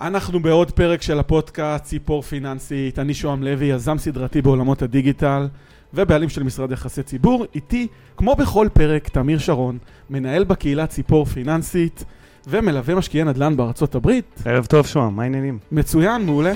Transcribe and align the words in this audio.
אנחנו 0.00 0.40
בעוד 0.40 0.70
פרק 0.70 1.02
של 1.02 1.18
הפודקאסט 1.18 1.84
ציפור 1.84 2.22
פיננסית, 2.22 2.98
אני 2.98 3.14
שוהם 3.14 3.42
לוי, 3.42 3.66
יזם 3.66 3.98
סדרתי 3.98 4.42
בעולמות 4.42 4.82
הדיגיטל 4.82 5.48
ובעלים 5.94 6.28
של 6.28 6.42
משרד 6.42 6.72
יחסי 6.72 7.02
ציבור. 7.02 7.44
איתי, 7.54 7.86
כמו 8.16 8.36
בכל 8.36 8.68
פרק, 8.72 9.08
תמיר 9.08 9.38
שרון, 9.38 9.78
מנהל 10.10 10.44
בקהילה 10.44 10.86
ציפור 10.86 11.24
פיננסית 11.24 12.04
ומלווה 12.48 12.94
משקיעי 12.94 13.24
נדל"ן 13.24 13.56
בארצות 13.56 13.94
הברית. 13.94 14.42
ערב 14.44 14.66
טוב 14.66 14.86
שוהם, 14.86 15.16
מה 15.16 15.22
העניינים? 15.22 15.58
מצוין, 15.72 16.26
מעולה. 16.26 16.52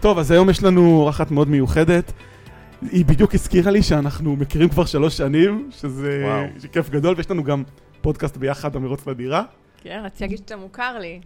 טוב, 0.00 0.18
אז 0.18 0.30
היום 0.30 0.50
יש 0.50 0.62
לנו 0.62 0.86
אורחת 0.86 1.30
מאוד 1.30 1.48
מיוחדת. 1.48 2.12
היא 2.82 3.04
בדיוק 3.04 3.34
הזכירה 3.34 3.70
לי 3.70 3.82
שאנחנו 3.82 4.36
מכירים 4.36 4.68
כבר 4.68 4.84
שלוש 4.84 5.16
שנים, 5.16 5.70
שזה. 5.72 6.24
כיף 6.72 6.90
גדול, 6.90 7.14
ויש 7.16 7.30
לנו 7.30 7.44
גם 7.44 7.62
פודקאסט 8.00 8.36
ביחד, 8.36 8.76
המרוץ 8.76 9.06
לדירה. 9.06 9.42
כן, 9.82 10.02
רציתי 10.04 10.24
להגיד 10.24 10.38
שאתה 10.38 10.56
מוכר 10.56 10.98
לי. 10.98 11.20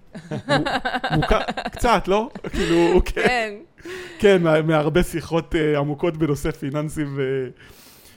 מוכר, 1.17 1.39
קצת, 1.73 2.09
לא? 2.09 2.31
כאילו, 2.53 3.01
כן, 3.05 3.23
כן. 3.25 3.55
כן, 4.19 4.43
מה- 4.43 4.63
מהרבה 4.63 5.03
שיחות 5.03 5.55
אה, 5.55 5.79
עמוקות 5.79 6.17
בנושא 6.17 6.51
פיננסים 6.51 7.07
ו... 7.17 7.47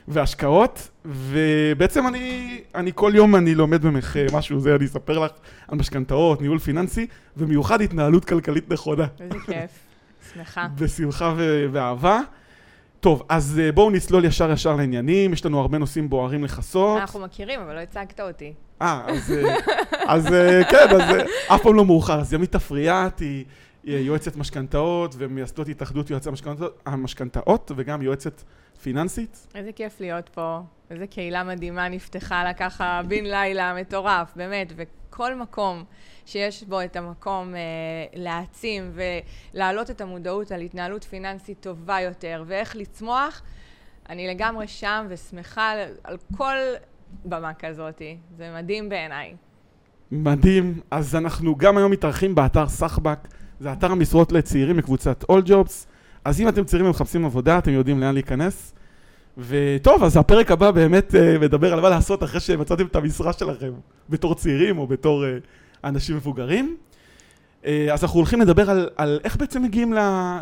והשקעות, 0.08 0.90
ובעצם 1.05 2.08
אני, 2.08 2.62
אני 2.76 2.91
כל 2.96 3.12
יום 3.16 3.35
אני 3.35 3.55
לומד 3.55 3.85
ממך 3.85 4.18
אה, 4.18 4.26
משהו, 4.34 4.60
זה 4.60 4.76
אני 4.76 4.85
אספר 4.85 5.20
לך 5.20 5.32
על 5.68 5.77
משכנתאות, 5.77 6.41
ניהול 6.41 6.60
פיננסי, 6.60 7.08
ומיוחד 7.38 7.82
התנהלות 7.82 8.26
כלכלית 8.26 8.72
נכונה. 8.74 9.05
איזה 9.20 9.35
כיף. 9.46 9.72
שמחה. 10.34 10.68
בשמחה 10.76 11.34
ו- 11.38 11.66
ואהבה. 11.72 12.20
טוב, 13.00 13.24
אז 13.30 13.60
אה, 13.64 13.72
בואו 13.72 13.90
נצלול 13.90 14.26
ישר 14.26 14.52
ישר 14.52 14.76
לעניינים, 14.76 15.34
יש 15.34 15.46
לנו 15.46 15.60
הרבה 15.60 15.78
נושאים 15.78 16.10
בוערים 16.10 16.44
לכסות. 16.44 17.02
אנחנו 17.02 17.20
מכירים, 17.20 17.60
אבל 17.60 17.76
לא 17.76 17.80
הצגת 17.80 18.20
אותי. 18.20 18.54
אה, 18.82 19.02
אז, 19.08 19.32
אה, 19.32 19.55
אז 20.13 20.34
אה, 20.34 20.63
כן, 20.63 20.88
אז 20.90 21.02
אף 21.48 21.62
פעם 21.62 21.76
לא 21.76 21.86
מאוחר. 21.86 22.20
אז 22.20 22.34
ימית 22.34 22.55
אפריאט 22.55 23.20
היא 23.20 23.46
יועצת 23.84 24.36
משכנתאות 24.36 25.16
ומייסדות 25.18 25.68
התאחדות 25.68 26.10
יועצי 26.10 26.30
המשכנתאות 26.86 27.71
וגם 27.76 28.02
יועצת 28.02 28.41
פיננסית. 28.82 29.48
איזה 29.55 29.71
כיף 29.71 29.99
להיות 29.99 30.30
פה. 30.30 30.60
איזה 30.90 31.08
קהילה 31.08 31.43
מדהימה 31.43 31.90
נפתחה 31.90 32.43
לה 32.43 32.54
ככה 32.54 33.02
בן 33.08 33.26
לילה 33.26 33.74
מטורף, 33.74 34.32
באמת. 34.36 34.74
וכל 34.76 35.36
מקום 35.36 35.84
שיש 36.28 36.64
בו 36.64 36.82
את 36.82 36.96
המקום 36.96 37.56
אה, 37.56 37.60
להעצים 38.14 38.92
ולהעלות 39.54 39.90
את 39.90 40.02
המודעות 40.02 40.52
על 40.52 40.62
התנהלות 40.62 41.04
פיננסית 41.04 41.58
טובה 41.60 42.02
יותר 42.02 42.44
ואיך 42.48 42.76
לצמוח, 42.76 43.42
אני 44.10 44.28
לגמרי 44.28 44.68
שם 44.68 45.05
ושמחה 45.10 45.72
על, 45.72 45.80
על 46.04 46.18
כל 46.38 46.55
במה 47.26 47.54
כזאת. 47.54 48.02
זה 48.38 48.52
מדהים 48.58 48.90
בעיניי. 48.90 49.36
מדהים. 50.12 50.80
אז 50.92 51.16
אנחנו 51.16 51.55
גם 51.55 51.78
היום 51.78 51.92
מתארחים 51.92 52.36
באתר 52.36 52.68
סחבק, 52.68 53.20
זה 53.60 53.74
אתר 53.74 53.92
המשרות 53.92 54.32
לצעירים 54.32 54.78
מקבוצת 54.78 55.24
All 55.24 55.48
Jobs. 55.48 55.86
אז 56.26 56.42
אם 56.42 56.50
אתם 56.50 56.64
צעירים 56.64 56.88
ומחפשים 56.88 57.26
עבודה, 57.26 57.58
אתם 57.58 57.72
יודעים 57.72 58.00
לאן 58.00 58.14
להיכנס. 58.14 58.74
וטוב, 59.38 60.04
אז 60.04 60.18
הפרק 60.18 60.52
הבא 60.52 60.72
באמת 60.72 61.16
אה, 61.16 61.40
מדבר 61.40 61.74
על 61.74 61.82
מה 61.82 61.90
לעשות 61.90 62.24
אחרי 62.24 62.40
שמצאתם 62.40 62.86
את 62.86 62.96
המשרה 62.96 63.34
שלכם, 63.34 63.72
בתור 64.09 64.36
צעירים 64.36 64.78
או 64.78 64.88
בתור 64.88 65.25
אה, 65.25 65.38
אנשים 65.84 66.16
מבוגרים. 66.16 66.78
אה, 67.66 67.88
אז 67.94 68.03
אנחנו 68.03 68.18
הולכים 68.20 68.42
לדבר 68.42 68.70
על, 68.70 68.90
על 68.96 69.20
איך 69.24 69.38
בעצם 69.38 69.64
מגיעים 69.64 69.94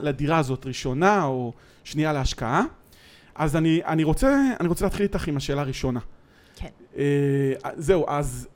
לדירה 0.02 0.38
הזאת, 0.38 0.66
ראשונה 0.66 1.24
או 1.24 1.54
שנייה 1.84 2.14
להשקעה. 2.14 2.64
אז 3.36 3.56
אני, 3.56 3.82
אני, 3.86 4.04
רוצה, 4.04 4.52
אני 4.60 4.68
רוצה 4.68 4.86
להתחיל 4.86 5.04
איתך 5.04 5.28
עם 5.28 5.38
השאלה 5.38 5.62
הראשונה. 5.62 6.00
כן. 6.56 6.68
אה, 6.98 7.54
זהו, 7.76 8.06
אז 8.08 8.48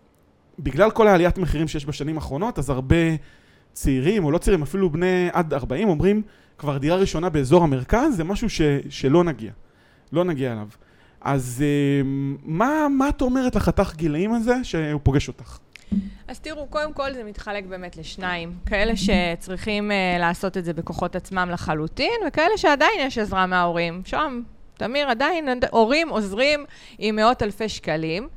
בגלל 0.59 0.91
כל 0.91 1.07
העליית 1.07 1.37
מחירים 1.37 1.67
שיש 1.67 1.85
בשנים 1.85 2.15
האחרונות, 2.15 2.59
אז 2.59 2.69
הרבה 2.69 2.95
צעירים, 3.73 4.23
או 4.23 4.31
לא 4.31 4.37
צעירים, 4.37 4.61
אפילו 4.61 4.89
בני 4.89 5.29
עד 5.33 5.53
40, 5.53 5.89
אומרים, 5.89 6.21
כבר 6.57 6.77
דירה 6.77 6.97
ראשונה 6.97 7.29
באזור 7.29 7.63
המרכז, 7.63 8.15
זה 8.15 8.23
משהו 8.23 8.49
ש, 8.49 8.61
שלא 8.89 9.23
נגיע. 9.23 9.51
לא 10.11 10.23
נגיע 10.23 10.51
אליו. 10.51 10.67
אז 11.21 11.63
אה, 11.65 12.01
מה, 12.43 12.87
מה 12.97 13.09
את 13.09 13.21
אומרת 13.21 13.55
לחתך 13.55 13.93
גילאים 13.95 14.33
הזה 14.33 14.63
שהוא 14.63 14.99
פוגש 15.03 15.27
אותך? 15.27 15.57
אז 16.27 16.39
תראו, 16.39 16.67
קודם 16.67 16.93
כל 16.93 17.13
זה 17.13 17.23
מתחלק 17.23 17.65
באמת 17.65 17.97
לשניים. 17.97 18.53
כאלה 18.65 18.93
שצריכים 18.95 19.91
uh, 19.91 20.19
לעשות 20.19 20.57
את 20.57 20.65
זה 20.65 20.73
בכוחות 20.73 21.15
עצמם 21.15 21.49
לחלוטין, 21.51 22.13
וכאלה 22.27 22.57
שעדיין 22.57 22.99
יש 22.99 23.17
עזרה 23.17 23.45
מההורים. 23.45 24.01
שם, 24.05 24.41
תמיר, 24.77 25.09
עדיין 25.09 25.49
עד- 25.49 25.65
הורים 25.71 26.09
עוזרים 26.09 26.65
עם 26.99 27.15
מאות 27.15 27.43
אלפי 27.43 27.69
שקלים. 27.69 28.27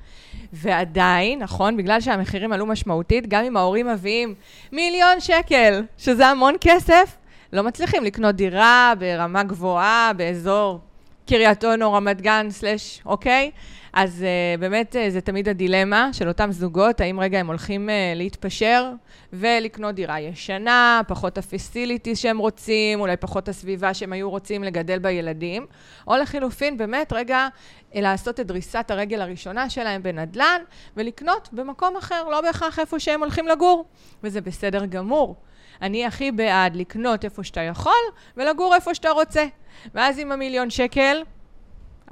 ועדיין, 0.52 1.38
נכון, 1.42 1.76
בגלל 1.76 2.00
שהמחירים 2.00 2.52
עלו 2.52 2.66
משמעותית, 2.66 3.28
גם 3.28 3.44
אם 3.44 3.56
ההורים 3.56 3.86
מביאים 3.88 4.34
מיליון 4.72 5.20
שקל, 5.20 5.82
שזה 5.98 6.26
המון 6.26 6.54
כסף, 6.60 7.16
לא 7.52 7.62
מצליחים 7.62 8.04
לקנות 8.04 8.34
דירה 8.34 8.92
ברמה 8.98 9.42
גבוהה, 9.42 10.12
באזור 10.16 10.80
קריית 11.28 11.64
אונו, 11.64 11.92
רמת 11.92 12.20
גן, 12.20 12.46
סלש, 12.50 13.02
אוקיי? 13.06 13.50
אז 13.92 14.24
uh, 14.24 14.60
באמת 14.60 14.96
uh, 14.96 15.10
זה 15.10 15.20
תמיד 15.20 15.48
הדילמה 15.48 16.12
של 16.12 16.28
אותם 16.28 16.52
זוגות, 16.52 17.00
האם 17.00 17.20
רגע 17.20 17.38
הם 17.38 17.46
הולכים 17.46 17.88
uh, 17.88 17.92
להתפשר 18.16 18.92
ולקנות 19.32 19.94
דירה 19.94 20.20
ישנה, 20.20 21.00
פחות 21.08 21.38
הפסיליטיז 21.38 22.18
שהם 22.18 22.38
רוצים, 22.38 23.00
אולי 23.00 23.16
פחות 23.16 23.48
הסביבה 23.48 23.94
שהם 23.94 24.12
היו 24.12 24.30
רוצים 24.30 24.64
לגדל 24.64 24.98
בילדים, 24.98 25.66
או 26.06 26.16
לחילופין, 26.16 26.76
באמת 26.76 27.12
רגע 27.12 27.48
לעשות 27.94 28.40
את 28.40 28.46
דריסת 28.46 28.90
הרגל 28.90 29.20
הראשונה 29.20 29.70
שלהם 29.70 30.02
בנדל"ן 30.02 30.60
ולקנות 30.96 31.48
במקום 31.52 31.96
אחר, 31.96 32.28
לא 32.28 32.40
בהכרח 32.40 32.78
איפה 32.78 33.00
שהם 33.00 33.20
הולכים 33.20 33.48
לגור, 33.48 33.84
וזה 34.22 34.40
בסדר 34.40 34.86
גמור. 34.86 35.36
אני 35.82 36.06
הכי 36.06 36.32
בעד 36.32 36.76
לקנות 36.76 37.24
איפה 37.24 37.44
שאתה 37.44 37.60
יכול 37.60 38.02
ולגור 38.36 38.74
איפה 38.74 38.94
שאתה 38.94 39.10
רוצה. 39.10 39.44
ואז 39.94 40.18
עם 40.18 40.32
המיליון 40.32 40.70
שקל, 40.70 41.22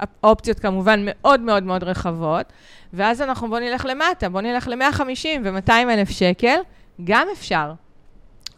האופציות 0.01 0.59
כמובן 0.59 0.99
מאוד 1.05 1.39
מאוד 1.39 1.63
מאוד 1.63 1.83
רחבות, 1.83 2.53
ואז 2.93 3.21
אנחנו 3.21 3.49
בוא 3.49 3.59
נלך 3.59 3.85
למטה, 3.89 4.29
בוא 4.29 4.41
נלך 4.41 4.67
ל-150 4.67 5.25
ו-200 5.43 5.71
אלף 5.71 6.09
שקל, 6.09 6.57
גם 7.03 7.27
אפשר. 7.33 7.73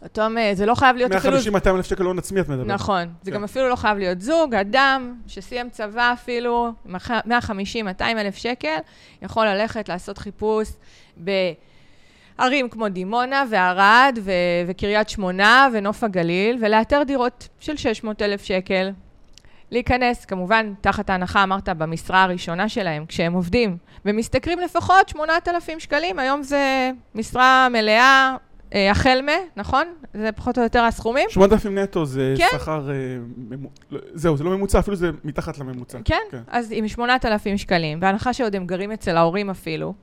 אותם, 0.02 0.34
אה, 0.38 0.50
זה 0.54 0.66
לא 0.66 0.74
חייב 0.74 0.96
להיות 0.96 1.12
אפילו... 1.12 1.36
150-200 1.38 1.68
אלף 1.68 1.86
שקל 1.86 2.02
הון 2.04 2.18
עצמי 2.18 2.40
את 2.40 2.48
מדברת. 2.48 2.66
נכון, 2.66 3.08
זה 3.22 3.30
כן. 3.30 3.36
גם 3.36 3.44
אפילו 3.44 3.68
לא 3.68 3.76
חייב 3.76 3.98
להיות 3.98 4.20
זוג, 4.20 4.54
אדם 4.54 5.14
שסיים 5.26 5.70
צבא 5.70 6.12
אפילו, 6.12 6.72
עם 6.88 6.94
הח- 6.94 7.10
150-200 7.10 7.22
אלף 8.00 8.36
שקל, 8.36 8.76
יכול 9.22 9.46
ללכת 9.46 9.88
לעשות 9.88 10.18
חיפוש 10.18 10.68
בערים 11.16 12.68
כמו 12.68 12.88
דימונה 12.88 13.44
וערד 13.50 14.18
ו- 14.22 14.30
וקריית 14.66 15.08
שמונה 15.08 15.68
ונוף 15.72 16.04
הגליל, 16.04 16.58
ולאתר 16.60 17.02
דירות 17.06 17.48
של 17.60 17.76
600 17.76 18.22
אלף 18.22 18.44
שקל. 18.44 18.90
להיכנס, 19.70 20.24
כמובן, 20.24 20.72
תחת 20.80 21.10
ההנחה, 21.10 21.42
אמרת, 21.42 21.68
במשרה 21.68 22.22
הראשונה 22.22 22.68
שלהם, 22.68 23.06
כשהם 23.06 23.32
עובדים, 23.32 23.76
ומשתכרים 24.04 24.58
לפחות 24.60 25.08
8,000 25.08 25.80
שקלים, 25.80 26.18
היום 26.18 26.42
זה 26.42 26.90
משרה 27.14 27.68
מלאה, 27.72 28.36
אה, 28.74 28.90
החל 28.90 29.20
מ, 29.22 29.28
נכון? 29.56 29.86
זה 30.14 30.32
פחות 30.32 30.58
או 30.58 30.62
יותר 30.62 30.82
הסכומים. 30.84 31.26
8,000 31.30 31.78
נטו 31.78 32.04
זה 32.06 32.34
כן. 32.38 32.46
שכר... 32.52 32.90
אה, 32.90 32.94
ממו- 33.36 33.68
לא, 33.90 34.00
זהו, 34.14 34.36
זה 34.36 34.44
לא 34.44 34.50
ממוצע, 34.50 34.78
אפילו 34.78 34.96
זה 34.96 35.10
מתחת 35.24 35.58
לממוצע. 35.58 35.98
כן, 36.04 36.18
כן. 36.30 36.40
אז 36.48 36.68
עם 36.76 36.88
8,000 36.88 37.58
שקלים, 37.58 38.00
בהנחה 38.00 38.32
שעוד 38.32 38.56
הם 38.56 38.66
גרים 38.66 38.92
אצל 38.92 39.16
ההורים 39.16 39.50
אפילו, 39.50 39.94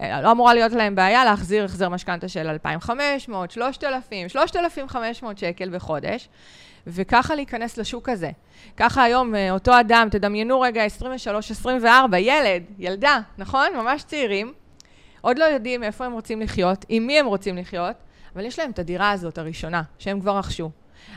אה, 0.00 0.22
לא 0.22 0.30
אמורה 0.32 0.54
להיות 0.54 0.72
להם 0.72 0.94
בעיה 0.94 1.24
להחזיר 1.24 1.64
החזר 1.64 1.88
משכנתה 1.88 2.28
של 2.28 2.46
2,500, 2.48 3.50
3,000, 3.50 4.28
3,500 4.28 5.38
שקל 5.38 5.70
בחודש, 5.74 6.28
וככה 6.86 7.34
להיכנס 7.34 7.78
לשוק 7.78 8.08
הזה. 8.08 8.30
ככה 8.76 9.02
היום 9.02 9.34
אה, 9.34 9.50
אותו 9.50 9.80
אדם, 9.80 10.08
תדמיינו 10.10 10.60
רגע 10.60 10.82
23-24, 11.82 11.86
ילד, 12.18 12.62
ילדה, 12.78 13.20
נכון? 13.38 13.66
ממש 13.76 14.02
צעירים, 14.02 14.52
עוד 15.20 15.38
לא 15.38 15.44
יודעים 15.44 15.82
איפה 15.82 16.04
הם 16.04 16.12
רוצים 16.12 16.40
לחיות, 16.40 16.84
עם 16.88 17.06
מי 17.06 17.18
הם 17.18 17.26
רוצים 17.26 17.56
לחיות, 17.56 17.96
אבל 18.34 18.44
יש 18.44 18.58
להם 18.58 18.70
את 18.70 18.78
הדירה 18.78 19.10
הזאת 19.10 19.38
הראשונה, 19.38 19.82
שהם 19.98 20.20
כבר 20.20 20.38
רכשו. 20.38 20.70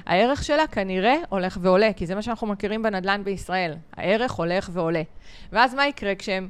הערך 0.06 0.44
שלה 0.44 0.68
כנראה 0.68 1.16
הולך 1.30 1.58
ועולה, 1.62 1.94
כי 1.94 2.06
זה 2.06 2.16
מה 2.16 2.22
שאנחנו 2.22 2.48
מכירים 2.48 2.84
בנדל"ן 2.84 3.24
בישראל. 3.24 3.74
הערך 3.98 4.32
הולך 4.32 4.70
ועולה. 4.74 5.02
ואז 5.52 5.74
מה 5.74 5.88
יקרה 5.88 6.16
כשהם 6.16 6.50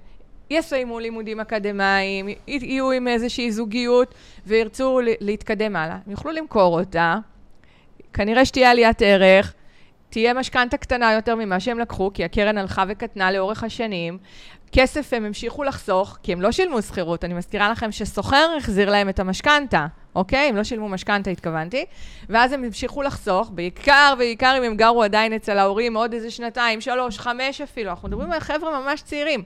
יסיימו 0.49 0.99
לימודים 0.99 1.39
אקדמיים, 1.39 2.27
יהיו 2.47 2.91
עם 2.91 3.07
איזושהי 3.07 3.51
זוגיות 3.51 4.15
וירצו 4.45 4.99
להתקדם 5.19 5.75
הלאה? 5.75 5.97
הם 6.05 6.11
יוכלו 6.11 6.31
למכור 6.31 6.79
אותה, 6.79 7.17
כנראה 8.17 8.45
שתהיה 8.45 8.71
עליית 8.71 9.01
ערך, 9.01 9.53
תהיה 10.09 10.33
משכנתה 10.33 10.77
קטנה 10.77 11.13
יותר 11.13 11.35
ממה 11.35 11.59
שהם 11.59 11.79
לקחו, 11.79 12.11
כי 12.13 12.23
הקרן 12.23 12.57
הלכה 12.57 12.83
וקטנה 12.87 13.31
לאורך 13.31 13.63
השנים. 13.63 14.17
כסף 14.71 15.13
הם 15.13 15.25
המשיכו 15.25 15.63
לחסוך, 15.63 16.17
כי 16.23 16.33
הם 16.33 16.41
לא 16.41 16.51
שילמו 16.51 16.81
שכירות. 16.81 17.23
אני 17.23 17.33
מזכירה 17.33 17.69
לכם 17.69 17.91
שסוחר 17.91 18.49
החזיר 18.57 18.89
להם 18.89 19.09
את 19.09 19.19
המשכנתה, 19.19 19.87
אוקיי? 20.15 20.49
הם 20.49 20.55
לא 20.55 20.63
שילמו 20.63 20.89
משכנתה, 20.89 21.29
התכוונתי. 21.29 21.85
ואז 22.29 22.53
הם 22.53 22.63
המשיכו 22.63 23.01
לחסוך, 23.01 23.49
בעיקר, 23.53 24.13
בעיקר 24.17 24.55
אם 24.57 24.63
הם 24.63 24.77
גרו 24.77 25.03
עדיין 25.03 25.33
אצל 25.33 25.57
ההורים 25.57 25.97
עוד 25.97 26.13
איזה 26.13 26.31
שנתיים, 26.31 26.81
שלוש, 26.81 27.19
חמש 27.19 27.61
אפילו. 27.61 27.89
אנחנו 27.89 28.07
מדברים 28.07 28.31
על 28.31 28.39
חבר'ה 28.39 28.79
ממש 28.79 29.01
צעירים. 29.01 29.43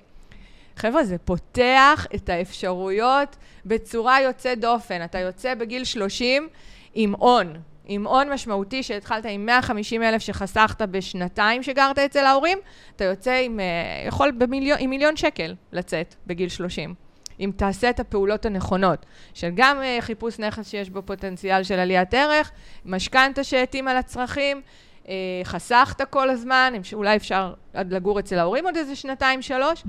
חבר'ה, 0.77 1.03
זה 1.03 1.17
פותח 1.17 2.07
את 2.15 2.29
האפשרויות 2.29 3.35
בצורה 3.65 4.21
יוצאת 4.21 4.59
דופן. 4.59 5.03
אתה 5.03 5.19
יוצא 5.19 5.55
בגיל 5.55 5.83
30 5.83 6.47
עם 6.93 7.13
הון, 7.17 7.53
עם 7.93 8.07
הון 8.07 8.29
משמעותי 8.29 8.83
שהתחלת 8.83 9.25
עם 9.25 9.45
150 9.45 10.03
אלף 10.03 10.21
שחסכת 10.21 10.81
בשנתיים 10.81 11.63
שגרת 11.63 11.99
אצל 11.99 12.25
ההורים, 12.25 12.57
אתה 12.95 13.03
יוצא 13.03 13.41
עם, 13.45 13.59
אה, 13.59 13.65
יכול 14.07 14.31
במיליון, 14.31 14.77
עם 14.81 14.89
מיליון 14.89 15.17
שקל 15.17 15.55
לצאת 15.71 16.15
בגיל 16.27 16.49
30. 16.49 16.93
אם 17.39 17.51
תעשה 17.55 17.89
את 17.89 17.99
הפעולות 17.99 18.45
הנכונות, 18.45 19.05
של 19.33 19.49
גם 19.55 19.81
אה, 19.81 19.97
חיפוש 20.01 20.39
נכס 20.39 20.69
שיש 20.69 20.89
בו 20.89 21.01
פוטנציאל 21.05 21.63
של 21.63 21.79
עליית 21.79 22.13
ערך, 22.13 22.51
משכנתה 22.85 23.43
שהתאימה 23.43 23.93
לצרכים, 23.93 24.61
אה, 25.07 25.13
חסכת 25.43 26.01
כל 26.09 26.29
הזמן, 26.29 26.73
אולי 26.93 27.15
אפשר 27.15 27.53
לגור 27.73 28.19
אצל 28.19 28.39
ההורים 28.39 28.65
עוד 28.65 28.77
איזה 28.77 28.95
שנתיים, 28.95 29.41
שלוש, 29.41 29.83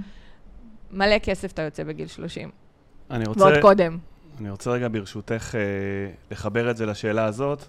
מלא 0.90 1.18
כסף 1.18 1.52
אתה 1.52 1.62
יוצא 1.62 1.84
בגיל 1.84 2.06
30. 2.06 2.50
אני 3.10 3.24
רוצה... 3.24 3.44
ועוד 3.44 3.54
קודם. 3.62 3.98
אני 4.40 4.50
רוצה 4.50 4.70
רגע 4.70 4.88
ברשותך 4.88 5.54
אה, 5.54 5.60
לחבר 6.30 6.70
את 6.70 6.76
זה 6.76 6.86
לשאלה 6.86 7.24
הזאת. 7.24 7.66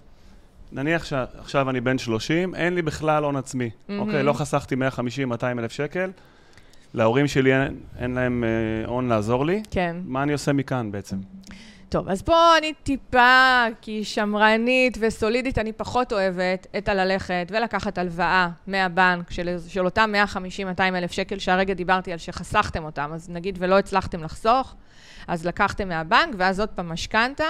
נניח 0.72 1.04
שעכשיו 1.04 1.70
אני 1.70 1.80
בן 1.80 1.98
30, 1.98 2.54
אין 2.54 2.74
לי 2.74 2.82
בכלל 2.82 3.24
הון 3.24 3.36
עצמי. 3.36 3.70
Mm-hmm. 3.70 3.92
אוקיי, 3.98 4.22
לא 4.22 4.32
חסכתי 4.32 4.74
150-200 4.74 4.78
אלף 5.58 5.72
שקל. 5.72 6.10
להורים 6.94 7.26
שלי 7.26 7.54
אין, 7.54 7.80
אין 7.98 8.14
להם 8.14 8.44
אה, 8.44 8.88
הון 8.88 9.08
לעזור 9.08 9.46
לי. 9.46 9.62
כן. 9.70 9.96
מה 10.04 10.22
אני 10.22 10.32
עושה 10.32 10.52
מכאן 10.52 10.92
בעצם? 10.92 11.16
טוב, 11.88 12.08
אז 12.08 12.22
פה 12.22 12.58
אני 12.58 12.72
טיפה, 12.82 13.64
כי 13.80 14.04
שמרנית 14.04 14.98
וסולידית, 15.00 15.58
אני 15.58 15.72
פחות 15.72 16.12
אוהבת 16.12 16.66
את 16.78 16.88
הללכת 16.88 17.46
ולקחת 17.50 17.98
הלוואה 17.98 18.48
מהבנק 18.66 19.30
של, 19.30 19.56
של 19.68 19.84
אותם 19.84 20.12
150-200 20.76 20.80
אלף 20.80 21.12
שקל 21.12 21.38
שהרגע 21.38 21.74
דיברתי 21.74 22.12
על 22.12 22.18
שחסכתם 22.18 22.84
אותם, 22.84 23.10
אז 23.14 23.30
נגיד 23.30 23.56
ולא 23.60 23.78
הצלחתם 23.78 24.24
לחסוך, 24.24 24.74
אז 25.28 25.46
לקחתם 25.46 25.88
מהבנק, 25.88 26.34
ואז 26.38 26.60
עוד 26.60 26.68
פעם 26.68 26.92
משכנתה. 26.92 27.44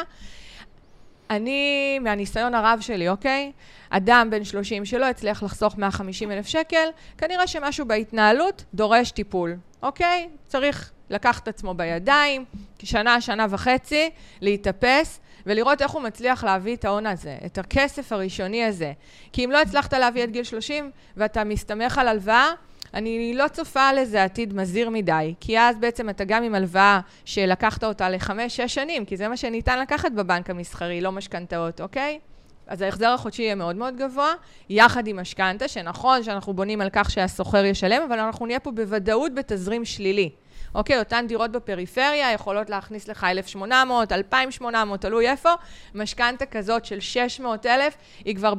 אני, 1.31 1.99
מהניסיון 1.99 2.55
הרב 2.55 2.79
שלי, 2.81 3.09
אוקיי? 3.09 3.53
אדם 3.91 4.29
בן 4.31 4.45
30 4.45 4.85
שלא 4.85 5.07
הצליח 5.07 5.43
לחסוך 5.43 5.79
150 5.79 6.31
אלף 6.31 6.47
שקל, 6.47 6.89
כנראה 7.19 7.47
שמשהו 7.47 7.87
בהתנהלות 7.87 8.65
דורש 8.75 9.11
טיפול, 9.11 9.57
אוקיי? 9.83 10.29
צריך 10.47 10.91
לקחת 11.11 11.43
את 11.43 11.49
עצמו 11.49 11.75
בידיים, 11.75 12.45
שנה, 12.83 13.21
שנה 13.21 13.47
וחצי, 13.51 14.11
להתאפס 14.41 15.21
ולראות 15.47 15.83
איך 15.83 15.91
הוא 15.91 16.03
מצליח 16.03 16.45
להביא 16.45 16.77
את 16.77 16.85
ההון 16.85 17.07
הזה, 17.07 17.37
את 17.47 17.59
הכסף 17.59 18.13
הראשוני 18.13 18.65
הזה. 18.65 18.93
כי 19.33 19.45
אם 19.45 19.51
לא 19.51 19.61
הצלחת 19.61 19.93
להביא 19.93 20.25
את 20.25 20.31
גיל 20.31 20.45
30 20.45 20.91
ואתה 21.17 21.45
מסתמך 21.45 21.99
על 21.99 22.09
הלוואה, 22.09 22.51
אני 22.95 23.35
לא 23.35 23.49
צופה 23.49 23.93
לזה 23.93 24.25
עתיד 24.25 24.55
מזהיר 24.55 24.91
מדי, 24.91 25.35
כי 25.41 25.59
אז 25.59 25.79
בעצם 25.79 26.11
אתה 26.11 26.25
גם 26.25 26.43
עם 26.43 26.55
הלוואה 26.55 27.01
שלקחת 27.25 27.85
אותה 27.85 28.11
לחמש, 28.11 28.57
שש 28.57 28.75
שנים, 28.75 29.05
כי 29.05 29.17
זה 29.17 29.29
מה 29.29 29.37
שניתן 29.37 29.81
לקחת 29.81 30.13
בבנק 30.13 30.51
המסחרי, 30.51 31.01
לא 31.01 31.13
משכנתאות, 31.13 31.81
אוקיי? 31.81 32.19
אז 32.67 32.81
ההחזר 32.81 33.09
החודשי 33.09 33.43
יהיה 33.43 33.55
מאוד 33.55 33.77
מאוד 33.77 33.97
גבוה, 33.97 34.33
יחד 34.69 35.07
עם 35.07 35.21
משכנתה, 35.21 35.69
שנכון 35.69 36.23
שאנחנו 36.23 36.55
בונים 36.55 36.81
על 36.81 36.89
כך 36.93 37.11
שהסוחר 37.11 37.65
ישלם, 37.65 38.03
אבל 38.09 38.19
אנחנו 38.19 38.47
נהיה 38.47 38.61
פה 38.61 38.71
בוודאות 38.71 39.35
בתזרים 39.35 39.85
שלילי. 39.85 40.31
אוקיי, 40.75 40.99
אותן 40.99 41.25
דירות 41.29 41.53
בפריפריה 41.53 42.33
יכולות 42.33 42.71
להכניס 42.71 43.09
לך 43.09 43.25
1,800, 43.25 44.13
2,800, 44.13 45.01
תלוי 45.01 45.31
איפה. 45.31 45.51
משכנתה 45.95 46.47
כזאת 46.47 46.85
של 46.85 47.01
600,000, 47.01 47.93
היא 48.25 48.37
כבר 48.37 48.55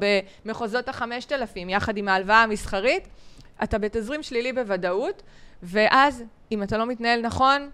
במחוזות 0.45 0.87
ה-5,000, 0.87 1.57
יחד 1.69 1.97
עם 1.97 2.07
ההלוואה 2.07 2.43
המסחרית. 2.43 3.07
אתה 3.63 3.77
בתזרים 3.77 4.23
שלילי 4.23 4.53
בוודאות, 4.53 5.23
ואז, 5.63 6.23
אם 6.51 6.63
אתה 6.63 6.77
לא 6.77 6.85
מתנהל 6.85 7.21
נכון, 7.21 7.69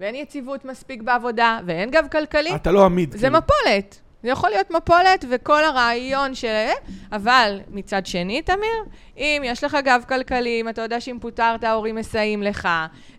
ואין 0.00 0.14
יציבות 0.14 0.64
מספיק 0.64 1.02
בעבודה, 1.02 1.60
ואין 1.66 1.90
גב 1.90 2.06
כלכלי, 2.12 2.54
אתה 2.54 2.72
לא 2.72 2.84
עמיד. 2.84 3.12
זה 3.12 3.18
כאילו. 3.18 3.38
מפולת. 3.38 4.00
זה 4.22 4.28
יכול 4.28 4.50
להיות 4.50 4.70
מפולת 4.70 5.24
וכל 5.30 5.64
הרעיון 5.64 6.34
של... 6.34 6.68
אבל 7.12 7.60
מצד 7.68 8.06
שני, 8.06 8.42
תמיר, 8.42 8.84
אם 9.16 9.42
יש 9.44 9.64
לך 9.64 9.76
גב 9.84 10.04
כלכלי, 10.08 10.60
אם 10.60 10.68
אתה 10.68 10.82
יודע 10.82 11.00
שאם 11.00 11.18
פוטרת 11.20 11.64
ההורים 11.64 11.94
מסייעים 11.94 12.42
לך, 12.42 12.68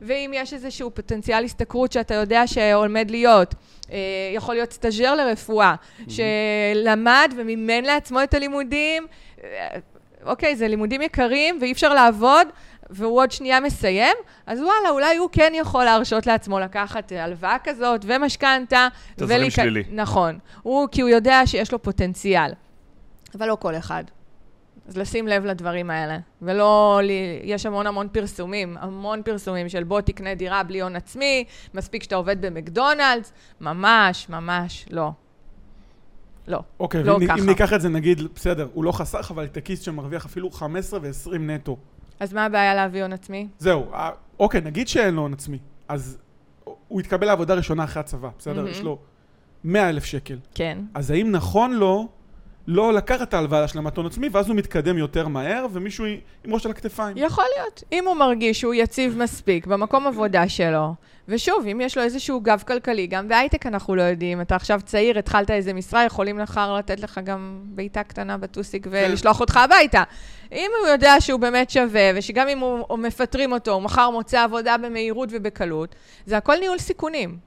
ואם 0.01 0.31
יש 0.33 0.53
איזשהו 0.53 0.91
פוטנציאל 0.91 1.43
השתכרות 1.43 1.91
שאתה 1.91 2.13
יודע 2.13 2.47
שעומד 2.47 3.11
להיות, 3.11 3.55
אה, 3.91 3.97
יכול 4.35 4.55
להיות 4.55 4.71
סטאג'ר 4.71 5.15
לרפואה, 5.15 5.75
שלמד 6.07 7.33
ומימן 7.37 7.83
לעצמו 7.83 8.23
את 8.23 8.33
הלימודים, 8.33 9.07
אה, 9.43 9.67
אוקיי, 10.25 10.55
זה 10.55 10.67
לימודים 10.67 11.01
יקרים 11.01 11.57
ואי 11.61 11.71
אפשר 11.71 11.93
לעבוד, 11.93 12.47
והוא 12.89 13.19
עוד 13.19 13.31
שנייה 13.31 13.59
מסיים, 13.59 14.17
אז 14.45 14.59
וואלה, 14.59 14.89
אולי 14.89 15.17
הוא 15.17 15.29
כן 15.31 15.51
יכול 15.55 15.83
להרשות 15.83 16.27
לעצמו 16.27 16.59
לקחת 16.59 17.11
הלוואה 17.11 17.57
כזאת 17.63 18.01
ומשכנתה. 18.07 18.87
תזרים 19.15 19.41
ולק... 19.41 19.49
שלילי. 19.49 19.83
נכון. 19.91 20.39
הוא, 20.61 20.87
כי 20.91 21.01
הוא 21.01 21.09
יודע 21.09 21.41
שיש 21.45 21.71
לו 21.71 21.81
פוטנציאל. 21.81 22.51
אבל 23.37 23.47
לא 23.47 23.57
כל 23.59 23.75
אחד. 23.75 24.03
אז 24.87 24.97
לשים 24.97 25.27
לב 25.27 25.45
לדברים 25.45 25.89
האלה. 25.89 26.17
ולא, 26.41 27.01
יש 27.43 27.65
המון 27.65 27.87
המון 27.87 28.07
פרסומים, 28.11 28.77
המון 28.79 29.21
פרסומים 29.23 29.69
של 29.69 29.83
בוא 29.83 30.01
תקנה 30.01 30.35
דירה 30.35 30.63
בלי 30.63 30.81
הון 30.81 30.95
עצמי, 30.95 31.43
מספיק 31.73 32.03
שאתה 32.03 32.15
עובד 32.15 32.45
במקדונלדס, 32.45 33.33
ממש, 33.61 34.29
ממש 34.29 34.85
לא. 34.91 35.11
לא, 36.47 36.59
אוקיי, 36.79 37.03
לא 37.03 37.19
ככה. 37.27 37.39
אם 37.39 37.45
ניקח 37.45 37.73
את 37.73 37.81
זה, 37.81 37.89
נגיד, 37.89 38.21
בסדר, 38.35 38.67
הוא 38.73 38.83
לא 38.83 38.91
חסך, 38.91 39.31
אבל 39.31 39.45
את 39.45 39.57
הכיס 39.57 39.81
שמרוויח 39.81 40.25
אפילו 40.25 40.51
15 40.51 40.99
ו-20 41.03 41.37
נטו. 41.39 41.77
אז 42.19 42.33
מה 42.33 42.45
הבעיה 42.45 42.75
להביא 42.75 43.01
הון 43.01 43.13
עצמי? 43.13 43.47
זהו, 43.59 43.93
אה, 43.93 44.09
אוקיי, 44.39 44.61
נגיד 44.61 44.87
שאין 44.87 45.13
לו 45.13 45.21
הון 45.21 45.33
עצמי, 45.33 45.57
אז 45.87 46.17
הוא 46.87 47.01
יתקבל 47.01 47.27
לעבודה 47.27 47.53
ראשונה 47.53 47.83
אחרי 47.83 47.99
הצבא, 47.99 48.29
בסדר? 48.39 48.65
Mm-hmm. 48.65 48.69
יש 48.69 48.81
לו 48.81 48.97
100 49.63 49.89
אלף 49.89 50.05
שקל. 50.05 50.37
כן. 50.55 50.77
אז 50.93 51.11
האם 51.11 51.31
נכון 51.31 51.73
לו 51.73 52.07
לא 52.67 52.93
לקחת 52.93 53.21
את 53.21 53.33
ההלוואה 53.33 53.61
להשלמת 53.61 53.97
הון 53.97 54.05
עצמי, 54.05 54.29
ואז 54.31 54.49
הוא 54.49 54.55
מתקדם 54.55 54.97
יותר 54.97 55.27
מהר, 55.27 55.65
ומישהו 55.71 56.05
עם 56.43 56.53
ראש 56.53 56.65
על 56.65 56.71
הכתפיים? 56.71 57.17
יכול 57.17 57.45
להיות. 57.57 57.83
אם 57.91 58.07
הוא 58.07 58.15
מרגיש 58.15 58.59
שהוא 58.59 58.73
יציב 58.73 59.17
מספיק 59.17 59.67
במקום 59.67 60.07
עבודה 60.07 60.49
שלו, 60.49 60.93
ושוב, 61.27 61.65
אם 61.71 61.81
יש 61.81 61.97
לו 61.97 62.03
איזשהו 62.03 62.41
גב 62.41 62.63
כלכלי, 62.67 63.07
גם 63.07 63.27
בהייטק 63.27 63.65
אנחנו 63.65 63.95
לא 63.95 64.01
יודעים, 64.01 64.41
אתה 64.41 64.55
עכשיו 64.55 64.81
צעיר, 64.85 65.19
התחלת 65.19 65.51
איזה 65.51 65.73
משרה, 65.73 66.03
יכולים 66.03 66.37
מחר 66.37 66.75
לתת 66.75 66.99
לך 66.99 67.19
גם 67.23 67.61
בעיטה 67.65 68.03
קטנה 68.03 68.37
בטוסיק 68.37 68.87
ולשלוח 68.89 69.39
אותך 69.39 69.57
הביתה. 69.57 70.03
אם 70.51 70.71
הוא 70.81 70.87
יודע 70.87 71.15
שהוא 71.19 71.39
באמת 71.39 71.69
שווה, 71.69 72.11
ושגם 72.15 72.47
אם 72.47 72.59
הוא, 72.59 72.85
הוא 72.87 72.99
מפטרים 72.99 73.51
אותו, 73.51 73.71
הוא 73.71 73.81
מחר 73.81 74.09
מוצא 74.09 74.43
עבודה 74.43 74.77
במהירות 74.77 75.29
ובקלות, 75.31 75.95
זה 76.25 76.37
הכל 76.37 76.55
ניהול 76.59 76.77
סיכונים, 76.77 77.37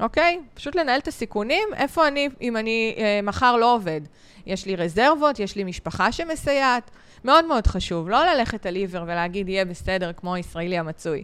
אוקיי? 0.00 0.40
פשוט 0.54 0.76
לנהל 0.76 1.00
את 1.00 1.08
הסיכונים, 1.08 1.68
איפה 1.76 2.08
אני, 2.08 2.28
אם 2.40 2.56
אני 2.56 2.94
אה, 2.98 3.20
מחר 3.22 3.56
לא 3.56 3.74
עובד. 3.74 4.00
יש 4.46 4.66
לי 4.66 4.76
רזרבות, 4.76 5.40
יש 5.40 5.56
לי 5.56 5.64
משפחה 5.64 6.12
שמסייעת. 6.12 6.90
מאוד 7.24 7.44
מאוד 7.44 7.66
חשוב, 7.66 8.08
לא 8.08 8.24
ללכת 8.26 8.66
על 8.66 8.74
עיוור 8.74 9.02
ולהגיד 9.02 9.48
יהיה 9.48 9.64
בסדר 9.64 10.12
כמו 10.12 10.34
הישראלי 10.34 10.78
המצוי. 10.78 11.22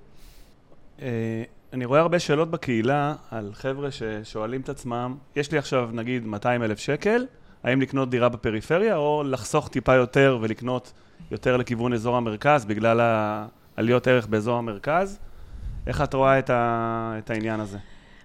אה, 1.02 1.43
אני 1.73 1.85
רואה 1.85 2.00
הרבה 2.00 2.19
שאלות 2.19 2.50
בקהילה 2.50 3.14
על 3.31 3.50
חבר'ה 3.54 3.88
ששואלים 3.90 4.61
את 4.61 4.69
עצמם, 4.69 5.16
יש 5.37 5.52
לי 5.52 5.59
עכשיו 5.59 5.90
נגיד 5.93 6.26
200 6.26 6.62
אלף 6.62 6.78
שקל, 6.78 7.26
האם 7.64 7.81
לקנות 7.81 8.11
דירה 8.11 8.28
בפריפריה 8.28 8.97
או 8.97 9.23
לחסוך 9.26 9.69
טיפה 9.69 9.95
יותר 9.95 10.38
ולקנות 10.40 10.93
יותר 11.31 11.57
לכיוון 11.57 11.93
אזור 11.93 12.16
המרכז 12.16 12.64
בגלל 12.64 13.00
העליות 13.76 14.07
ערך 14.07 14.26
באזור 14.26 14.59
המרכז? 14.59 15.19
איך 15.87 16.02
את 16.02 16.14
רואה 16.14 16.38
את, 16.38 16.50
ה... 16.50 17.14
את 17.19 17.31
העניין 17.31 17.61
הזה? 17.61 17.78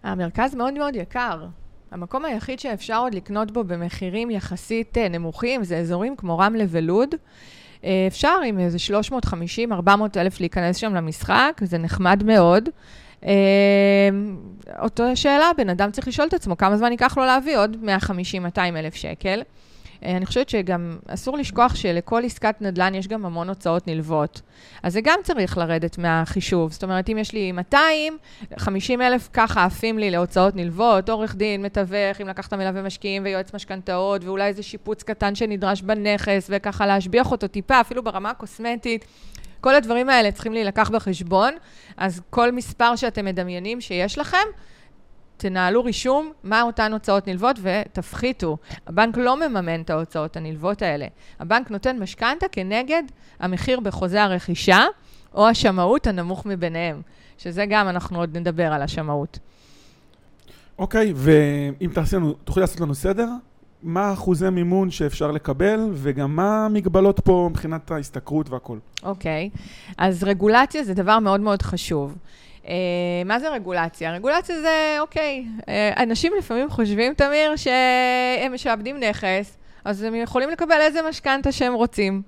המרכז 0.04 0.56
מאוד 0.56 0.74
מאוד 0.74 0.96
יקר. 0.96 1.46
המקום 1.92 2.26
היחיד 2.26 2.60
שאפשר 2.60 2.98
עוד 2.98 3.16
לקנות 3.16 3.52
בו 3.52 3.64
במחירים 3.64 4.32
יחסית 4.32 4.98
אה, 4.98 5.10
נמוכים 5.10 5.64
זה 5.64 5.78
אזורים 5.78 6.16
כמו 6.16 6.38
רמלה 6.38 6.64
ולוד. 6.68 7.16
אה, 7.84 8.06
אפשר 8.08 8.36
עם 8.46 8.60
איזה 8.60 8.78
350-400 9.68 9.90
אלף 10.18 10.40
להיכנס 10.40 10.78
שם 10.78 10.94
למשחק, 10.94 11.62
זה 11.64 11.78
נחמד 11.78 12.24
מאוד. 12.24 12.70
אה, 13.26 14.10
אותו 14.82 15.04
שאלה, 15.16 15.52
בן 15.58 15.70
אדם 15.70 15.92
צריך 15.92 16.08
לשאול 16.08 16.28
את 16.28 16.34
עצמו 16.34 16.58
כמה 16.58 16.78
זמן 16.78 16.92
ייקח 16.92 17.18
לו 17.18 17.26
להביא 17.26 17.58
עוד 17.58 17.78
150-200 18.56 18.60
אלף 18.60 18.96
שקל. 18.96 19.42
אה, 20.06 20.18
אני 20.18 20.26
חושבת 20.26 20.50
שגם 20.50 20.98
אסור 21.08 21.38
לשכוח 21.38 21.76
שלכל 21.76 22.26
עסקת 22.26 22.62
נדל"ן 22.62 22.96
יש 22.96 23.08
גם 23.08 23.26
המון 23.26 23.50
הוצאות 23.50 23.88
נלוות. 23.88 24.42
אז 24.84 24.94
זה 24.94 25.02
גם 25.02 25.20
צריך 25.24 25.58
לרדת 25.58 25.98
מהחישוב. 25.98 26.72
זאת 26.72 26.84
אומרת, 26.84 27.10
אם 27.10 27.18
יש 27.18 27.34
לי 27.34 27.52
200, 27.52 28.18
50 28.58 29.02
אלף 29.02 29.30
ככה 29.34 29.66
עפים 29.66 30.00
לי 30.00 30.12
להוצאות 30.12 30.56
נלוות, 30.56 31.10
עורך 31.10 31.36
דין, 31.36 31.62
מתווך, 31.62 32.22
אם 32.22 32.28
לקחת 32.28 32.54
מלווה 32.54 32.82
משקיעים 32.82 33.24
ויועץ 33.26 33.54
משכנתאות, 33.54 34.24
ואולי 34.24 34.48
איזה 34.48 34.64
שיפוץ 34.64 35.04
קטן 35.04 35.36
שנדרש 35.36 35.82
בנכס, 35.82 36.48
וככה 36.50 36.86
להשביח 36.86 37.32
אותו 37.32 37.48
טיפה, 37.48 37.82
אפילו 37.82 38.04
ברמה 38.04 38.30
הקוסמטית. 38.30 39.06
כל 39.62 39.76
הדברים 39.76 40.10
האלה 40.10 40.32
צריכים 40.32 40.54
להילקח 40.54 40.90
בחשבון, 40.90 41.54
אז 41.98 42.22
כל 42.30 42.52
מספר 42.52 42.96
שאתם 42.96 43.26
מדמיינים 43.26 43.82
שיש 43.82 44.18
לכם, 44.18 44.38
תנהלו 45.40 45.84
רישום 45.84 46.32
מה 46.44 46.62
אותן 46.62 46.94
הוצאות 46.94 47.28
נלוות 47.28 47.60
ותפחיתו. 47.62 48.58
הבנק 48.88 49.18
לא 49.18 49.48
מממן 49.48 49.82
את 49.82 49.90
ההוצאות 49.90 50.38
הנלוות 50.38 50.82
האלה. 50.82 51.08
הבנק 51.40 51.72
נותן 51.72 52.00
משכנתה 52.00 52.46
כנגד 52.52 53.04
המחיר 53.40 53.80
בחוזה 53.80 54.24
הרכישה, 54.24 54.86
או 55.34 55.48
השמאות 55.48 56.08
הנמוך 56.08 56.46
מביניהם, 56.46 57.02
שזה 57.38 57.66
גם, 57.70 57.90
אנחנו 57.90 58.20
עוד 58.20 58.38
נדבר 58.38 58.74
על 58.74 58.82
השמאות. 58.82 59.40
אוקיי, 60.80 61.14
ואם 61.16 61.90
תעשי 61.94 62.16
לנו, 62.16 62.34
תוכלי 62.34 62.62
לעשות 62.62 62.80
לנו 62.80 62.96
סדר? 62.96 63.28
מה 63.84 64.14
אחוזי 64.14 64.50
מימון 64.50 64.92
שאפשר 64.92 65.32
לקבל, 65.32 65.80
וגם 65.94 66.36
מה 66.36 66.66
המגבלות 66.66 67.20
פה 67.20 67.48
מבחינת 67.52 67.92
ההשתכרות 67.92 68.50
והכל. 68.50 68.78
אוקיי, 69.04 69.50
אז 69.98 70.24
רגולציה 70.24 70.84
זה 70.84 70.94
דבר 70.94 71.20
מאוד 71.20 71.40
מאוד 71.40 71.62
חשוב. 71.62 72.16
Uh, 72.70 72.72
מה 73.26 73.40
זה 73.40 73.50
רגולציה? 73.50 74.12
רגולציה 74.12 74.62
זה, 74.62 74.98
אוקיי, 75.00 75.46
uh, 75.60 75.64
אנשים 75.98 76.34
לפעמים 76.38 76.70
חושבים, 76.70 77.14
תמיר, 77.14 77.56
שהם 77.56 78.54
משעבדים 78.54 79.00
נכס, 79.00 79.58
אז 79.86 80.04
הם 80.04 80.16
יכולים 80.16 80.50
לקבל 80.50 80.82
איזה 80.82 81.02
משכנתה 81.10 81.52
שהם 81.52 81.74
רוצים. 81.74 82.22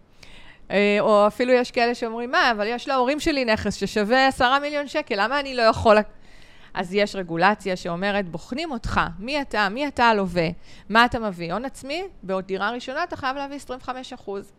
Uh, 0.67 0.71
או 0.99 1.27
אפילו 1.27 1.53
יש 1.53 1.71
כאלה 1.71 1.95
שאומרים, 1.95 2.31
מה, 2.31 2.51
אבל 2.51 2.67
יש 2.67 2.87
להורים 2.87 3.19
שלי 3.19 3.45
נכס 3.45 3.75
ששווה 3.75 4.27
עשרה 4.27 4.59
מיליון 4.59 4.87
שקל, 4.87 5.15
למה 5.17 5.39
אני 5.39 5.55
לא 5.55 5.61
יכול... 5.61 5.97
אז 6.73 6.93
יש 6.93 7.15
רגולציה 7.15 7.75
שאומרת, 7.75 8.29
בוחנים 8.29 8.71
אותך, 8.71 9.01
מי 9.19 9.41
אתה, 9.41 9.69
מי 9.69 9.87
אתה 9.87 10.05
הלווה, 10.05 10.47
מה 10.89 11.05
אתה 11.05 11.19
מביא, 11.19 11.53
הון 11.53 11.65
עצמי, 11.65 12.03
בעוד 12.23 12.45
דירה 12.45 12.71
ראשונה 12.71 13.03
אתה 13.03 13.15
חייב 13.15 13.37
להביא 13.37 13.55
25 13.55 14.13
אחוז. 14.13 14.51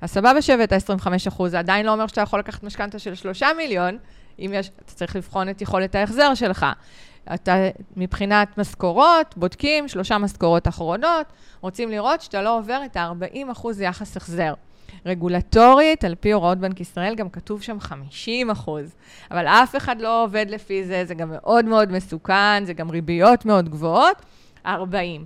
אז 0.00 0.10
סבבה 0.10 0.42
שהבאת 0.42 0.72
25 0.72 1.26
אחוז, 1.26 1.50
זה 1.50 1.58
עדיין 1.58 1.86
לא 1.86 1.92
אומר 1.92 2.06
שאתה 2.06 2.20
יכול 2.20 2.38
לקחת 2.38 2.62
משכנתה 2.62 2.98
של 2.98 3.14
3 3.14 3.42
מיליון, 3.42 3.98
אם 4.38 4.50
יש, 4.54 4.70
אתה 4.84 4.92
צריך 4.92 5.16
לבחון 5.16 5.48
את 5.48 5.62
יכולת 5.62 5.94
ההחזר 5.94 6.34
שלך. 6.34 6.66
אתה, 7.34 7.54
מבחינת 7.96 8.58
משכורות, 8.58 9.34
בודקים 9.36 9.88
שלושה 9.88 10.18
משכורות 10.18 10.68
אחרונות, 10.68 11.26
רוצים 11.60 11.90
לראות 11.90 12.20
שאתה 12.20 12.42
לא 12.42 12.58
עובר 12.58 12.80
את 12.84 12.96
ה-40 12.96 13.52
אחוז 13.52 13.80
יחס 13.80 14.16
החזר. 14.16 14.54
רגולטורית, 15.06 16.04
על 16.04 16.14
פי 16.14 16.32
הוראות 16.32 16.58
בנק 16.58 16.80
ישראל, 16.80 17.14
גם 17.14 17.30
כתוב 17.30 17.62
שם 17.62 17.80
50 17.80 18.50
אחוז. 18.50 18.94
אבל 19.30 19.46
אף 19.46 19.76
אחד 19.76 20.00
לא 20.00 20.24
עובד 20.24 20.46
לפי 20.48 20.84
זה, 20.84 21.04
זה 21.04 21.14
גם 21.14 21.30
מאוד 21.30 21.64
מאוד 21.64 21.92
מסוכן, 21.92 22.64
זה 22.64 22.72
גם 22.72 22.90
ריביות 22.90 23.44
מאוד 23.44 23.68
גבוהות, 23.68 24.16
40. 24.66 25.24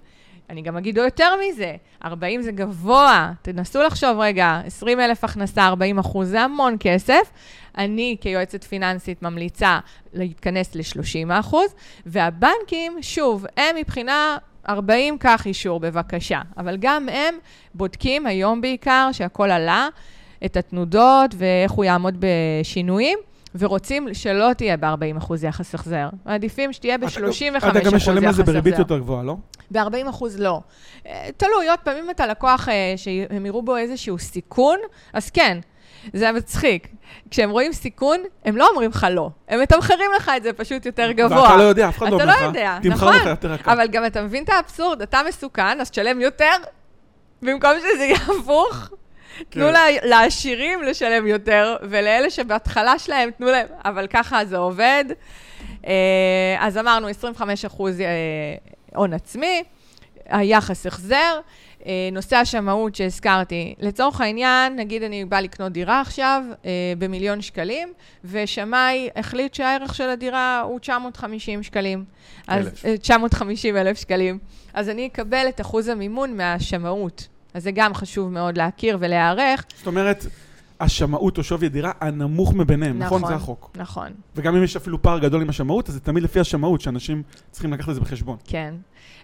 אני 0.50 0.62
גם 0.62 0.76
אגיד 0.76 0.97
יותר 0.97 1.33
מזה, 1.40 1.76
40 2.04 2.42
זה 2.42 2.52
גבוה. 2.52 3.33
תנסו 3.42 3.83
לחשוב 3.83 4.19
רגע, 4.19 4.61
20 4.66 5.00
אלף 5.00 5.25
הכנסה, 5.25 5.66
40 5.66 5.99
אחוז, 5.99 6.28
זה 6.28 6.40
המון 6.40 6.76
כסף. 6.80 7.30
אני 7.78 8.16
כיועצת 8.21 8.64
פיננסית 8.64 9.23
ממליצה 9.23 9.78
להתכנס 10.12 10.75
ל-30 10.75 11.40
אחוז, 11.40 11.75
והבנקים, 12.07 12.99
שוב, 13.02 13.47
הם 13.57 13.76
מבחינה 13.76 14.38
40, 14.69 15.19
קח 15.19 15.47
אישור 15.47 15.80
בבקשה. 15.80 16.40
אבל 16.57 16.76
גם 16.80 17.09
הם 17.09 17.35
בודקים 17.75 18.26
היום 18.26 18.61
בעיקר 18.61 19.09
שהכל 19.12 19.50
עלה, 19.50 19.88
את 20.45 20.57
התנודות 20.57 21.35
ואיך 21.38 21.73
הוא 21.73 21.85
יעמוד 21.85 22.16
בשינויים. 22.19 23.19
ורוצים 23.54 24.14
שלא 24.14 24.52
תהיה 24.52 24.76
ב-40% 24.76 25.35
יחס 25.42 25.75
החזר. 25.75 26.09
מעדיפים 26.26 26.73
שתהיה 26.73 26.99
ב-35% 26.99 27.07
יחס 27.07 27.42
החזר. 27.57 27.71
אתה 27.71 27.80
גם 27.80 27.95
משלם 27.97 28.26
על 28.26 28.33
זה 28.33 28.42
בריבית 28.42 28.78
יותר 28.78 28.99
גבוהה, 28.99 29.23
לא? 29.23 29.37
ב-40% 29.71 30.25
לא. 30.38 30.61
אה, 31.07 31.28
תלוי, 31.37 31.69
עוד 31.69 31.78
פעם, 31.78 31.97
אם 31.97 32.11
אתה 32.11 32.26
לקוח 32.26 32.69
אה, 32.69 32.95
שהם 32.97 33.47
יראו 33.47 33.62
בו 33.62 33.76
איזשהו 33.76 34.19
סיכון, 34.19 34.78
אז 35.12 35.30
כן, 35.30 35.59
זה 36.12 36.33
מצחיק. 36.33 36.88
כשהם 37.30 37.50
רואים 37.50 37.73
סיכון, 37.73 38.19
הם 38.45 38.57
לא 38.57 38.69
אומרים 38.71 38.90
לך 38.90 39.07
לא. 39.11 39.30
הם 39.49 39.61
מתמחרים 39.61 40.11
לך 40.16 40.30
את 40.37 40.42
זה 40.42 40.52
פשוט 40.52 40.87
יותר 40.87 41.12
גבוה. 41.12 41.42
ואתה 41.42 41.57
לא 41.57 41.62
יודע, 41.62 41.88
אף 41.88 41.99
אחד 41.99 42.07
לא 42.07 42.12
אומר 42.12 42.26
לך. 42.26 42.35
אתה 42.37 42.42
לא 42.42 42.49
יודע, 42.49 42.78
נכון. 42.85 43.14
לך 43.16 43.26
יותר 43.26 43.54
יקר. 43.54 43.73
אבל 43.73 43.88
גם 43.88 44.07
אתה 44.07 44.23
מבין 44.23 44.45
את 44.45 44.49
האבסורד, 44.49 45.02
אתה 45.02 45.21
מסוכן, 45.28 45.80
אז 45.80 45.90
תשלם 45.90 46.21
יותר, 46.21 46.54
במקום 47.42 47.71
שזה 47.78 48.04
יהיה 48.04 48.16
הפוך. 48.16 48.90
תנו 49.49 49.67
כן. 49.67 50.09
לעשירים 50.09 50.83
לשלם 50.83 51.27
יותר, 51.27 51.77
ולאלה 51.83 52.31
שבהתחלה 52.31 52.99
שלהם, 52.99 53.31
תנו 53.31 53.47
להם, 53.47 53.67
אבל 53.85 54.07
ככה 54.07 54.45
זה 54.45 54.57
עובד. 54.57 55.05
אה, 55.87 56.57
אז 56.59 56.79
אמרנו, 56.79 57.09
25 57.09 57.65
אחוז 57.65 58.01
אה, 58.01 58.07
הון 58.95 59.13
עצמי, 59.13 59.63
היחס 60.27 60.87
החזר. 60.87 61.41
אה, 61.87 62.09
נושא 62.13 62.37
השמאות 62.37 62.95
שהזכרתי, 62.95 63.75
לצורך 63.79 64.21
העניין, 64.21 64.77
נגיד 64.77 65.03
אני 65.03 65.25
באה 65.25 65.41
לקנות 65.41 65.73
דירה 65.73 66.01
עכשיו 66.01 66.43
במיליון 66.99 67.41
שקלים, 67.41 67.93
ושמאי 68.25 69.09
החליט 69.17 69.55
שהערך 69.55 69.95
של 69.95 70.11
הדירה 70.11 70.61
הוא 70.61 70.79
950 70.79 71.63
שקלים. 71.63 72.05
אלף. 72.51 72.85
אז, 72.85 72.91
950 73.01 73.77
אלף 73.77 74.01
שקלים. 74.01 74.39
אז 74.75 74.89
אני 74.89 75.07
אקבל 75.07 75.47
את 75.49 75.61
אחוז 75.61 75.89
המימון 75.89 76.37
מהשמאות. 76.37 77.29
אז 77.54 77.62
זה 77.62 77.71
גם 77.71 77.95
חשוב 77.95 78.33
מאוד 78.33 78.59
להכיר 78.59 78.97
ולהיערך. 79.00 79.64
זאת 79.78 79.87
אומרת, 79.87 80.26
השמאות 80.80 81.38
או 81.38 81.42
שווי 81.45 81.66
הדירה 81.66 81.92
הנמוך 82.00 82.54
מביניהם, 82.54 82.99
נכון? 82.99 83.19
נכון, 83.19 83.30
זה 83.30 83.37
החוק. 83.37 83.71
נכון, 83.76 84.09
וגם 84.37 84.57
אם 84.57 84.64
יש 84.64 84.76
אפילו 84.76 85.02
פער 85.02 85.19
גדול 85.19 85.42
עם 85.42 85.49
השמאות, 85.49 85.88
אז 85.88 85.95
זה 85.95 86.00
תמיד 86.00 86.23
לפי 86.23 86.40
השמאות, 86.40 86.80
שאנשים 86.80 87.23
צריכים 87.50 87.73
לקחת 87.73 87.88
את 87.88 87.95
זה 87.95 88.00
בחשבון. 88.00 88.37
כן. 88.45 88.75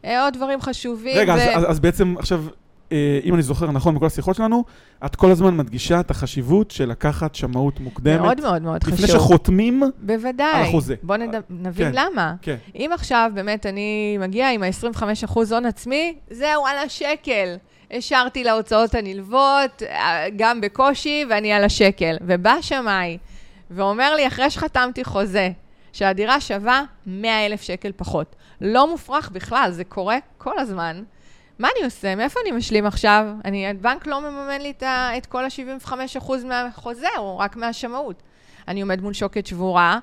אה, 0.04 0.24
עוד 0.24 0.34
דברים 0.34 0.60
חשובים. 0.60 1.16
רגע, 1.18 1.34
ו- 1.34 1.36
אז, 1.36 1.64
אז, 1.64 1.70
אז 1.70 1.80
בעצם 1.80 2.14
עכשיו, 2.18 2.44
אה, 2.92 3.20
אם 3.24 3.34
אני 3.34 3.42
זוכר 3.42 3.70
נכון 3.70 3.94
בכל 3.94 4.06
השיחות 4.06 4.36
שלנו, 4.36 4.64
את 5.04 5.16
כל 5.16 5.30
הזמן 5.30 5.56
מדגישה 5.56 6.00
את 6.00 6.10
החשיבות 6.10 6.70
של 6.70 6.88
לקחת 6.88 7.34
שמאות 7.34 7.80
מוקדמת. 7.80 8.20
מאוד 8.20 8.40
מאוד 8.40 8.62
מאוד 8.62 8.84
חשוב. 8.84 8.94
לפני 8.94 9.08
שחותמים, 9.08 9.82
בוודאי. 9.98 10.54
על 10.54 10.62
החוזה. 10.62 10.94
בואו 11.02 11.18
נד... 11.18 11.34
נבין 11.50 11.92
כן. 11.92 11.98
למה. 12.12 12.34
כן. 12.42 12.56
אם 12.74 12.90
עכשיו 12.94 13.30
באמת 13.34 13.66
אני 13.66 14.18
מגיעה 14.20 14.52
עם 14.52 14.62
ה-25% 14.62 15.34
הון 15.50 15.66
עצמי, 15.66 16.14
זהו, 16.30 16.66
על 16.66 16.76
השקל. 16.86 17.56
השארתי 17.90 18.44
להוצאות 18.44 18.94
הנלוות, 18.94 19.82
אה, 19.82 20.26
גם 20.36 20.60
בקושי, 20.60 21.24
ואני 21.28 21.52
על 21.52 21.64
השקל. 21.64 22.16
ובא 22.20 22.56
שמאי 22.60 23.18
ואומר 23.70 24.14
לי, 24.14 24.26
אחרי 24.26 24.50
שחתמתי 24.50 25.04
חוזה, 25.04 25.50
שהדירה 25.92 26.40
שווה 26.40 26.82
100 27.06 27.46
אלף 27.46 27.62
שקל 27.62 27.92
פחות. 27.96 28.36
לא 28.60 28.90
מופרך 28.90 29.30
בכלל, 29.30 29.70
זה 29.70 29.84
קורה 29.84 30.16
כל 30.38 30.58
הזמן. 30.58 31.02
מה 31.58 31.68
אני 31.76 31.84
עושה? 31.84 32.14
מאיפה 32.14 32.40
אני 32.42 32.50
משלים 32.52 32.86
עכשיו? 32.86 33.26
אני, 33.44 33.70
הבנק 33.70 34.06
לא 34.06 34.20
מממן 34.20 34.60
לי 34.60 34.70
את, 34.70 34.82
ה, 34.82 35.10
את 35.16 35.26
כל 35.26 35.44
ה-75% 35.44 36.30
מהחוזה, 36.44 37.08
או 37.18 37.38
רק 37.38 37.56
מהשמאות. 37.56 38.22
אני 38.68 38.80
עומד 38.80 39.00
מול 39.00 39.12
שוקת 39.12 39.46
שבורה, 39.46 39.98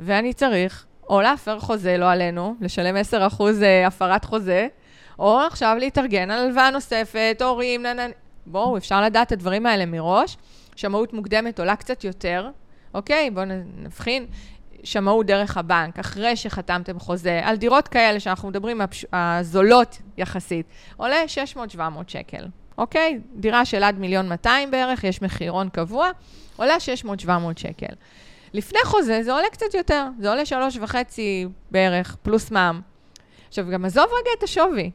ואני 0.00 0.32
צריך 0.32 0.86
או 1.08 1.20
להפר 1.20 1.60
חוזה, 1.60 1.96
לא 1.96 2.10
עלינו, 2.10 2.54
לשלם 2.60 2.96
10% 3.38 3.42
אה, 3.62 3.86
הפרת 3.86 4.24
חוזה, 4.24 4.68
או 5.18 5.38
עכשיו 5.40 5.76
להתארגן 5.80 6.30
על 6.30 6.38
הלוואה 6.38 6.70
נוספת, 6.70 7.42
הורים, 7.44 7.82
נננ... 7.82 8.10
בואו, 8.46 8.76
אפשר 8.76 9.02
לדעת 9.02 9.26
את 9.26 9.32
הדברים 9.32 9.66
האלה 9.66 9.86
מראש. 9.86 10.36
שמאות 10.76 11.12
מוקדמת 11.12 11.58
עולה 11.58 11.76
קצת 11.76 12.04
יותר, 12.04 12.48
אוקיי? 12.94 13.30
בואו 13.30 13.44
נבחין. 13.76 14.26
שמאות 14.84 15.26
דרך 15.26 15.56
הבנק, 15.56 15.98
אחרי 15.98 16.36
שחתמתם 16.36 16.98
חוזה, 16.98 17.40
על 17.44 17.56
דירות 17.56 17.88
כאלה 17.88 18.20
שאנחנו 18.20 18.48
מדברים. 18.48 18.80
הזולות 19.12 19.98
יחסית, 20.16 20.66
עולה 20.96 21.16
600-700 21.74 21.78
שקל, 22.06 22.46
אוקיי? 22.78 23.20
דירה 23.34 23.64
של 23.64 23.82
עד 23.82 23.98
מיליון 23.98 24.28
200 24.28 24.70
בערך, 24.70 25.04
יש 25.04 25.22
מחירון 25.22 25.68
קבוע, 25.68 26.10
עולה 26.56 26.76
600-700 27.24 27.28
שקל. 27.56 27.94
לפני 28.52 28.78
חוזה 28.84 29.22
זה 29.22 29.32
עולה 29.32 29.48
קצת 29.52 29.74
יותר, 29.74 30.06
זה 30.20 30.30
עולה 30.30 30.46
שלוש 30.46 30.76
וחצי 30.76 31.46
בערך, 31.70 32.16
פלוס 32.22 32.50
מע"מ. 32.50 32.80
עכשיו, 33.48 33.70
גם 33.70 33.84
עזוב 33.84 34.04
רגע 34.04 34.30
את 34.38 34.42
השווי. 34.42 34.90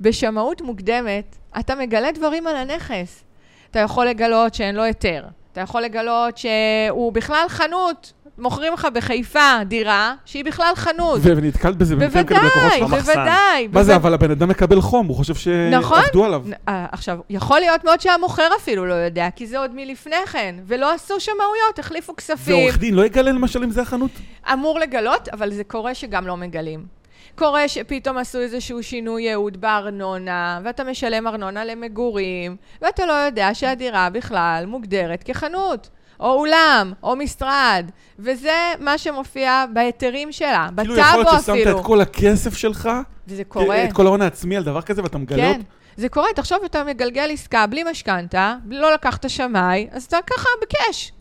בשמאות 0.00 0.62
מוקדמת, 0.62 1.36
אתה 1.58 1.74
מגלה 1.74 2.12
דברים 2.12 2.46
על 2.46 2.56
הנכס. 2.56 3.24
אתה 3.70 3.78
יכול 3.78 4.06
לגלות 4.06 4.54
שאין 4.54 4.74
לו 4.74 4.82
היתר. 4.82 5.24
אתה 5.52 5.60
יכול 5.60 5.82
לגלות 5.82 6.38
שהוא 6.38 7.12
בכלל 7.12 7.44
חנות. 7.48 8.12
מוכרים 8.38 8.72
לך 8.72 8.88
בחיפה 8.94 9.64
דירה 9.66 10.14
שהיא 10.24 10.44
בכלל 10.44 10.72
חנות. 10.74 11.20
ונתקלת 11.22 11.76
בזה 11.76 11.96
במקרים 11.96 12.26
כאלה 12.26 12.40
בלקוחות 12.40 12.60
בוודאי, 12.60 12.78
שלך. 12.78 12.90
במחסן. 12.90 13.12
בוודאי. 13.12 13.68
מה 13.72 13.82
זה, 13.82 13.92
בוודאי. 13.92 13.96
אבל 13.96 14.14
הבן 14.14 14.30
אדם 14.30 14.48
מקבל 14.48 14.80
חום, 14.80 15.06
הוא 15.06 15.16
חושב 15.16 15.34
נכון. 15.70 16.00
שעבדו 16.02 16.24
עליו. 16.24 16.42
אה, 16.68 16.86
עכשיו, 16.92 17.18
יכול 17.30 17.60
להיות 17.60 17.84
מאוד 17.84 18.00
שהמוכר 18.00 18.48
אפילו 18.56 18.86
לא 18.86 18.94
יודע, 18.94 19.28
כי 19.36 19.46
זה 19.46 19.58
עוד 19.58 19.70
מלפני 19.74 20.16
כן, 20.32 20.54
ולא 20.66 20.94
עשו 20.94 21.20
שמאויות, 21.20 21.78
החליפו 21.78 22.16
כספים. 22.16 22.54
ועורך 22.54 22.78
דין 22.78 22.94
לא 22.94 23.06
יגלה 23.06 23.32
למשל 23.32 23.64
אם 23.64 23.70
זה 23.70 23.82
החנות? 23.82 24.10
אמור 24.52 24.78
לגלות, 24.78 25.28
אבל 25.28 25.52
זה 25.52 25.64
קורה 25.64 25.94
שגם 25.94 26.26
לא 26.26 26.36
מגלים. 26.36 27.01
קורה 27.34 27.68
שפתאום 27.68 28.18
עשו 28.18 28.38
איזשהו 28.38 28.82
שינוי 28.82 29.22
ייעוד 29.22 29.60
בארנונה, 29.60 30.60
ואתה 30.64 30.84
משלם 30.84 31.26
ארנונה 31.26 31.64
למגורים, 31.64 32.56
ואתה 32.82 33.06
לא 33.06 33.12
יודע 33.12 33.54
שהדירה 33.54 34.10
בכלל 34.10 34.64
מוגדרת 34.66 35.22
כחנות, 35.22 35.88
או 36.20 36.32
אולם, 36.32 36.92
או 37.02 37.16
משרד, 37.16 37.90
וזה 38.18 38.72
מה 38.80 38.98
שמופיע 38.98 39.64
בהיתרים 39.72 40.32
שלה, 40.32 40.68
כאילו 40.76 40.96
יכול 40.96 41.10
בטאבו 41.10 41.30
להיות 41.30 41.42
ששמת 41.42 41.56
אפילו. 41.56 41.78
את 41.78 41.84
כל 41.84 42.00
הכסף 42.00 42.56
שלך, 42.56 42.90
וזה 43.28 43.44
קורה. 43.44 43.84
את 43.84 43.92
כל 43.92 44.06
ההון 44.06 44.22
העצמי 44.22 44.56
על 44.56 44.64
דבר 44.64 44.82
כזה, 44.82 45.02
ואתה 45.02 45.18
מגלה 45.18 45.54
כן? 45.54 45.60
זה 45.96 46.08
קורה. 46.08 46.28
תחשוב, 46.34 46.58
אתה 46.64 46.84
מגלגל 46.84 47.30
עסקה 47.32 47.66
בלי 47.66 47.84
משכנתה, 47.90 48.56
לא 48.70 48.92
לקחת 48.92 49.30
שמאי, 49.30 49.88
אז 49.92 50.04
אתה 50.04 50.18
ככה 50.26 50.48
בקאש. 50.62 51.12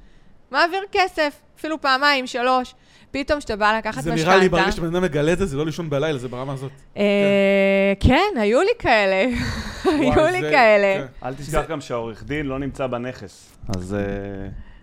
מעביר 0.51 0.83
כסף, 0.91 1.33
אפילו 1.57 1.81
פעמיים, 1.81 2.27
שלוש. 2.27 2.75
פתאום 3.11 3.39
כשאתה 3.39 3.55
בא 3.55 3.77
לקחת 3.77 4.03
זה 4.03 4.11
משכנתה... 4.13 4.29
נראה 4.31 4.41
לי 4.43 4.49
ברגע 4.49 4.71
שבן 4.71 4.87
אדם 4.95 5.03
מגלה 5.03 5.33
את 5.33 5.37
זה, 5.37 5.45
זה 5.45 5.57
לא 5.57 5.65
לישון 5.65 5.89
בלילה, 5.89 6.17
זה 6.17 6.27
ברמה 6.27 6.53
הזאת. 6.53 6.71
אה, 6.97 7.03
כן, 7.99 8.39
היו 8.39 8.61
לי 8.61 8.71
כאלה. 8.79 9.15
היו 9.99 10.25
לי 10.31 10.41
זה- 10.41 10.49
כאלה. 10.51 11.07
כן. 11.21 11.27
אל 11.27 11.33
תשכח 11.33 11.63
גם 11.69 11.81
שהעורך 11.81 12.23
דין 12.23 12.45
לא 12.45 12.59
נמצא 12.59 12.87
בנכס. 12.87 13.57
אז 13.75 13.93
אה, 13.93 13.99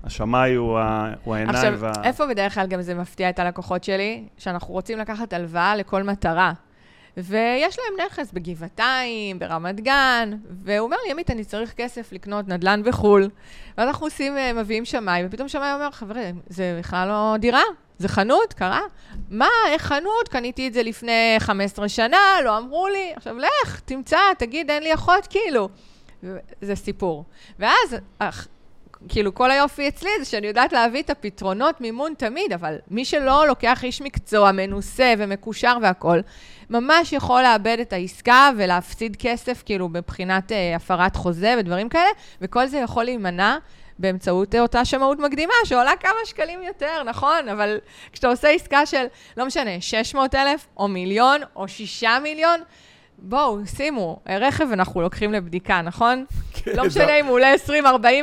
השמאי 0.04 0.54
הוא 0.54 0.78
ה- 0.78 1.12
הוא 1.24 1.34
העיניים 1.34 1.56
עכשיו, 1.56 1.74
וה... 1.78 1.92
איפה 2.04 2.26
בדרך 2.26 2.54
כלל 2.54 2.66
גם 2.66 2.82
זה 2.82 2.94
מפתיע 2.94 3.30
את 3.30 3.38
הלקוחות 3.38 3.84
שלי? 3.84 4.22
שאנחנו 4.38 4.74
רוצים 4.74 4.98
לקחת 4.98 5.32
הלוואה 5.32 5.76
לכל 5.76 6.02
מטרה. 6.02 6.52
ויש 7.24 7.78
להם 7.78 8.06
נכס 8.06 8.32
בגבעתיים, 8.32 9.38
ברמת 9.38 9.80
גן, 9.80 10.30
והוא 10.64 10.84
אומר 10.84 10.96
לי, 11.04 11.10
עמית, 11.10 11.30
אני 11.30 11.44
צריך 11.44 11.72
כסף 11.72 12.12
לקנות 12.12 12.48
נדל"ן 12.48 12.82
בחו"ל. 12.84 13.30
ואז 13.78 13.88
אנחנו 13.88 14.06
עושים, 14.06 14.38
אה, 14.38 14.52
מביאים 14.52 14.84
שמאי, 14.84 15.22
ופתאום 15.26 15.48
שמאי 15.48 15.72
אומר, 15.74 15.90
חברים, 15.90 16.40
זה 16.48 16.76
בכלל 16.78 17.08
לא 17.08 17.34
דירה, 17.38 17.62
זה 17.98 18.08
חנות, 18.08 18.52
קרה? 18.52 18.80
מה, 19.30 19.48
איך 19.68 19.82
חנות? 19.82 20.28
קניתי 20.30 20.68
את 20.68 20.72
זה 20.72 20.82
לפני 20.82 21.36
15 21.38 21.88
שנה, 21.88 22.18
לא 22.44 22.58
אמרו 22.58 22.88
לי. 22.88 23.12
עכשיו, 23.16 23.38
לך, 23.38 23.80
תמצא, 23.80 24.18
תגיד, 24.38 24.70
אין 24.70 24.82
לי 24.82 24.94
אחות, 24.94 25.26
כאילו. 25.26 25.68
זה 26.60 26.74
סיפור. 26.74 27.24
ואז, 27.58 27.96
אך, 28.18 28.48
כאילו, 29.08 29.34
כל 29.34 29.50
היופי 29.50 29.88
אצלי 29.88 30.10
זה 30.18 30.24
שאני 30.24 30.46
יודעת 30.46 30.72
להביא 30.72 31.02
את 31.02 31.10
הפתרונות 31.10 31.80
מימון 31.80 32.14
תמיד, 32.18 32.52
אבל 32.52 32.76
מי 32.90 33.04
שלא 33.04 33.46
לוקח 33.46 33.84
איש 33.84 34.02
מקצוע 34.02 34.52
מנוסה 34.52 35.14
ומקושר 35.18 35.76
והכול, 35.82 36.22
ממש 36.70 37.12
יכול 37.12 37.42
לאבד 37.42 37.76
את 37.80 37.92
העסקה 37.92 38.50
ולהפסיד 38.56 39.16
כסף, 39.18 39.62
כאילו, 39.66 39.88
מבחינת 39.88 40.52
אה, 40.52 40.76
הפרת 40.76 41.16
חוזה 41.16 41.54
ודברים 41.58 41.88
כאלה, 41.88 42.08
וכל 42.40 42.66
זה 42.66 42.78
יכול 42.78 43.04
להימנע 43.04 43.56
באמצעות 43.98 44.54
אה, 44.54 44.60
אותה 44.60 44.84
שמאות 44.84 45.18
מקדימה, 45.18 45.52
שעולה 45.64 45.96
כמה 46.00 46.18
שקלים 46.24 46.62
יותר, 46.62 47.02
נכון? 47.06 47.48
אבל 47.48 47.78
כשאתה 48.12 48.28
עושה 48.28 48.48
עסקה 48.48 48.86
של, 48.86 49.04
לא 49.36 49.46
משנה, 49.46 49.70
600 49.80 50.34
אלף, 50.34 50.66
או 50.76 50.88
מיליון, 50.88 51.40
או 51.56 51.68
שישה 51.68 52.18
מיליון, 52.22 52.60
בואו, 53.18 53.58
שימו, 53.76 54.20
אה, 54.28 54.38
רכב 54.38 54.72
אנחנו 54.72 55.00
לוקחים 55.00 55.32
לבדיקה, 55.32 55.82
נכון? 55.82 56.24
כן, 56.52 56.70
לא 56.74 56.84
משנה 56.84 57.20
אם 57.20 57.26
הוא 57.26 57.34
עולה 57.34 57.54
20-40 57.66 57.70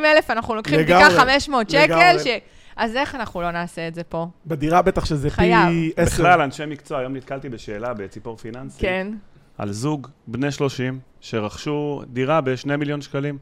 אלף, 0.05 0.29
אנחנו 0.29 0.55
לוקחים 0.55 0.79
לגמרי, 0.79 1.05
בדיקה 1.05 1.21
500 1.21 1.69
שקל, 1.69 1.83
לגמרי. 1.83 2.19
ש... 2.19 2.27
אז 2.75 2.95
איך 2.95 3.15
אנחנו 3.15 3.41
לא 3.41 3.51
נעשה 3.51 3.87
את 3.87 3.95
זה 3.95 4.03
פה? 4.03 4.27
בדירה 4.45 4.81
בטח 4.81 5.05
שזה 5.05 5.29
פי 5.29 5.35
חייב. 5.35 5.69
עשר. 5.97 6.23
בכלל, 6.23 6.41
אנשי 6.41 6.65
מקצוע, 6.65 6.99
היום 6.99 7.15
נתקלתי 7.15 7.49
בשאלה 7.49 7.93
בציפור 7.93 8.37
פיננסי. 8.37 8.79
כן. 8.79 9.07
על 9.57 9.71
זוג 9.71 10.07
בני 10.27 10.51
30 10.51 10.99
שרכשו 11.21 12.03
דירה 12.07 12.41
ב-2 12.41 12.77
מיליון 12.77 13.01
שקלים. 13.01 13.37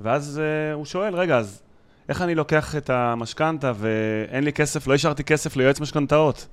ואז 0.00 0.40
uh, 0.40 0.74
הוא 0.74 0.84
שואל, 0.84 1.14
רגע, 1.14 1.38
אז 1.38 1.62
איך 2.08 2.22
אני 2.22 2.34
לוקח 2.34 2.76
את 2.76 2.90
המשכנתה 2.90 3.72
ואין 3.76 4.44
לי 4.44 4.52
כסף, 4.52 4.86
לא 4.86 4.94
השארתי 4.94 5.24
כסף 5.24 5.56
ליועץ 5.56 5.80
משכנתאות? 5.80 6.48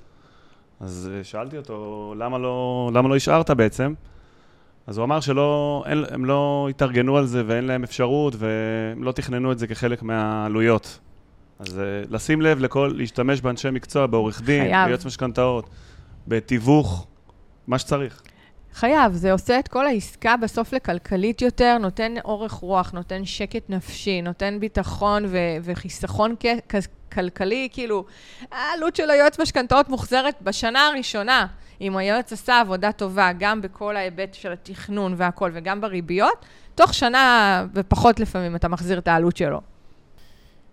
אז 0.79 1.09
uh, 1.11 1.23
שאלתי 1.23 1.57
אותו, 1.57 2.13
למה 2.17 2.37
לא, 2.37 2.89
למה 2.93 3.09
לא 3.09 3.15
השארת 3.15 3.49
בעצם? 3.49 3.93
אז 4.87 4.97
הוא 4.97 5.03
אמר 5.03 5.19
שלא, 5.19 5.83
אין, 5.87 6.03
הם 6.09 6.25
לא 6.25 6.67
התארגנו 6.69 7.17
על 7.17 7.25
זה 7.25 7.43
ואין 7.47 7.63
להם 7.63 7.83
אפשרות 7.83 8.35
והם 8.37 9.03
לא 9.03 9.11
תכננו 9.11 9.51
את 9.51 9.59
זה 9.59 9.67
כחלק 9.67 10.03
מהעלויות. 10.03 10.99
אז 11.59 11.77
uh, 11.77 12.13
לשים 12.13 12.41
לב 12.41 12.59
לכל, 12.59 12.93
להשתמש 12.95 13.41
באנשי 13.41 13.69
מקצוע, 13.71 14.05
בעורך 14.05 14.41
דין. 14.41 14.63
ביועץ 14.85 15.05
משכנתאות, 15.05 15.69
בתיווך, 16.27 17.07
מה 17.67 17.79
שצריך. 17.79 18.21
חייב, 18.73 19.13
זה 19.13 19.31
עושה 19.31 19.59
את 19.59 19.67
כל 19.67 19.87
העסקה 19.87 20.37
בסוף 20.37 20.73
לכלכלית 20.73 21.41
יותר, 21.41 21.77
נותן 21.77 22.13
אורך 22.25 22.51
רוח, 22.51 22.91
נותן 22.91 23.25
שקט 23.25 23.69
נפשי, 23.69 24.21
נותן 24.21 24.57
ביטחון 24.59 25.25
ו- 25.27 25.37
וחיסכון 25.63 26.35
כ- 26.39 26.45
כ- 26.69 26.87
כלכלי, 27.13 27.69
כאילו, 27.71 28.05
העלות 28.51 28.95
של 28.95 29.09
היועץ 29.09 29.39
משכנתאות 29.39 29.89
מוחזרת 29.89 30.35
בשנה 30.41 30.87
הראשונה. 30.87 31.47
אם 31.81 31.97
היועץ 31.97 32.33
עשה 32.33 32.59
עבודה 32.59 32.91
טובה, 32.91 33.31
גם 33.39 33.61
בכל 33.61 33.95
ההיבט 33.95 34.33
של 34.33 34.51
התכנון 34.51 35.13
והכל, 35.17 35.51
וגם 35.53 35.81
בריביות, 35.81 36.45
תוך 36.75 36.93
שנה 36.93 37.65
ופחות 37.73 38.19
לפעמים 38.19 38.55
אתה 38.55 38.67
מחזיר 38.67 38.97
את 38.97 39.07
העלות 39.07 39.37
שלו. 39.37 39.61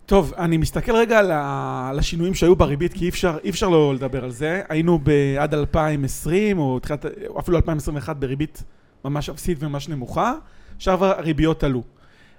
טוב, 0.05 0.33
אני 0.37 0.57
מסתכל 0.57 0.95
רגע 0.95 1.19
על 1.19 1.31
ה- 1.31 1.87
על 1.89 1.99
השינויים 1.99 2.33
שהיו 2.33 2.55
בריבית, 2.55 2.93
כי 2.93 3.03
אי 3.05 3.09
אפשר, 3.09 3.37
אי 3.43 3.49
אפשר 3.49 3.69
לא 3.69 3.93
לדבר 3.95 4.23
על 4.23 4.31
זה. 4.31 4.61
היינו 4.69 4.99
עד 5.39 5.53
2020, 5.53 6.57
או 6.59 6.79
תחילת, 6.79 7.05
אפילו 7.39 7.57
2021, 7.57 8.15
בריבית 8.17 8.63
ממש 9.05 9.29
אפסית 9.29 9.57
וממש 9.63 9.89
נמוכה. 9.89 10.33
עכשיו 10.75 11.05
הריביות 11.05 11.63
עלו. 11.63 11.83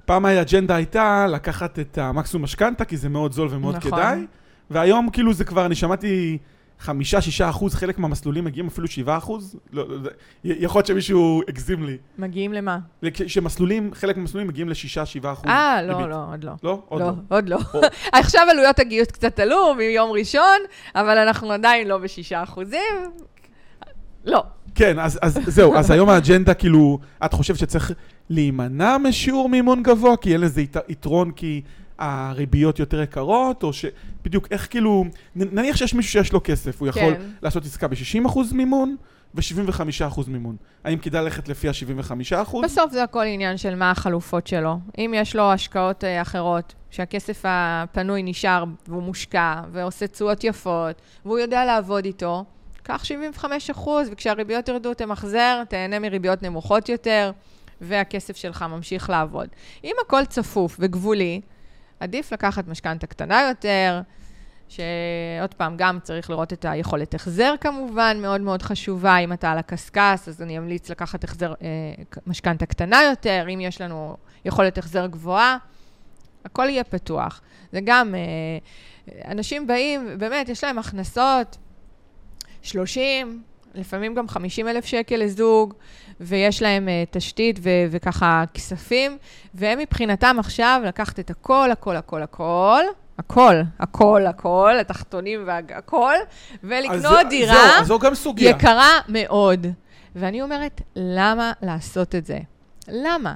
פעם 0.04 0.24
האג'נדה 0.26 0.76
הייתה 0.76 1.26
לקחת 1.26 1.78
את 1.78 1.98
המקסימום 1.98 2.44
משכנתה, 2.44 2.84
כי 2.84 2.96
זה 2.96 3.08
מאוד 3.08 3.32
זול 3.32 3.48
ומאוד 3.50 3.76
נכון. 3.76 3.90
כדאי. 3.90 4.26
והיום 4.70 5.10
כאילו 5.12 5.32
זה 5.32 5.44
כבר, 5.44 5.66
אני 5.66 5.74
שמעתי 5.74 6.38
חמישה, 6.80 7.20
שישה 7.20 7.50
אחוז, 7.50 7.74
חלק 7.74 7.98
מהמסלולים 7.98 8.44
מגיעים 8.44 8.66
אפילו 8.66 8.86
שבעה 8.88 9.18
אחוז. 9.18 9.56
לא, 9.72 9.88
לא, 9.88 10.10
יכול 10.44 10.78
להיות 10.78 10.86
שמישהו 10.86 11.42
הגזים 11.48 11.84
לי. 11.84 11.96
מגיעים 12.18 12.52
למה? 12.52 12.78
שמסלולים, 13.26 13.90
חלק 13.94 14.16
מהמסלולים 14.16 14.48
מגיעים 14.48 14.68
לשישה, 14.68 15.06
שבעה 15.06 15.32
אחוז. 15.32 15.46
אה, 15.46 15.82
לא. 15.82 16.08
לא, 16.08 16.24
עוד 16.32 16.44
לא. 16.44 16.52
לא? 16.62 16.82
עוד 16.88 17.00
לא, 17.00 17.06
לא. 17.06 17.12
עוד 17.28 17.48
לא. 17.48 17.58
עכשיו 18.12 18.42
עלויות 18.50 18.78
הגיוס 18.78 19.08
קצת 19.08 19.38
עלו 19.38 19.74
מיום 19.74 20.10
ראשון, 20.10 20.58
אבל 20.94 21.18
אנחנו 21.18 21.52
עדיין 21.52 21.88
לא 21.88 21.98
בשישה 21.98 22.42
אחוזים. 22.42 22.80
לא. 24.24 24.44
כן, 24.74 24.98
אז, 24.98 25.18
אז 25.22 25.38
זהו, 25.46 25.74
אז 25.76 25.90
היום 25.90 26.08
האג'נדה, 26.08 26.54
כאילו, 26.54 26.98
את 27.24 27.32
חושבת 27.32 27.58
שצריך 27.58 27.92
להימנע 28.30 28.98
משיעור 28.98 29.48
מימון 29.48 29.82
גבוה, 29.82 30.16
כי 30.16 30.32
אין 30.32 30.40
לזה 30.40 30.60
ית- 30.62 30.76
יתרון 30.88 31.30
כי 31.30 31.62
הריביות 31.98 32.78
יותר 32.78 33.02
יקרות, 33.02 33.62
או 33.62 33.72
שבדיוק 33.72 34.48
איך 34.50 34.70
כאילו, 34.70 35.04
נניח 35.36 35.76
שיש 35.76 35.94
מישהו 35.94 36.12
שיש 36.12 36.32
לו 36.32 36.40
כסף, 36.44 36.80
הוא 36.80 36.88
יכול 36.88 37.14
כן. 37.14 37.20
לעשות 37.42 37.64
עסקה 37.64 37.88
ב-60% 37.88 38.38
מימון 38.52 38.96
ו-75% 39.34 40.20
מימון. 40.26 40.56
האם 40.84 40.98
כדאי 40.98 41.24
ללכת 41.24 41.48
לפי 41.48 41.68
ה-75%? 41.68 42.56
בסוף 42.64 42.92
זה 42.92 43.02
הכל 43.02 43.24
עניין 43.24 43.56
של 43.56 43.74
מה 43.74 43.90
החלופות 43.90 44.46
שלו. 44.46 44.78
אם 44.98 45.14
יש 45.16 45.36
לו 45.36 45.52
השקעות 45.52 46.04
אה, 46.04 46.22
אחרות, 46.22 46.74
שהכסף 46.90 47.42
הפנוי 47.44 48.22
נשאר 48.22 48.64
והוא 48.88 49.02
מושקע 49.02 49.62
ועושה 49.72 50.06
תשואות 50.06 50.44
יפות, 50.44 51.02
והוא 51.24 51.38
יודע 51.38 51.64
לעבוד 51.64 52.04
איתו, 52.04 52.44
קח 52.82 53.04
75 53.04 53.70
אחוז, 53.70 54.08
וכשהריביות 54.12 54.68
ירדו 54.68 54.94
תמחזר, 54.94 55.62
תהנה 55.68 55.98
מריביות 55.98 56.42
נמוכות 56.42 56.88
יותר, 56.88 57.30
והכסף 57.80 58.36
שלך 58.36 58.62
ממשיך 58.62 59.10
לעבוד. 59.10 59.48
אם 59.84 59.94
הכל 60.06 60.24
צפוף 60.24 60.76
וגבולי, 60.80 61.40
עדיף 62.00 62.32
לקחת 62.32 62.68
משכנתה 62.68 63.06
קטנה 63.06 63.42
יותר, 63.48 64.00
שעוד 64.68 65.54
פעם, 65.56 65.76
גם 65.76 65.98
צריך 66.02 66.30
לראות 66.30 66.52
את 66.52 66.64
היכולת 66.64 67.14
החזר 67.14 67.54
כמובן, 67.60 68.18
מאוד 68.22 68.40
מאוד 68.40 68.62
חשובה. 68.62 69.18
אם 69.18 69.32
אתה 69.32 69.52
על 69.52 69.58
הקשקש, 69.58 70.28
אז 70.28 70.42
אני 70.42 70.58
אמליץ 70.58 70.90
לקחת 70.90 71.24
החזר, 71.24 71.54
אה, 71.62 72.02
משכנתה 72.26 72.66
קטנה 72.66 73.02
יותר, 73.10 73.46
אם 73.54 73.60
יש 73.60 73.80
לנו 73.80 74.16
יכולת 74.44 74.78
החזר 74.78 75.06
גבוהה, 75.06 75.56
הכל 76.44 76.66
יהיה 76.68 76.84
פתוח. 76.84 77.40
זה 77.72 77.80
גם, 77.84 78.14
אה, 78.14 79.30
אנשים 79.30 79.66
באים, 79.66 80.18
באמת, 80.18 80.48
יש 80.48 80.64
להם 80.64 80.78
הכנסות 80.78 81.56
30, 82.62 83.42
לפעמים 83.74 84.14
גם 84.14 84.28
50 84.28 84.68
אלף 84.68 84.84
שקל 84.84 85.16
לזוג, 85.16 85.74
ויש 86.20 86.62
להם 86.62 86.88
uh, 86.88 87.10
תשתית 87.10 87.58
ו- 87.62 87.70
וככה 87.90 88.44
כספים, 88.54 89.18
והם 89.54 89.78
מבחינתם 89.78 90.36
עכשיו 90.38 90.80
לקחת 90.86 91.20
את 91.20 91.30
הכל, 91.30 91.70
הכל, 91.72 91.96
הכל, 91.96 92.22
הכל, 92.22 92.82
הכל, 93.18 93.54
הכל, 93.78 94.26
הכל, 94.26 94.76
התחתונים 94.80 95.42
והכל, 95.46 96.14
אז 96.14 96.58
ולקנות 96.64 97.02
זה- 97.02 97.28
דירה 97.28 97.54
זהו, 97.54 97.80
אז 97.80 97.86
זו 97.86 97.98
גם 97.98 98.14
סוגיה. 98.14 98.50
יקרה 98.50 98.90
מאוד. 99.08 99.66
ואני 100.16 100.42
אומרת, 100.42 100.80
למה 100.96 101.52
לעשות 101.62 102.14
את 102.14 102.26
זה? 102.26 102.38
למה? 102.88 103.34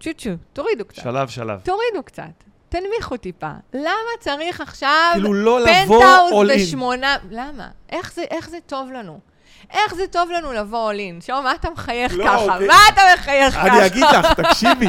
צ'ו-צ'ו, 0.00 0.30
תורידו 0.52 0.84
קצת. 0.84 1.02
שלב, 1.02 1.28
שלב. 1.28 1.60
תורידו 1.60 2.02
קצת. 2.04 2.24
תנמיכו 2.68 3.16
טיפה. 3.16 3.50
למה 3.74 3.90
צריך 4.20 4.60
עכשיו 4.60 5.10
כאילו 5.14 5.34
לא 5.34 5.60
לבוא 5.60 6.00
פנטהאוז. 6.00 6.48
בשמונה... 6.54 7.16
למה? 7.30 7.68
איך 7.88 8.12
זה, 8.14 8.22
איך 8.30 8.48
זה 8.50 8.58
טוב 8.66 8.90
לנו? 8.90 9.20
איך 9.72 9.94
זה 9.94 10.06
טוב 10.06 10.30
לנו 10.30 10.52
לבוא 10.52 10.92
all 10.92 10.96
in? 10.96 11.26
שואו, 11.26 11.42
מה 11.42 11.52
אתה 11.54 11.68
מחייך 11.70 12.14
לא, 12.14 12.24
ככה? 12.24 12.36
אוקיי. 12.36 12.66
מה 12.66 12.74
אתה 12.92 13.02
מחייך 13.18 13.54
ככה? 13.54 13.66
אני 13.66 13.86
אגיד 13.86 14.04
לך, 14.04 14.40
תקשיבי, 14.40 14.86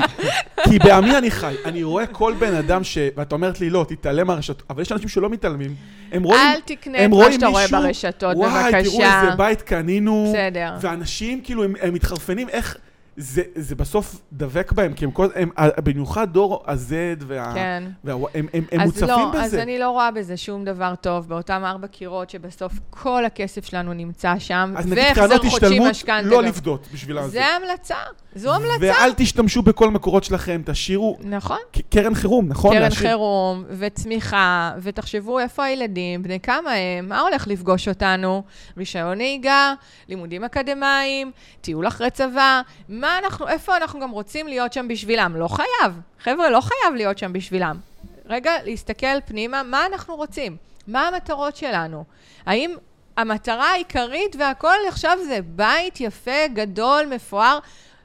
כי 0.64 0.80
בעמי 0.80 1.18
אני 1.18 1.32
חי, 1.32 1.56
אני 1.66 1.84
רואה 1.84 2.08
כל 2.08 2.34
בן 2.40 2.56
אדם 2.56 2.84
ש... 2.84 2.98
ואת 3.18 3.32
אומרת 3.32 3.62
לי, 3.62 3.70
לא, 3.70 3.86
תתעלם 3.90 4.28
מהרשתות, 4.28 4.64
אבל 4.70 4.82
יש 4.82 4.92
אנשים 4.92 5.10
שלא 5.10 5.30
מתעלמים, 5.30 5.76
הם 6.12 6.24
רואים... 6.24 6.42
אל 6.42 6.60
תקנה 6.66 7.06
את 7.06 7.10
מה 7.10 7.32
שאתה 7.32 7.48
רואה 7.48 7.68
ברשתות, 7.68 8.38
וואי, 8.38 8.72
תראו 8.72 8.98
בבקשה. 8.98 9.22
איזה 9.22 9.36
בית 9.36 9.62
קנינו. 9.62 10.34
בסדר. 10.34 10.74
ואנשים, 10.82 11.42
כאילו, 11.42 11.64
הם, 11.64 11.74
הם 11.82 11.94
מתחרפנים 11.94 12.50
איך... 12.50 12.78
זה, 13.22 13.42
זה 13.56 13.76
בסוף 13.76 14.22
דבק 14.34 14.72
בהם, 14.72 14.94
כי 14.94 15.06
הם 15.06 15.12
כל... 15.12 15.28
הם, 15.36 15.50
במיוחד 15.84 16.34
דור 16.34 16.64
ה-Z 16.68 16.92
וה... 17.28 17.54
כן. 17.54 17.84
וה... 18.04 18.14
הם, 18.14 18.48
הם, 18.54 18.64
הם 18.72 18.80
אז 18.82 18.86
מוצפים 18.88 19.08
לא, 19.08 19.30
בזה. 19.34 19.44
אז 19.44 19.56
אני 19.56 19.80
לא 19.80 19.90
רואה 19.90 20.12
בזה 20.12 20.38
שום 20.38 20.66
דבר 20.66 20.94
טוב, 21.02 21.28
באותם 21.28 21.62
ארבע 21.66 21.88
קירות 21.88 22.30
שבסוף 22.30 22.74
כל 22.90 23.26
הכסף 23.26 23.66
שלנו 23.66 23.94
נמצא 23.94 24.34
שם, 24.40 24.74
אז 24.78 24.86
נגיד 24.88 24.98
והחזר 24.98 25.22
קרנות 25.28 25.42
חודשי 25.42 25.56
השתלמות, 25.56 25.90
משכנתה. 25.90 26.28
לא. 26.28 26.44
לפדות 26.44 26.88
בשביל 26.94 27.18
הזה. 27.18 27.30
זה 27.32 27.46
המלצה, 27.46 27.96
זו 28.36 28.54
המלצה. 28.56 28.76
ואל 28.80 29.14
תשתמשו 29.18 29.62
בכל 29.62 29.88
המקורות 29.88 30.24
שלכם, 30.24 30.62
תשאירו 30.66 31.18
נכון. 31.24 31.58
קרן 31.90 32.16
חירום, 32.16 32.48
נכון? 32.48 32.72
קרן 32.74 32.82
להשאיר- 32.82 33.08
חירום 33.10 33.64
וצמיחה, 33.70 34.72
ותחשבו 34.82 35.40
איפה 35.40 35.64
הילדים, 35.64 36.24
בני 36.24 36.40
כמה 36.40 36.72
הם, 36.72 37.10
מה 37.10 37.20
הולך 37.20 37.48
לפגוש 37.48 37.88
אותנו? 37.88 38.44
רישיון 38.78 39.18
נהיגה, 39.18 39.74
לימודים 40.10 40.44
אקדמיים, 40.44 41.32
טיול 41.62 41.88
אחרי 41.88 42.10
צבא, 42.10 42.62
מה 42.90 43.11
אנחנו, 43.18 43.48
איפה 43.48 43.78
אנחנו 43.78 44.00
גם 44.00 44.12
רוצים 44.12 44.48
להיות 44.48 44.74
שם 44.74 44.88
בשבילם? 44.88 45.36
לא 45.36 45.48
חייב. 45.48 46.02
חבר'ה, 46.20 46.50
לא 46.50 46.62
חייב 46.62 46.96
להיות 46.96 47.18
שם 47.18 47.34
בשבילם. 47.34 47.78
רגע, 48.26 48.52
להסתכל 48.64 49.22
פנימה, 49.26 49.64
מה 49.64 49.86
אנחנו 49.86 50.16
רוצים? 50.16 50.58
מה 50.88 51.08
המטרות 51.08 51.56
שלנו? 51.56 52.04
האם 52.46 52.76
המטרה 53.18 53.72
העיקרית 53.72 54.36
והכל 54.40 54.76
עכשיו 54.88 55.18
זה 55.28 55.40
בית 55.46 56.02
יפה, 56.02 56.48
גדול, 56.54 57.06
מפואר, 57.06 57.60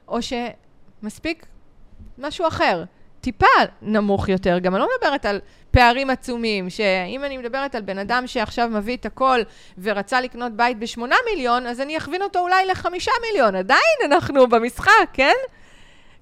או 0.07 0.19
שמספיק 0.21 1.45
משהו 2.17 2.47
אחר? 2.47 2.83
טיפה 3.27 3.45
נמוך 3.81 4.29
יותר. 4.29 4.59
גם 4.59 4.75
אני 4.75 4.81
לא 4.81 4.87
מדברת 4.97 5.25
על 5.25 5.39
פערים 5.71 6.09
עצומים, 6.09 6.69
שאם 6.69 7.23
אני 7.23 7.37
מדברת 7.37 7.75
על 7.75 7.81
בן 7.81 7.97
אדם 7.97 8.27
שעכשיו 8.27 8.69
מביא 8.71 8.97
את 8.97 9.05
הכל 9.05 9.39
ורצה 9.81 10.21
לקנות 10.21 10.51
בית 10.51 10.79
בשמונה 10.79 11.15
מיליון, 11.31 11.67
אז 11.67 11.81
אני 11.81 11.97
אכווין 11.97 12.21
אותו 12.21 12.39
אולי 12.39 12.65
לחמישה 12.65 13.11
מיליון. 13.27 13.55
עדיין 13.55 13.97
אנחנו 14.05 14.47
במשחק, 14.47 14.91
כן? 15.13 15.33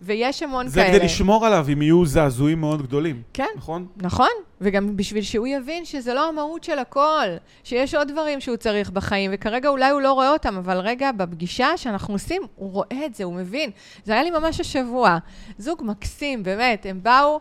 ויש 0.01 0.43
המון 0.43 0.67
זה 0.67 0.81
כאלה. 0.81 0.93
כדי 0.97 1.05
לשמור 1.05 1.45
עליו 1.45 1.65
אם 1.73 1.81
יהיו 1.81 2.05
זעזועים 2.05 2.61
מאוד 2.61 2.81
גדולים, 2.81 3.21
כן, 3.33 3.45
נכון? 3.57 3.87
נכון. 3.97 4.27
וגם 4.61 4.97
בשביל 4.97 5.23
שהוא 5.23 5.47
יבין 5.47 5.85
שזה 5.85 6.13
לא 6.13 6.27
המהות 6.29 6.63
של 6.63 6.79
הכל, 6.79 7.27
שיש 7.63 7.95
עוד 7.95 8.11
דברים 8.11 8.41
שהוא 8.41 8.57
צריך 8.57 8.89
בחיים, 8.89 9.31
וכרגע 9.33 9.69
אולי 9.69 9.89
הוא 9.89 10.01
לא 10.01 10.13
רואה 10.13 10.29
אותם, 10.33 10.55
אבל 10.57 10.77
רגע, 10.77 11.11
בפגישה 11.11 11.77
שאנחנו 11.77 12.13
עושים, 12.13 12.41
הוא 12.55 12.71
רואה 12.71 13.05
את 13.05 13.15
זה, 13.15 13.23
הוא 13.23 13.33
מבין. 13.33 13.69
זה 14.03 14.13
היה 14.13 14.23
לי 14.23 14.29
ממש 14.31 14.59
השבוע. 14.59 15.17
זוג 15.57 15.81
מקסים, 15.85 16.43
באמת, 16.43 16.85
הם 16.89 16.99
באו, 17.03 17.39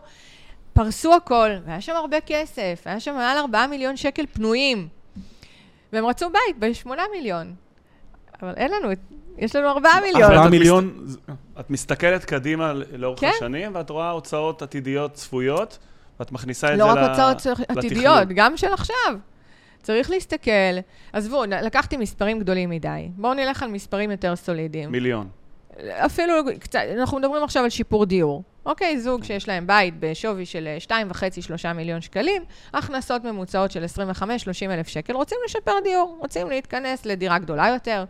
פרסו 0.73 1.13
הכל, 1.15 1.49
והיה 1.65 1.81
שם 1.81 1.93
הרבה 1.95 2.17
כסף, 2.21 2.81
היה 2.85 2.99
שם 2.99 3.13
מעל 3.15 3.37
4 3.37 3.67
מיליון 3.67 3.97
שקל 3.97 4.25
פנויים. 4.33 4.87
והם 5.93 6.05
רצו 6.05 6.27
בית 6.29 6.59
ב-8 6.59 6.89
מיליון. 7.15 7.53
אבל 8.41 8.53
אין 8.57 8.71
לנו, 8.71 8.91
את- 8.91 8.99
יש 9.37 9.55
לנו 9.55 9.69
4 9.69 9.89
מיליון. 10.03 10.23
ארבעה 10.31 10.45
את 10.45 10.51
מיליון, 10.51 10.93
זה- 11.03 11.19
את 11.59 11.69
מסתכלת 11.69 12.25
קדימה 12.25 12.73
לאורך 12.97 13.19
כן. 13.19 13.31
השנים, 13.35 13.75
ואת 13.75 13.89
רואה 13.89 14.09
הוצאות 14.09 14.61
עתידיות 14.61 15.13
צפויות, 15.13 15.77
ואת 16.19 16.31
מכניסה 16.31 16.73
את 16.73 16.77
לא 16.79 16.85
זה 16.85 16.91
רק 16.91 16.97
ל- 16.97 17.09
הוצאות 17.09 17.59
לתכנון. 17.59 17.77
עתידיות, 17.77 18.27
גם 18.35 18.57
של 18.57 18.73
עכשיו. 18.73 19.15
צריך 19.83 20.09
להסתכל. 20.09 20.51
עזבו, 21.13 21.43
לקחתי 21.45 21.97
מספרים 21.97 22.39
גדולים 22.39 22.69
מדי. 22.69 23.09
בואו 23.15 23.33
נלך 23.33 23.63
על 23.63 23.69
מספרים 23.69 24.11
יותר 24.11 24.35
סולידיים. 24.35 24.91
מיליון. 24.91 25.27
אפילו 25.91 26.33
קצת, 26.59 26.79
אנחנו 26.99 27.17
מדברים 27.19 27.43
עכשיו 27.43 27.63
על 27.63 27.69
שיפור 27.69 28.05
דיור. 28.05 28.43
אוקיי, 28.65 28.99
זוג 28.99 29.23
שיש 29.23 29.47
להם 29.47 29.67
בית 29.67 29.93
בשווי 29.99 30.45
של 30.45 30.67
2.5-3 30.87 30.93
מיליון 31.73 32.01
שקלים, 32.01 32.43
הכנסות 32.73 33.23
ממוצעות 33.23 33.71
של 33.71 33.83
25-30 33.83 34.25
אלף 34.71 34.87
שקל, 34.87 35.13
רוצים 35.13 35.37
לשפר 35.45 35.71
דיור, 35.83 36.17
רוצים 36.19 36.49
להתכנס 36.49 37.05
לדירה 37.05 37.39
גדולה 37.39 37.67
יותר. 37.67 38.05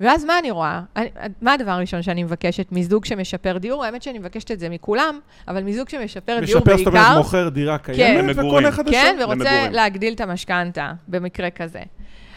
ואז 0.00 0.24
מה 0.24 0.38
אני 0.38 0.50
רואה? 0.50 0.82
אני, 0.96 1.08
מה 1.42 1.52
הדבר 1.52 1.70
הראשון 1.70 2.02
שאני 2.02 2.22
מבקשת 2.22 2.72
מזוג 2.72 3.04
שמשפר 3.04 3.58
דיור? 3.58 3.84
האמת 3.84 4.02
שאני 4.02 4.18
מבקשת 4.18 4.50
את 4.50 4.60
זה 4.60 4.68
מכולם, 4.68 5.20
אבל 5.48 5.62
מזוג 5.62 5.88
שמשפר 5.88 6.40
דיור 6.40 6.60
משפר, 6.60 6.76
זאת 6.76 6.86
אומרת, 6.86 6.94
בעיקר, 6.94 7.18
מוכר 7.18 7.48
דירה 7.48 7.78
כן. 7.78 7.94
קיימת 7.94 8.24
למגורים. 8.24 8.48
וקונה 8.48 8.72
חדשה. 8.72 8.92
כן, 8.92 9.16
ורוצה 9.20 9.34
למגורים. 9.34 9.72
להגדיל 9.72 10.14
את 10.14 10.20
המשכנתה 10.20 10.92
במקרה 11.08 11.50
כזה. 11.50 11.82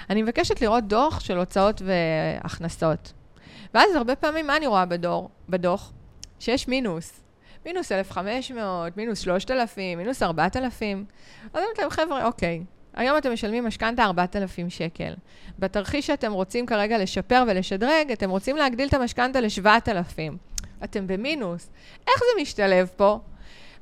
אני 0.10 0.21
מבקשת 0.21 0.62
לראות 0.62 0.88
דוח 0.88 1.19
של 1.19 1.38
הוצאות 1.38 1.82
והכנסות. 1.86 3.13
ואז 3.74 3.95
הרבה 3.95 4.15
פעמים, 4.15 4.47
מה 4.47 4.58
אני 4.58 4.67
רואה 4.67 4.86
בדור, 4.86 5.30
בדוח? 5.50 5.91
שיש 6.39 6.67
מינוס. 6.67 7.21
מינוס 7.65 7.91
1,500, 7.91 8.97
מינוס 8.97 9.19
3,000, 9.19 9.97
מינוס 9.97 10.24
4,000. 10.24 11.06
אז 11.54 11.56
אני 11.56 11.63
אומרת 11.63 11.80
להם, 11.80 11.89
חבר'ה, 11.89 12.26
אוקיי, 12.26 12.63
היום 12.96 13.18
אתם 13.18 13.34
משלמים 13.34 13.66
משכנתה 13.66 14.04
4,000 14.04 14.70
שקל. 14.70 15.14
בתרחיש 15.60 16.08
שאתם 16.08 16.32
רוצים 16.32 16.66
כרגע 16.66 16.98
לשפר 16.98 17.44
ולשדרג, 17.48 18.12
אתם 18.12 18.30
רוצים 18.30 18.56
להגדיל 18.56 18.88
את 18.88 18.94
המשכנתה 18.94 19.42
ל-7,000. 19.42 20.34
אתם 20.84 21.08
במינוס. 21.08 21.70
איך 22.08 22.18
זה 22.20 22.42
משתלב 22.42 22.90
פה? 22.96 23.20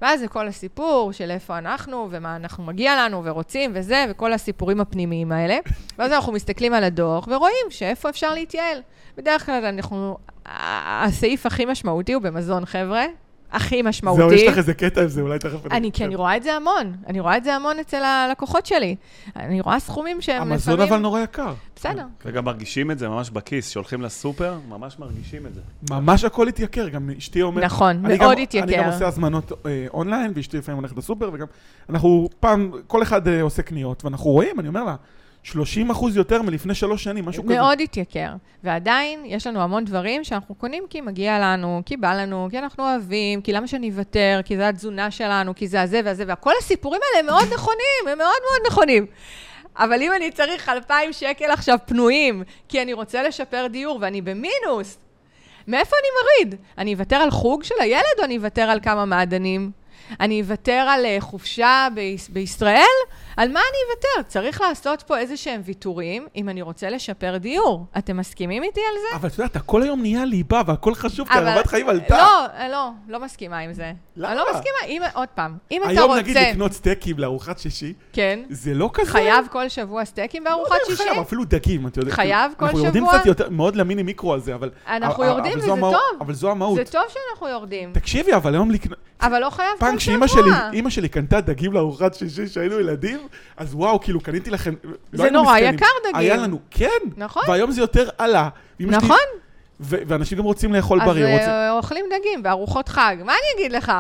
ואז 0.01 0.19
זה 0.19 0.27
כל 0.27 0.47
הסיפור 0.47 1.11
של 1.11 1.31
איפה 1.31 1.57
אנחנו, 1.57 2.07
ומה 2.11 2.35
אנחנו 2.35 2.63
מגיע 2.63 2.95
לנו, 2.95 3.21
ורוצים, 3.25 3.71
וזה, 3.73 4.05
וכל 4.09 4.33
הסיפורים 4.33 4.79
הפנימיים 4.81 5.31
האלה. 5.31 5.57
ואז 5.97 6.11
אנחנו 6.11 6.31
מסתכלים 6.31 6.73
על 6.73 6.83
הדוח, 6.83 7.27
ורואים 7.27 7.65
שאיפה 7.69 8.09
אפשר 8.09 8.33
להתייעל. 8.33 8.81
בדרך 9.17 9.45
כלל 9.45 9.65
אנחנו, 9.65 10.17
הסעיף 10.45 11.45
הכי 11.45 11.65
משמעותי 11.65 12.13
הוא 12.13 12.21
במזון, 12.21 12.65
חבר'ה. 12.65 13.05
הכי 13.51 13.81
משמעותי. 13.81 14.21
זהו, 14.21 14.33
יש 14.33 14.43
לך 14.43 14.57
איזה 14.57 14.73
קטע 14.73 15.01
עם 15.01 15.07
זה, 15.07 15.21
אולי 15.21 15.39
תכף... 15.39 15.71
אני, 15.71 15.91
כי 15.91 16.05
אני 16.05 16.15
רואה 16.15 16.37
את 16.37 16.43
זה 16.43 16.53
המון. 16.53 16.95
אני 17.07 17.19
רואה 17.19 17.37
את 17.37 17.43
זה 17.43 17.55
המון 17.55 17.79
אצל 17.79 18.03
הלקוחות 18.03 18.65
שלי. 18.65 18.95
אני 19.35 19.61
רואה 19.61 19.79
סכומים 19.79 20.21
שהם 20.21 20.41
המזון 20.41 20.73
לפעמים... 20.73 20.93
אבל 20.93 21.01
נורא 21.01 21.19
יקר. 21.19 21.53
בסדר. 21.75 22.05
וגם 22.25 22.45
מרגישים 22.45 22.91
את 22.91 22.99
זה 22.99 23.09
ממש 23.09 23.29
בכיס, 23.29 23.69
שהולכים 23.69 24.01
לסופר, 24.01 24.57
ממש 24.69 24.99
מרגישים 24.99 25.45
את 25.45 25.53
זה. 25.53 25.61
ממש 25.89 26.23
הכל 26.23 26.47
התייקר, 26.47 26.89
גם 26.89 27.09
אשתי 27.17 27.41
אומרת... 27.41 27.63
נכון, 27.63 28.05
אני 28.05 28.17
מאוד 28.17 28.39
התייקר. 28.39 28.67
אני 28.67 28.77
גם 28.77 28.91
עושה 28.91 29.07
הזמנות 29.07 29.51
אה, 29.65 29.85
אונליין, 29.93 30.31
ואשתי 30.35 30.57
לפעמים 30.57 30.79
הולכת 30.79 30.97
לסופר, 30.97 31.29
וגם 31.33 31.47
אנחנו 31.89 32.29
פעם, 32.39 32.71
כל 32.87 33.03
אחד 33.03 33.27
אה, 33.27 33.41
עושה 33.41 33.61
קניות, 33.61 34.05
ואנחנו 34.05 34.31
רואים, 34.31 34.59
אני 34.59 34.67
אומר 34.67 34.83
לה, 34.83 34.95
30 35.43 35.89
אחוז 35.89 36.17
יותר 36.17 36.41
מלפני 36.41 36.75
שלוש 36.75 37.03
שנים, 37.03 37.25
משהו 37.25 37.43
כזה. 37.43 37.55
מאוד 37.55 37.81
התייקר. 37.81 38.31
ועדיין, 38.63 39.19
יש 39.25 39.47
לנו 39.47 39.61
המון 39.61 39.85
דברים 39.85 40.23
שאנחנו 40.23 40.55
קונים 40.55 40.83
כי 40.89 41.01
מגיע 41.01 41.39
לנו, 41.39 41.81
כי 41.85 41.97
בא 41.97 42.21
לנו, 42.21 42.47
כי 42.51 42.59
אנחנו 42.59 42.83
אוהבים, 42.83 43.41
כי 43.41 43.53
למה 43.53 43.67
שאני 43.67 43.89
אוותר, 43.89 44.39
כי 44.45 44.57
זה 44.57 44.67
התזונה 44.67 45.11
שלנו, 45.11 45.55
כי 45.55 45.67
זה 45.67 45.81
הזה 45.81 46.01
והזה, 46.05 46.23
וכל 46.27 46.51
הסיפורים 46.59 47.01
האלה 47.03 47.19
הם 47.19 47.25
מאוד 47.25 47.53
נכונים, 47.53 48.01
הם 48.11 48.17
מאוד 48.17 48.17
מאוד 48.17 48.71
נכונים. 48.71 49.05
אבל 49.77 50.01
אם 50.01 50.11
אני 50.13 50.31
צריך 50.31 50.69
2,000 50.69 51.13
שקל 51.13 51.51
עכשיו 51.51 51.77
פנויים, 51.85 52.43
כי 52.67 52.81
אני 52.81 52.93
רוצה 52.93 53.23
לשפר 53.23 53.67
דיור 53.67 53.97
ואני 54.01 54.21
במינוס, 54.21 54.97
מאיפה 55.67 55.95
אני 55.95 56.07
מוריד? 56.19 56.61
אני 56.77 56.93
אוותר 56.93 57.15
על 57.15 57.31
חוג 57.31 57.63
של 57.63 57.75
הילד 57.79 58.03
או 58.19 58.23
אני 58.23 58.37
אוותר 58.37 58.61
על 58.61 58.79
כמה 58.79 59.05
מעדנים? 59.05 59.71
אני 60.19 60.41
אוותר 60.41 60.71
על 60.89 61.05
אה, 61.05 61.17
חופשה 61.19 61.87
ביש- 61.95 62.29
בישראל? 62.33 62.83
על 63.37 63.51
מה 63.51 63.59
אני 63.59 63.77
אוותר? 63.89 64.29
צריך 64.29 64.61
לעשות 64.61 65.01
פה 65.01 65.17
איזה 65.17 65.37
שהם 65.37 65.61
ויתורים 65.65 66.27
אם 66.35 66.49
אני 66.49 66.61
רוצה 66.61 66.89
לשפר 66.89 67.37
דיור. 67.37 67.85
אתם 67.97 68.17
מסכימים 68.17 68.63
איתי 68.63 68.81
על 68.91 68.95
זה? 69.01 69.15
אבל 69.15 69.29
את 69.29 69.37
יודעת, 69.37 69.55
הכל 69.55 69.83
היום 69.83 70.01
נהיה 70.01 70.25
ליבה, 70.25 70.61
והכל 70.67 70.93
חשוב, 70.95 71.27
כי 71.27 71.37
הרמת 71.37 71.67
חיים 71.67 71.89
עלתה. 71.89 72.17
לא, 72.17 72.45
אה, 72.45 72.69
לא, 72.69 72.89
לא 73.07 73.19
מסכימה 73.19 73.57
עם 73.57 73.73
זה. 73.73 73.91
למה? 74.15 74.31
אני 74.31 74.37
לא 74.37 74.45
מסכימה. 74.53 74.77
אם, 74.87 75.01
עוד 75.13 75.27
פעם, 75.35 75.57
אם 75.71 75.81
אתה 75.83 75.89
היום 75.91 76.09
רוצה... 76.09 76.21
נגיד 76.21 76.37
לקנות 76.37 76.73
סטייקים 76.73 77.19
לארוחת 77.19 77.59
שישי, 77.59 77.93
כן. 78.13 78.39
זה 78.49 78.73
לא 78.73 78.89
כזה... 78.93 79.11
חייב 79.11 79.47
כל 79.51 79.69
שבוע 79.69 80.05
סטייקים 80.05 80.43
לא 80.43 80.49
בארוחת 80.49 80.71
יודע 80.71 80.85
אם 80.85 80.91
שישי? 80.91 81.03
חייב, 81.09 81.19
אפילו 81.19 81.43
דגים, 81.45 81.87
אתה 81.87 81.99
יודע. 81.99 82.11
חייב 82.11 82.51
כל 82.57 82.65
אנחנו 82.65 82.79
יורדים 82.79 83.03
שבוע? 83.03 83.17
קצת 83.17 83.25
יותר, 83.25 83.49
מאוד 83.49 83.75
למיני 83.75 84.03
מיקרו 84.03 84.33
על 84.33 84.39
זה, 84.39 84.55
אבל... 84.55 84.69
אנחנו 84.87 85.23
יורדים 85.23 85.57
וזה 85.57 85.67
טוב. 85.67 85.93
אבל 86.21 86.33
זו 86.33 86.51
המהות. 86.51 86.75
זה 86.75 86.91
טוב 86.91 87.01
שאנחנו 87.07 87.47
יורדים. 87.47 87.93
תקשיבי, 87.93 88.33
אבל 88.33 88.53
היום 88.53 88.71
לקנות... 88.71 88.99
אבל 89.21 89.39
לא 89.39 89.49
חייב 89.49 89.69
פעם 89.79 89.91
כל 89.93 89.98
כשאימא. 89.99 90.27
שלי, 90.27 90.51
אימא 90.73 90.89
שלי 90.89 91.09
קנתה 91.09 91.41
דגים 91.41 91.73
לארוחת 91.73 92.13
שישי 92.13 92.45
כשהיינו 92.45 92.79
ילדים, 92.79 93.19
אז 93.57 93.75
וואו, 93.75 93.99
כאילו 94.01 94.19
קניתי 94.21 94.49
לכם... 94.49 94.73
לא 95.13 95.23
זה 95.23 95.31
נורא. 95.31 95.57
יקר 95.57 95.85
דגים. 96.03 96.15
היה 96.15 96.35
לנו, 96.37 96.59
כן. 96.71 96.87
נכון. 97.17 97.43
והיום 97.47 97.71
זה 97.71 97.81
יותר 97.81 98.09
עלה. 98.17 98.49
נכון. 98.79 99.17
ו- 99.81 99.97
ואנשים 100.07 100.37
גם 100.37 100.43
רוצים 100.43 100.73
לאכול 100.73 101.01
אז 101.01 101.07
בריא. 101.07 101.25
רוצים- 101.33 101.49
אה, 101.49 101.71
אוכלים 101.71 102.05
דגים 102.19 102.43
בארוחות 102.43 102.89
חג. 102.89 103.15
מה 103.25 103.31
אני 103.31 103.61
אגיד 103.61 103.71
לך? 103.71 103.91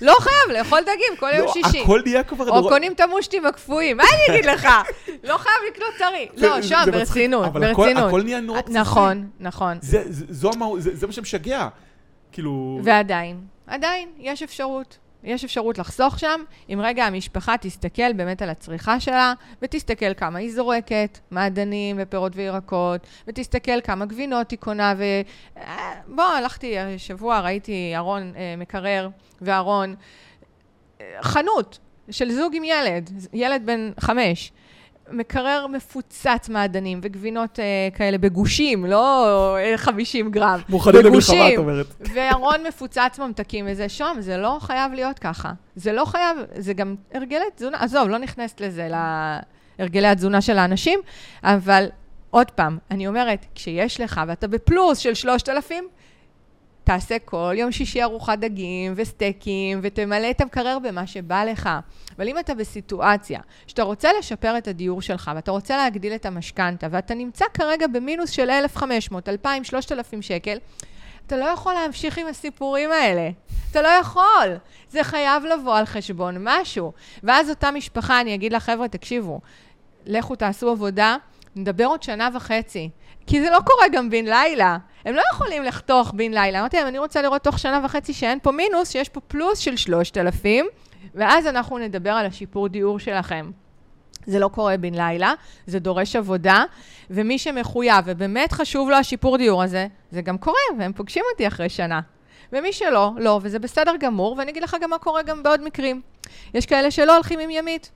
לא 0.00 0.14
חייב 0.20 0.58
לאכול 0.58 0.80
דגים 0.82 1.16
כל 1.20 1.30
יום 1.36 1.46
לא, 1.46 1.52
שישי. 1.52 1.82
הכל 1.82 2.00
נהיה 2.04 2.22
כבר 2.24 2.48
או. 2.50 2.68
קונים 2.68 2.92
את 2.92 3.00
המושטים 3.00 3.46
הקפואים, 3.46 3.96
מה 3.96 4.04
אני 4.04 4.34
אגיד 4.36 4.44
לך? 4.50 4.68
לא 5.28 5.38
חייב 5.38 5.54
לקנות 5.72 5.88
טרי. 5.98 6.28
לא, 6.36 6.62
שם, 6.62 6.74
מצחיק, 6.78 6.94
ברצינות, 6.94 7.44
אבל 7.46 7.64
הכל- 7.64 7.82
ברצינות. 7.94 8.24
נהיה 8.24 8.40
נורא 8.40 8.60
בסיסי. 8.60 8.78
נכון, 8.78 9.28
נכון. 9.40 9.78
זה 9.80 11.06
מה 11.06 11.12
שמשגע. 11.12 11.68
כאילו... 12.32 12.80
ועדיין, 12.84 13.40
עדיין, 13.66 14.08
יש 14.18 14.42
אפשרות. 14.42 14.98
יש 15.24 15.44
אפשרות 15.44 15.78
לחסוך 15.78 16.18
שם, 16.18 16.40
אם 16.68 16.80
רגע 16.82 17.04
המשפחה 17.04 17.54
תסתכל 17.60 18.12
באמת 18.12 18.42
על 18.42 18.50
הצריכה 18.50 19.00
שלה, 19.00 19.34
ותסתכל 19.62 20.14
כמה 20.14 20.38
היא 20.38 20.52
זורקת, 20.52 21.18
מעדנים 21.30 21.96
ופירות 21.98 22.32
וירקות, 22.36 23.06
ותסתכל 23.28 23.80
כמה 23.80 24.04
גבינות 24.06 24.50
היא 24.50 24.58
קונה, 24.58 24.94
ו... 24.98 25.02
אה, 25.56 25.92
בוא, 26.06 26.24
הלכתי 26.24 26.78
השבוע, 26.78 27.40
ראיתי 27.40 27.92
ארון 27.96 28.32
אה, 28.36 28.54
מקרר 28.56 29.08
וארון, 29.40 29.94
אה, 31.00 31.06
חנות 31.22 31.78
של 32.10 32.30
זוג 32.30 32.56
עם 32.56 32.64
ילד, 32.64 33.10
ילד 33.32 33.66
בן 33.66 33.90
חמש. 34.00 34.52
מקרר 35.10 35.66
מפוצץ 35.66 36.48
מעדנים 36.48 37.00
וגבינות 37.02 37.58
אה, 37.58 37.64
כאלה 37.94 38.18
בגושים, 38.18 38.86
לא 38.86 39.56
אה, 39.56 39.78
50 39.78 40.30
גרם. 40.30 40.60
מוכנים 40.68 41.06
למלחמה. 41.06 41.52
את 41.52 41.58
אומרת. 41.58 41.86
וארון 42.00 42.66
מפוצץ 42.68 43.18
ממתקים 43.18 43.66
וזה, 43.68 43.88
שום, 43.88 44.20
זה 44.20 44.36
לא 44.36 44.56
חייב 44.60 44.92
להיות 44.92 45.18
ככה. 45.18 45.52
זה 45.76 45.92
לא 45.92 46.04
חייב, 46.04 46.36
זה 46.54 46.72
גם 46.72 46.94
הרגלי 47.14 47.44
תזונה, 47.54 47.78
עזוב, 47.80 48.08
לא 48.08 48.18
נכנסת 48.18 48.60
לזה, 48.60 48.88
להרגלי 49.78 50.08
התזונה 50.08 50.40
של 50.40 50.58
האנשים, 50.58 51.00
אבל 51.44 51.86
עוד 52.30 52.50
פעם, 52.50 52.78
אני 52.90 53.06
אומרת, 53.08 53.46
כשיש 53.54 54.00
לך 54.00 54.20
ואתה 54.28 54.48
בפלוס 54.48 54.98
של 54.98 55.14
3,000, 55.14 55.88
תעשה 56.84 57.18
כל 57.18 57.54
יום 57.56 57.72
שישי 57.72 58.02
ארוחת 58.02 58.38
דגים 58.38 58.92
וסטייקים, 58.96 59.80
ותמלא 59.82 60.30
את 60.30 60.40
המקרר 60.40 60.78
במה 60.78 61.06
שבא 61.06 61.44
לך. 61.44 61.68
אבל 62.16 62.28
אם 62.28 62.38
אתה 62.38 62.54
בסיטואציה 62.54 63.40
שאתה 63.66 63.82
רוצה 63.82 64.08
לשפר 64.18 64.58
את 64.58 64.68
הדיור 64.68 65.02
שלך, 65.02 65.30
ואתה 65.34 65.50
רוצה 65.50 65.76
להגדיל 65.76 66.14
את 66.14 66.26
המשכנתה, 66.26 66.86
ואתה 66.90 67.14
נמצא 67.14 67.44
כרגע 67.54 67.86
במינוס 67.86 68.30
של 68.30 68.50
1,500, 68.50 69.28
2,000, 69.28 69.64
3,000 69.64 70.22
שקל, 70.22 70.58
אתה 71.26 71.36
לא 71.36 71.44
יכול 71.44 71.74
להמשיך 71.74 72.18
עם 72.18 72.26
הסיפורים 72.26 72.92
האלה. 72.92 73.30
אתה 73.70 73.82
לא 73.82 73.88
יכול. 73.88 74.56
זה 74.90 75.04
חייב 75.04 75.44
לבוא 75.44 75.76
על 75.76 75.84
חשבון 75.84 76.36
משהו. 76.40 76.92
ואז 77.22 77.50
אותה 77.50 77.70
משפחה, 77.70 78.20
אני 78.20 78.34
אגיד 78.34 78.52
לה, 78.52 78.60
חבר'ה, 78.60 78.88
תקשיבו, 78.88 79.40
לכו 80.06 80.36
תעשו 80.36 80.70
עבודה, 80.70 81.16
נדבר 81.56 81.84
עוד 81.84 82.02
שנה 82.02 82.28
וחצי. 82.34 82.90
כי 83.26 83.40
זה 83.40 83.50
לא 83.50 83.58
קורה 83.64 83.88
גם 83.92 84.10
בן 84.10 84.24
לילה. 84.24 84.76
הם 85.04 85.14
לא 85.14 85.22
יכולים 85.32 85.62
לחתוך 85.62 86.12
בן 86.16 86.32
לילה. 86.32 86.60
אמרתי 86.60 86.76
להם, 86.76 86.86
אני 86.86 86.98
רוצה 86.98 87.22
לראות 87.22 87.42
תוך 87.42 87.58
שנה 87.58 87.80
וחצי 87.84 88.12
שאין 88.12 88.38
פה 88.42 88.52
מינוס, 88.52 88.90
שיש 88.90 89.08
פה 89.08 89.20
פלוס 89.20 89.58
של 89.58 89.76
3,000, 89.76 90.66
ואז 91.14 91.46
אנחנו 91.46 91.78
נדבר 91.78 92.10
על 92.10 92.26
השיפור 92.26 92.68
דיור 92.68 92.98
שלכם. 92.98 93.50
זה 94.26 94.38
לא 94.38 94.48
קורה 94.48 94.76
בן 94.76 94.94
לילה, 94.94 95.34
זה 95.66 95.78
דורש 95.78 96.16
עבודה, 96.16 96.64
ומי 97.10 97.38
שמחויב 97.38 98.04
ובאמת 98.06 98.52
חשוב 98.52 98.90
לו 98.90 98.96
השיפור 98.96 99.38
דיור 99.38 99.62
הזה, 99.62 99.86
זה 100.10 100.22
גם 100.22 100.38
קורה, 100.38 100.60
והם 100.78 100.92
פוגשים 100.92 101.22
אותי 101.32 101.46
אחרי 101.46 101.68
שנה. 101.68 102.00
ומי 102.52 102.72
שלא, 102.72 103.10
לא, 103.16 103.40
וזה 103.42 103.58
בסדר 103.58 103.96
גמור, 104.00 104.34
ואני 104.38 104.50
אגיד 104.50 104.62
לך 104.62 104.76
גם 104.80 104.90
מה 104.90 104.98
קורה 104.98 105.22
גם 105.22 105.42
בעוד 105.42 105.62
מקרים. 105.64 106.00
יש 106.54 106.66
כאלה 106.66 106.90
שלא 106.90 107.14
הולכים 107.14 107.38
עם 107.38 107.50
ימית, 107.50 107.90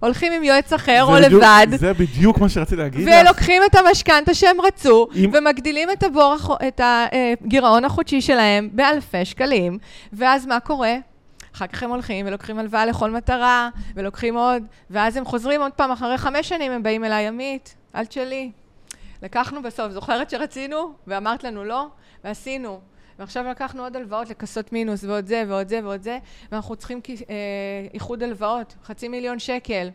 הולכים 0.00 0.32
עם 0.32 0.42
יועץ 0.44 0.72
אחר 0.72 1.00
או 1.04 1.12
בדיוק- 1.12 1.42
לבד, 1.42 1.66
זה 1.78 1.92
בדיוק 1.92 2.38
מה 2.38 2.48
שרציתי 2.48 2.76
להגיד 2.76 3.08
לך. 3.08 3.14
ולוקחים 3.24 3.62
את 3.66 3.74
המשכנתה 3.74 4.34
שהם 4.34 4.60
רצו, 4.60 5.06
אם- 5.16 5.30
ומגדילים 5.34 5.90
את 5.90 6.02
הבור, 6.02 6.36
את 6.68 6.80
הגירעון 6.84 7.84
החודשי 7.84 8.20
שלהם 8.20 8.68
באלפי 8.72 9.24
שקלים, 9.24 9.78
ואז 10.12 10.46
מה 10.46 10.60
קורה? 10.60 10.94
אחר 11.54 11.66
כך 11.66 11.82
הם 11.82 11.90
הולכים 11.90 12.26
ולוקחים 12.26 12.58
הלוואה 12.58 12.86
לכל 12.86 13.10
מטרה, 13.10 13.68
ולוקחים 13.96 14.36
עוד, 14.36 14.62
ואז 14.90 15.16
הם 15.16 15.24
חוזרים 15.24 15.60
עוד 15.62 15.72
פעם, 15.72 15.90
אחרי 15.90 16.18
חמש 16.18 16.48
שנים 16.48 16.72
הם 16.72 16.82
באים 16.82 17.04
אליי, 17.04 17.26
עמית, 17.26 17.74
אל 17.96 18.04
תשאלי. 18.04 18.50
לקחנו 19.22 19.62
בסוף, 19.62 19.92
זוכרת 19.92 20.30
שרצינו? 20.30 20.92
ואמרת 21.06 21.44
לנו 21.44 21.64
לא? 21.64 21.86
ועשינו. 22.24 22.80
ועכשיו 23.20 23.44
לקחנו 23.44 23.82
עוד 23.82 23.96
הלוואות 23.96 24.30
לכסות 24.30 24.72
מינוס, 24.72 25.04
ועוד 25.04 25.26
זה, 25.26 25.44
ועוד 25.48 25.68
זה, 25.68 25.80
ועוד 25.84 26.02
זה, 26.02 26.18
ואנחנו 26.52 26.76
צריכים 26.76 27.00
כי- 27.00 27.16
אה, 27.30 27.34
איחוד 27.94 28.22
הלוואות, 28.22 28.74
חצי 28.84 29.08
מיליון 29.08 29.38
שקל. 29.38 29.90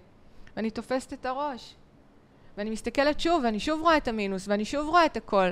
ואני 0.57 0.69
תופסת 0.69 1.13
את 1.13 1.25
הראש. 1.25 1.75
ואני 2.57 2.69
מסתכלת 2.69 3.19
שוב, 3.19 3.41
ואני 3.43 3.59
שוב 3.59 3.81
רואה 3.81 3.97
את 3.97 4.07
המינוס, 4.07 4.47
ואני 4.47 4.65
שוב 4.65 4.87
רואה 4.89 5.05
את 5.05 5.17
הכל. 5.17 5.49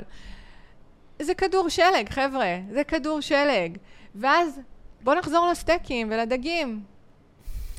זה 1.21 1.33
כדור 1.35 1.69
שלג, 1.69 2.09
חבר'ה, 2.09 2.57
זה 2.71 2.83
כדור 2.83 3.21
שלג. 3.21 3.77
ואז 4.15 4.59
בואו 5.01 5.19
נחזור 5.19 5.47
לסטייקים 5.51 6.07
ולדגים, 6.11 6.83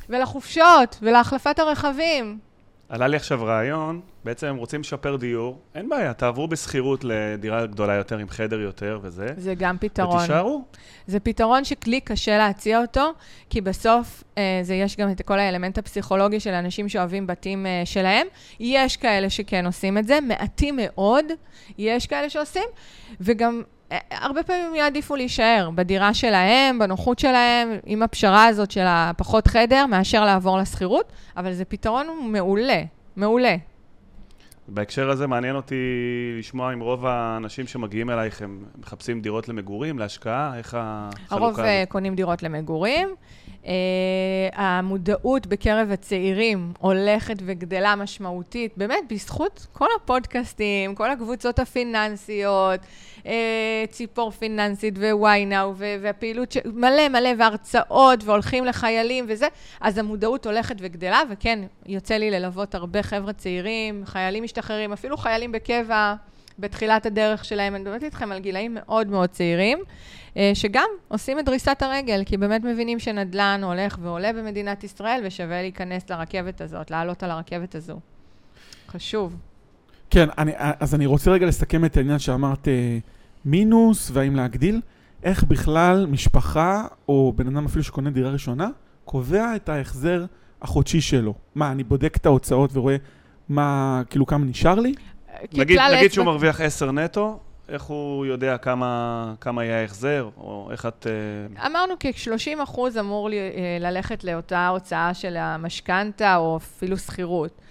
ולחופשות, 0.09 0.97
ולהחלפת 1.01 1.59
הרכבים. 1.59 2.39
עלה 2.89 3.07
לי 3.07 3.17
עכשיו 3.17 3.43
רעיון, 3.43 4.01
בעצם 4.23 4.47
הם 4.47 4.55
רוצים 4.55 4.81
לשפר 4.81 5.15
דיור, 5.15 5.61
אין 5.75 5.89
בעיה, 5.89 6.13
תעברו 6.13 6.47
בשכירות 6.47 7.03
לדירה 7.03 7.65
גדולה 7.65 7.93
יותר 7.93 8.17
עם 8.17 8.29
חדר 8.29 8.59
יותר 8.59 8.99
וזה, 9.01 9.27
זה 9.37 9.55
גם 9.55 9.77
פתרון. 9.77 10.17
ותישארו. 10.17 10.63
זה 11.07 11.19
פתרון 11.19 11.65
שכלי 11.65 12.01
קשה 12.01 12.37
להציע 12.37 12.81
אותו, 12.81 13.13
כי 13.49 13.61
בסוף 13.61 14.23
אה, 14.37 14.59
זה 14.61 14.73
יש 14.75 14.97
גם 14.97 15.11
את 15.11 15.21
כל 15.21 15.39
האלמנט 15.39 15.77
הפסיכולוגי 15.77 16.39
של 16.39 16.53
אנשים 16.53 16.89
שאוהבים 16.89 17.27
בתים 17.27 17.65
אה, 17.65 17.81
שלהם. 17.85 18.27
יש 18.59 18.97
כאלה 18.97 19.29
שכן 19.29 19.65
עושים 19.65 19.97
את 19.97 20.07
זה, 20.07 20.19
מעטים 20.21 20.79
מאוד, 20.81 21.25
יש 21.77 22.07
כאלה 22.07 22.29
שעושים, 22.29 22.67
וגם 23.21 23.63
הרבה 24.11 24.43
פעמים 24.43 24.75
יעדיפו 24.75 25.15
להישאר 25.15 25.69
בדירה 25.75 26.13
שלהם, 26.13 26.79
בנוחות 26.79 27.19
שלהם, 27.19 27.69
עם 27.85 28.03
הפשרה 28.03 28.45
הזאת 28.45 28.71
של 28.71 28.85
הפחות 28.87 29.47
חדר, 29.47 29.85
מאשר 29.85 30.25
לעבור 30.25 30.57
לשכירות, 30.57 31.11
אבל 31.37 31.53
זה 31.53 31.65
פתרון 31.65 32.07
מעולה, 32.21 32.83
מעולה. 33.15 33.55
בהקשר 34.67 35.09
הזה 35.09 35.27
מעניין 35.27 35.55
אותי 35.55 35.75
לשמוע 36.39 36.73
אם 36.73 36.79
רוב 36.79 37.05
האנשים 37.05 37.67
שמגיעים 37.67 38.09
אלייך 38.09 38.41
הם 38.41 38.63
מחפשים 38.77 39.21
דירות 39.21 39.49
למגורים, 39.49 39.99
להשקעה, 39.99 40.57
איך 40.57 40.77
החלוקה 40.79 41.35
הרוב 41.35 41.59
אה, 41.59 41.79
הזאת? 41.79 41.89
קונים 41.89 42.15
דירות 42.15 42.43
למגורים. 42.43 43.15
Uh, 43.65 43.67
המודעות 44.53 45.47
בקרב 45.47 45.91
הצעירים 45.91 46.73
הולכת 46.79 47.35
וגדלה 47.45 47.95
משמעותית, 47.95 48.73
באמת 48.77 49.03
בזכות 49.09 49.67
כל 49.73 49.87
הפודקאסטים, 49.95 50.95
כל 50.95 51.11
הקבוצות 51.11 51.59
הפיננסיות, 51.59 52.79
uh, 53.23 53.27
ציפור 53.89 54.31
פיננסית 54.31 54.97
וויינאו, 54.97 55.73
והפעילות, 55.77 56.51
ש... 56.51 56.57
מלא 56.65 57.09
מלא, 57.09 57.29
והרצאות, 57.37 58.23
והולכים 58.23 58.65
לחיילים 58.65 59.25
וזה, 59.27 59.47
אז 59.81 59.97
המודעות 59.97 60.45
הולכת 60.45 60.75
וגדלה, 60.79 61.21
וכן, 61.29 61.59
יוצא 61.85 62.15
לי 62.15 62.31
ללוות 62.31 62.75
הרבה 62.75 63.03
חבר'ה 63.03 63.33
צעירים, 63.33 64.05
חיילים 64.05 64.43
משתחררים, 64.57 64.93
אפילו 64.93 65.17
חיילים 65.17 65.51
בקבע. 65.51 66.15
בתחילת 66.59 67.05
הדרך 67.05 67.45
שלהם, 67.45 67.75
אני 67.75 67.83
מדברת 67.83 68.03
איתכם 68.03 68.31
על 68.31 68.39
גילאים 68.39 68.73
מאוד 68.73 69.07
מאוד 69.07 69.29
צעירים, 69.29 69.79
אה, 70.37 70.51
שגם 70.53 70.87
עושים 71.07 71.39
את 71.39 71.45
דריסת 71.45 71.81
הרגל, 71.81 72.23
כי 72.25 72.37
באמת 72.37 72.63
מבינים 72.63 72.99
שנדל"ן 72.99 73.61
הולך 73.63 73.97
ועולה 74.01 74.33
במדינת 74.33 74.83
ישראל, 74.83 75.21
ושווה 75.25 75.61
להיכנס 75.61 76.09
לרכבת 76.09 76.61
הזאת, 76.61 76.91
לעלות 76.91 77.23
על 77.23 77.31
הרכבת 77.31 77.75
הזו. 77.75 77.99
חשוב. 78.87 79.35
כן, 80.09 80.29
אני, 80.37 80.51
אז 80.57 80.95
אני 80.95 81.05
רוצה 81.05 81.31
רגע 81.31 81.45
לסכם 81.45 81.85
את 81.85 81.97
העניין 81.97 82.19
שאמרת 82.19 82.67
אה, 82.67 82.97
מינוס 83.45 84.11
והאם 84.13 84.35
להגדיל. 84.35 84.81
איך 85.23 85.43
בכלל 85.43 86.05
משפחה, 86.05 86.87
או 87.07 87.33
בן 87.35 87.47
אדם 87.47 87.65
אפילו 87.65 87.83
שקונה 87.83 88.09
דירה 88.09 88.31
ראשונה, 88.31 88.69
קובע 89.05 89.55
את 89.55 89.69
ההחזר 89.69 90.25
החודשי 90.61 91.01
שלו? 91.01 91.33
מה, 91.55 91.71
אני 91.71 91.83
בודק 91.83 92.17
את 92.17 92.25
ההוצאות 92.25 92.69
ורואה 92.73 92.95
מה, 93.49 94.01
כאילו 94.09 94.25
כמה 94.25 94.45
נשאר 94.45 94.79
לי? 94.79 94.93
כי 95.51 95.59
נגיד, 95.59 95.79
נגיד 95.79 96.11
שהוא 96.11 96.25
מרוויח 96.25 96.61
10 96.61 96.91
נטו, 96.91 97.39
איך 97.69 97.83
הוא 97.83 98.25
יודע 98.25 98.57
כמה, 98.57 99.33
כמה 99.41 99.65
יהיה 99.65 99.81
ההחזר, 99.81 100.29
או 100.37 100.67
איך 100.71 100.85
את... 100.85 101.07
אה, 101.55 101.67
אמרנו 101.67 101.93
כ-30 101.99 102.63
אחוז 102.63 102.97
אמור 102.97 103.29
לי, 103.29 103.37
אה, 103.37 103.77
ללכת 103.79 104.23
לאותה 104.23 104.67
הוצאה 104.67 105.13
של 105.13 105.37
המשכנתה, 105.37 106.35
או 106.35 106.57
אפילו 106.57 106.97
שכירות. 106.97 107.61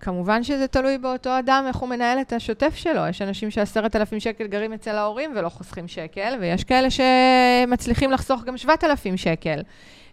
כמובן 0.00 0.42
שזה 0.42 0.66
תלוי 0.66 0.98
באותו 0.98 1.38
אדם, 1.38 1.64
איך 1.68 1.76
הוא 1.76 1.88
מנהל 1.88 2.20
את 2.20 2.32
השוטף 2.32 2.74
שלו. 2.76 3.06
יש 3.08 3.22
אנשים 3.22 3.50
שעשרת 3.50 3.96
אלפים 3.96 4.20
שקל 4.20 4.46
גרים 4.46 4.72
אצל 4.72 4.96
ההורים 4.96 5.32
ולא 5.36 5.48
חוסכים 5.48 5.88
שקל, 5.88 6.38
ויש 6.40 6.64
כאלה 6.64 6.88
שמצליחים 6.90 8.10
לחסוך 8.10 8.44
גם 8.44 8.56
שבעת 8.56 8.84
אלפים 8.84 9.16
שקל, 9.16 9.60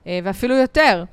אה, 0.07 0.19
ואפילו 0.23 0.55
יותר. 0.55 1.03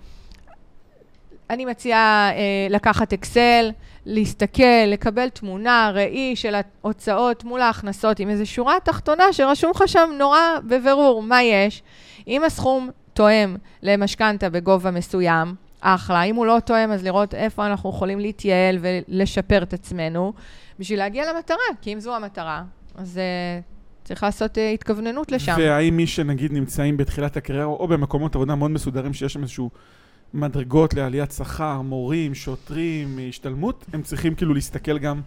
אני 1.51 1.65
מציעה 1.65 2.31
אה, 2.35 2.67
לקחת 2.71 3.13
אקסל, 3.13 3.71
להסתכל, 4.07 4.87
לקבל 4.87 5.29
תמונה, 5.29 5.91
ראי 5.95 6.37
של 6.37 6.55
ההוצאות 6.55 7.45
מול 7.45 7.61
ההכנסות, 7.61 8.21
עם 8.21 8.29
איזו 8.29 8.47
שורה 8.47 8.77
תחתונה 8.85 9.33
שרשום 9.33 9.71
לך 9.71 9.83
שם 9.87 10.11
נורא 10.19 10.41
בבירור 10.65 11.23
מה 11.23 11.43
יש. 11.43 11.83
אם 12.29 12.45
הסכום 12.45 12.91
תואם 13.15 13.57
למשכנתה 13.83 14.51
בגובה 14.51 14.91
מסוים, 14.91 15.55
אחלה. 15.83 16.23
אם 16.23 16.37
הוא 16.37 16.47
לא 16.47 16.59
תואם, 16.65 16.93
אז 16.93 17.05
לראות 17.05 17.35
איפה 17.35 17.67
אנחנו 17.67 17.91
יכולים 17.91 18.21
להתייעל 18.21 18.79
ולשפר 18.81 19.63
את 19.63 19.73
עצמנו, 19.73 20.33
בשביל 20.79 20.99
להגיע 20.99 21.33
למטרה, 21.33 21.57
כי 21.81 21.93
אם 21.93 22.01
זו 22.01 22.17
המטרה, 22.17 22.63
אז 22.95 23.21
uh, 23.21 24.05
צריך 24.05 24.23
לעשות 24.23 24.59
uh, 24.59 24.61
התכווננות 24.75 25.33
לשם. 25.33 25.55
והאם 25.59 25.97
מי 25.97 26.07
שנגיד 26.07 26.53
נמצאים 26.53 26.97
בתחילת 26.97 27.37
הקריירה, 27.37 27.65
או 27.65 27.89
במקומות 27.89 28.35
עבודה 28.35 28.55
מאוד 28.55 28.71
מסודרים, 28.71 29.15
שיש 29.15 29.33
שם 29.33 29.43
איזשהו 29.43 29.71
מדרגות 30.35 30.95
לעליית 30.95 31.33
שכר, 31.33 31.81
מורים, 31.81 32.35
שוטרים, 32.35 33.19
השתלמות, 33.29 33.85
הם 33.93 34.03
צריכים 34.03 34.35
כאילו 34.35 34.55
להסתכל 34.55 34.99
גם 34.99 35.21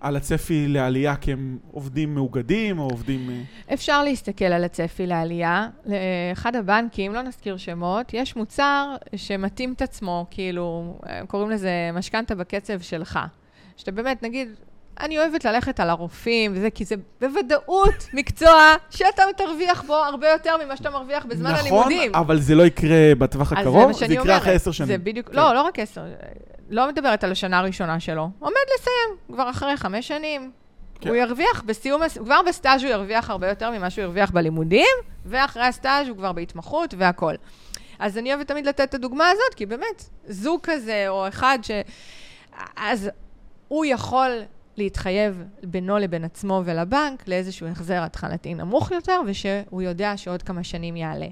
על 0.00 0.16
הצפי 0.16 0.68
לעלייה 0.68 1.16
כי 1.16 1.32
הם 1.32 1.58
עובדים 1.70 2.14
מאוגדים 2.14 2.78
או 2.78 2.84
עובדים... 2.84 3.30
אה, 3.30 3.74
אפשר 3.74 4.02
להסתכל 4.02 4.44
על 4.44 4.64
הצפי 4.64 5.06
לעלייה. 5.06 5.68
לאחד 5.86 6.56
הבנקים, 6.56 7.14
לא 7.14 7.22
נזכיר 7.22 7.56
שמות, 7.56 8.14
יש 8.14 8.36
מוצר 8.36 8.96
שמתאים 9.16 9.72
את 9.72 9.82
עצמו, 9.82 10.26
כאילו, 10.30 10.98
הם 11.02 11.26
קוראים 11.26 11.50
לזה 11.50 11.70
משכנתה 11.94 12.34
בקצב 12.34 12.80
שלך. 12.80 13.18
שאתה 13.76 13.92
באמת, 13.92 14.22
נגיד, 14.22 14.48
אני 15.00 15.18
אוהבת 15.18 15.44
ללכת 15.44 15.80
על 15.80 15.90
הרופאים 15.90 16.52
וזה, 16.54 16.70
כי 16.70 16.84
זה 16.84 16.94
בוודאות 17.20 18.08
מקצוע 18.12 18.74
שאתה 18.90 19.22
תרוויח 19.36 19.82
בו 19.82 19.94
הרבה 19.94 20.28
יותר 20.28 20.56
ממה 20.64 20.76
שאתה 20.76 20.90
מרוויח 20.90 21.24
בזמן 21.24 21.50
הלימודים. 21.50 22.10
נכון, 22.10 22.22
אבל 22.24 22.40
זה 22.40 22.54
לא 22.54 22.62
יקרה 22.62 23.14
בטווח 23.18 23.52
הקרוב, 23.52 23.92
זה 23.92 24.06
זה 24.06 24.14
יקרה. 24.14 24.36
אחרי 24.36 24.54
עשר 24.54 24.70
שנים. 24.70 24.88
זה 24.88 24.98
בדיוק, 24.98 25.28
כן. 25.28 25.36
לא, 25.36 25.54
לא 25.54 25.62
רק 25.62 25.78
עשר, 25.78 26.02
לא 26.70 26.88
מדברת 26.88 27.24
על 27.24 27.32
השנה 27.32 27.58
הראשונה 27.58 28.00
שלו. 28.00 28.30
עומד 28.38 28.54
לסיים, 28.74 29.34
כבר 29.34 29.50
אחרי 29.50 29.76
חמש 29.76 30.08
שנים. 30.08 30.50
כן. 31.00 31.08
הוא 31.08 31.16
ירוויח 31.16 31.62
בסיום, 31.66 32.02
כבר 32.08 32.40
בסטאז' 32.48 32.82
הוא 32.82 32.90
ירוויח 32.90 33.30
הרבה 33.30 33.48
יותר 33.48 33.70
ממה 33.70 33.90
שהוא 33.90 34.04
הרוויח 34.04 34.30
בלימודים, 34.30 34.96
ואחרי 35.26 35.62
הסטאז' 35.62 36.08
הוא 36.08 36.16
כבר 36.16 36.32
בהתמחות 36.32 36.94
והכול. 36.98 37.34
אז 37.98 38.18
אני 38.18 38.34
אוהבת 38.34 38.48
תמיד 38.48 38.66
לתת 38.66 38.80
את 38.80 38.94
הדוגמה 38.94 39.28
הזאת, 39.28 39.54
כי 39.56 39.66
באמת, 39.66 40.04
זוג 40.26 40.60
כזה, 40.62 41.04
או 41.08 41.28
אחד 41.28 41.58
ש... 41.62 41.70
אז 42.76 43.10
הוא 43.68 43.84
יכול 43.84 44.30
להתחייב 44.80 45.44
בינו 45.62 45.98
לבין 45.98 46.24
עצמו 46.24 46.62
ולבנק 46.64 47.28
לאיזשהו 47.28 47.66
החזר 47.66 48.02
התחלתי 48.02 48.54
נמוך 48.54 48.90
יותר, 48.90 49.20
ושהוא 49.26 49.82
יודע 49.82 50.16
שעוד 50.16 50.42
כמה 50.42 50.64
שנים 50.64 50.96
יעלה. 50.96 51.26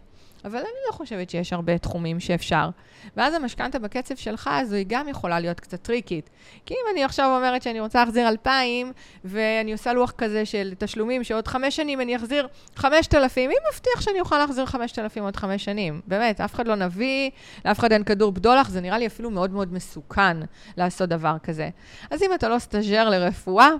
אבל 0.44 0.58
אני 0.58 0.78
לא 0.88 0.92
חושבת 0.92 1.30
שיש 1.30 1.52
הרבה 1.52 1.78
תחומים 1.78 2.20
שאפשר. 2.20 2.68
ואז 3.16 3.34
המשכנתה 3.34 3.78
בקצב 3.78 4.16
שלך, 4.16 4.50
אז 4.52 4.72
היא 4.72 4.84
גם 4.88 5.08
יכולה 5.08 5.40
להיות 5.40 5.60
קצת 5.60 5.82
טריקית. 5.82 6.30
כי 6.66 6.74
אם 6.74 6.92
אני 6.92 7.04
עכשיו 7.04 7.36
אומרת 7.36 7.62
שאני 7.62 7.80
רוצה 7.80 8.04
להחזיר 8.04 8.28
2,000, 8.28 8.92
ואני 9.24 9.72
עושה 9.72 9.92
לוח 9.92 10.10
כזה 10.10 10.46
של 10.46 10.74
תשלומים, 10.78 11.24
שעוד 11.24 11.48
חמש 11.48 11.76
שנים 11.76 12.00
אני 12.00 12.16
אחזיר 12.16 12.48
5,000, 12.76 13.48
מי 13.48 13.54
מבטיח 13.72 14.00
שאני 14.00 14.20
אוכל 14.20 14.38
להחזיר 14.38 14.66
5,000 14.66 15.22
עוד 15.22 15.36
חמש 15.36 15.64
שנים? 15.64 16.00
באמת, 16.06 16.40
אף 16.40 16.54
אחד 16.54 16.68
לא 16.68 16.74
נביא, 16.74 17.30
לאף 17.64 17.78
אחד 17.78 17.92
אין 17.92 18.04
כדור 18.04 18.32
בדולח, 18.32 18.68
זה 18.68 18.80
נראה 18.80 18.98
לי 18.98 19.06
אפילו 19.06 19.30
מאוד 19.30 19.50
מאוד 19.50 19.72
מסוכן 19.72 20.36
לעשות 20.76 21.08
דבר 21.08 21.36
כזה. 21.42 21.68
אז 22.10 22.22
אם 22.22 22.34
אתה 22.34 22.48
לא 22.48 22.58
סטאג'ר 22.58 23.10
לרפואה, 23.10 23.70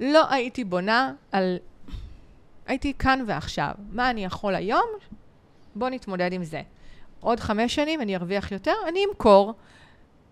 לא 0.00 0.32
הייתי 0.32 0.64
בונה 0.64 1.12
על... 1.32 1.58
הייתי 2.66 2.92
כאן 2.98 3.24
ועכשיו. 3.26 3.70
מה 3.92 4.10
אני 4.10 4.24
יכול 4.24 4.54
היום? 4.54 4.86
בוא 5.76 5.88
נתמודד 5.88 6.32
עם 6.32 6.44
זה. 6.44 6.62
עוד 7.20 7.40
חמש 7.40 7.74
שנים 7.74 8.00
אני 8.00 8.16
ארוויח 8.16 8.52
יותר, 8.52 8.74
אני 8.88 9.04
אמכור, 9.10 9.54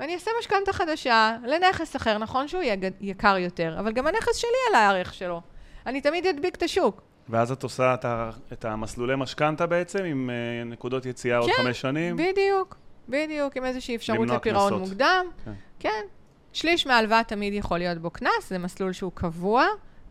ואני 0.01 0.15
אעשה 0.15 0.31
משכנתה 0.41 0.73
חדשה 0.73 1.37
לנכס 1.47 1.97
אחר. 1.97 2.19
נכון 2.19 2.49
שהוא 2.49 2.63
יהיה 2.63 2.77
יקר 3.01 3.37
יותר, 3.39 3.77
אבל 3.79 3.93
גם 3.93 4.07
הנכס 4.07 4.37
שלי 4.37 4.51
על 4.69 4.75
הערך 4.75 5.15
שלו. 5.15 5.41
אני 5.87 6.01
תמיד 6.01 6.27
אדביק 6.27 6.55
את 6.55 6.63
השוק. 6.63 7.03
ואז 7.29 7.53
את 7.53 7.63
עושה 7.63 7.95
את, 7.95 8.05
ה, 8.05 8.31
את 8.53 8.65
המסלולי 8.65 9.17
משכנתה 9.17 9.67
בעצם, 9.67 10.05
עם 10.05 10.31
uh, 10.31 10.69
נקודות 10.69 11.07
יציאה 11.07 11.39
עוד 11.39 11.51
כן, 11.51 11.63
חמש 11.63 11.81
שנים? 11.81 12.17
בדיוק, 12.17 12.77
בדיוק, 13.09 13.57
עם 13.57 13.65
איזושהי 13.65 13.97
אפשרות 13.97 14.29
לפירעון. 14.29 14.75
מוקדם. 14.75 15.27
כן. 15.45 15.53
כן. 15.79 16.05
שליש 16.53 16.87
מההלוואה 16.87 17.25
תמיד 17.25 17.55
יכול 17.55 17.79
להיות 17.79 17.99
בו 17.99 18.11
קנס, 18.11 18.49
זה 18.49 18.59
מסלול 18.59 18.93
שהוא 18.93 19.13
קבוע, 19.15 19.67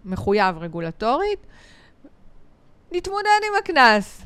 מחויב 0.05 0.57
רגולטורית. 0.57 1.47
נתמודד 2.91 3.39
עם 3.47 3.53
הקנס. 3.59 4.21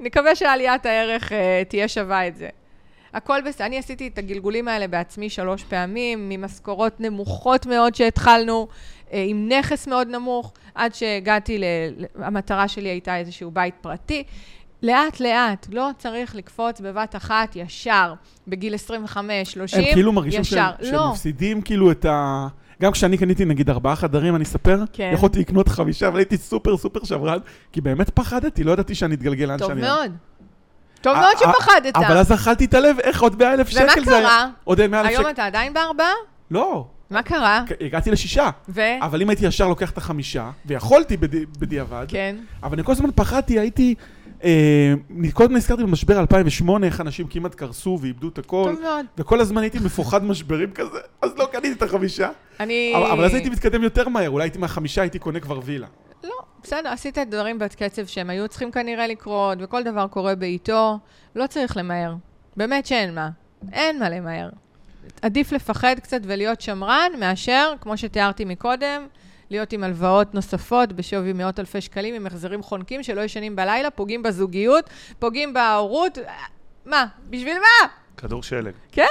נקווה 0.00 0.34
שעליית 0.34 0.86
הערך 0.86 1.32
אה, 1.32 1.62
תהיה 1.68 1.88
שווה 1.88 2.26
את 2.26 2.36
זה. 2.36 2.48
הכל 3.14 3.40
בסדר. 3.46 3.66
אני 3.66 3.78
עשיתי 3.78 4.08
את 4.08 4.18
הגלגולים 4.18 4.68
האלה 4.68 4.88
בעצמי 4.88 5.30
שלוש 5.30 5.64
פעמים, 5.64 6.28
ממשכורות 6.28 7.00
נמוכות 7.00 7.66
מאוד 7.66 7.94
שהתחלנו, 7.94 8.68
אה, 9.12 9.24
עם 9.28 9.48
נכס 9.48 9.86
מאוד 9.86 10.08
נמוך, 10.08 10.52
עד 10.74 10.94
שהגעתי 10.94 11.58
ל... 11.58 11.64
המטרה 12.14 12.68
שלי 12.68 12.88
הייתה 12.88 13.16
איזשהו 13.16 13.50
בית 13.50 13.74
פרטי. 13.80 14.24
לאט-לאט, 14.82 15.66
לא 15.72 15.90
צריך 15.98 16.34
לקפוץ 16.34 16.80
בבת 16.80 17.16
אחת 17.16 17.56
ישר, 17.56 18.14
בגיל 18.48 18.74
25, 18.74 19.52
30, 19.52 19.80
הם 19.80 19.92
כאילו 19.92 20.12
מרגישים 20.12 20.40
ישר. 20.40 20.50
שהם, 20.56 20.86
שהם 20.86 20.94
לא, 20.94 21.10
מפסידים 21.10 21.62
כאילו 21.62 21.90
את 21.90 22.04
ה... 22.04 22.46
גם 22.82 22.92
כשאני 22.92 23.18
קניתי 23.18 23.44
נגיד 23.44 23.70
ארבעה 23.70 23.96
חדרים, 23.96 24.36
אני 24.36 24.44
אספר, 24.44 24.82
כן. 24.92 25.10
יכולתי 25.14 25.40
לקנות 25.40 25.68
חמישה, 25.68 26.08
אבל 26.08 26.18
הייתי 26.18 26.36
סופר 26.36 26.76
סופר 26.76 27.04
שברן, 27.04 27.38
כי 27.72 27.80
באמת 27.80 28.10
פחדתי, 28.10 28.64
לא 28.64 28.72
ידעתי 28.72 28.94
שאני 28.94 29.14
אתגלגל 29.14 29.44
לאן 29.46 29.58
טוב 29.58 29.68
שאני... 29.68 29.80
מאוד. 29.80 30.12
טוב 31.00 31.16
מאוד 31.18 31.36
שפחדת. 31.38 31.96
אבל 31.96 32.16
אז 32.16 32.32
אכלתי 32.32 32.64
את 32.64 32.74
הלב, 32.74 32.96
איך 32.98 33.22
עוד 33.22 33.38
100 33.42 33.54
אלף 33.54 33.68
שקל 33.68 33.82
ומה 33.82 34.04
זה 34.04 34.16
היה? 34.16 34.22
קרה? 34.28 34.48
עוד 34.64 34.86
100 34.86 35.00
אלף 35.00 35.08
היום 35.08 35.22
שקל. 35.22 35.30
אתה 35.30 35.44
עדיין 35.46 35.74
בארבעה? 35.74 36.12
לא, 36.50 36.86
מה 37.10 37.22
קרה? 37.22 37.62
הגעתי 37.80 38.10
לשישה. 38.10 38.50
ו? 38.68 38.80
אבל 39.02 39.22
אם 39.22 39.30
הייתי 39.30 39.46
ישר 39.46 39.68
לוקח 39.68 39.90
את 39.90 39.98
החמישה, 39.98 40.50
ויכולתי 40.66 41.16
בדי- 41.16 41.46
בדיעבד, 41.58 42.04
כן. 42.08 42.36
אבל 42.62 42.74
אני 42.74 42.84
כל 42.84 42.92
הזמן 42.92 43.10
פחדתי, 43.14 43.58
הייתי... 43.58 43.94
אה, 44.44 44.94
הזמן 45.10 45.50
נזכרתי 45.50 45.82
במשבר 45.82 46.20
2008, 46.20 46.86
איך 46.86 47.00
אנשים 47.00 47.26
כמעט 47.26 47.54
קרסו 47.54 47.98
ואיבדו 48.02 48.28
את 48.28 48.38
הכל, 48.38 48.70
טוב 48.74 48.82
מאוד. 48.82 49.06
וכל 49.18 49.40
הזמן 49.40 49.62
הייתי 49.62 49.78
מפוחד 49.78 50.24
משברים 50.24 50.70
כזה, 50.70 50.98
אז 51.22 51.30
לא 51.36 51.48
קניתי 51.52 51.72
את 51.72 51.82
החמישה. 51.82 52.28
אני... 52.60 52.94
אבל, 53.12 53.24
אז 53.24 53.34
הייתי 53.34 53.50
מתקדם 53.50 53.82
יותר 53.82 54.08
מהר, 54.08 54.30
אולי 54.30 54.44
הייתי 54.44 54.58
מהחמישה, 54.58 55.00
הייתי 55.00 55.18
קונה 55.18 55.40
כבר 55.40 55.60
וילה. 55.64 55.86
לא, 56.24 56.34
בסדר, 56.62 56.88
עשית 56.88 57.18
דברים 57.18 57.58
בקצב 57.58 58.06
שהם 58.06 58.30
היו 58.30 58.48
צריכים 58.48 58.70
כנראה 58.70 59.06
לקרות, 59.06 59.58
וכל 59.60 59.82
דבר 59.82 60.06
קורה 60.06 60.34
בעיתו. 60.34 60.98
לא 61.36 61.46
צריך 61.46 61.76
למהר. 61.76 62.14
באמת 62.56 62.86
שאין 62.86 63.14
מה. 63.14 63.28
אין 63.72 63.98
מה 63.98 64.10
למהר. 64.10 64.48
עדיף 65.22 65.52
לפחד 65.52 65.96
קצת 66.02 66.20
ולהיות 66.22 66.60
שמרן, 66.60 67.12
מאשר, 67.20 67.74
כמו 67.80 67.96
שתיארתי 67.96 68.44
מקודם, 68.44 69.06
להיות 69.50 69.72
עם 69.72 69.84
הלוואות 69.84 70.34
נוספות 70.34 70.92
בשווי 70.92 71.32
מאות 71.32 71.60
אלפי 71.60 71.80
שקלים, 71.80 72.14
עם 72.14 72.26
החזרים 72.26 72.62
חונקים 72.62 73.02
שלא 73.02 73.20
ישנים 73.20 73.56
בלילה, 73.56 73.90
פוגעים 73.90 74.22
בזוגיות, 74.22 74.90
פוגעים 75.18 75.54
בהורות. 75.54 76.18
מה? 76.86 77.06
בשביל 77.30 77.56
מה? 77.58 77.88
כדור 78.16 78.42
שלג. 78.42 78.72
כן. 78.92 79.04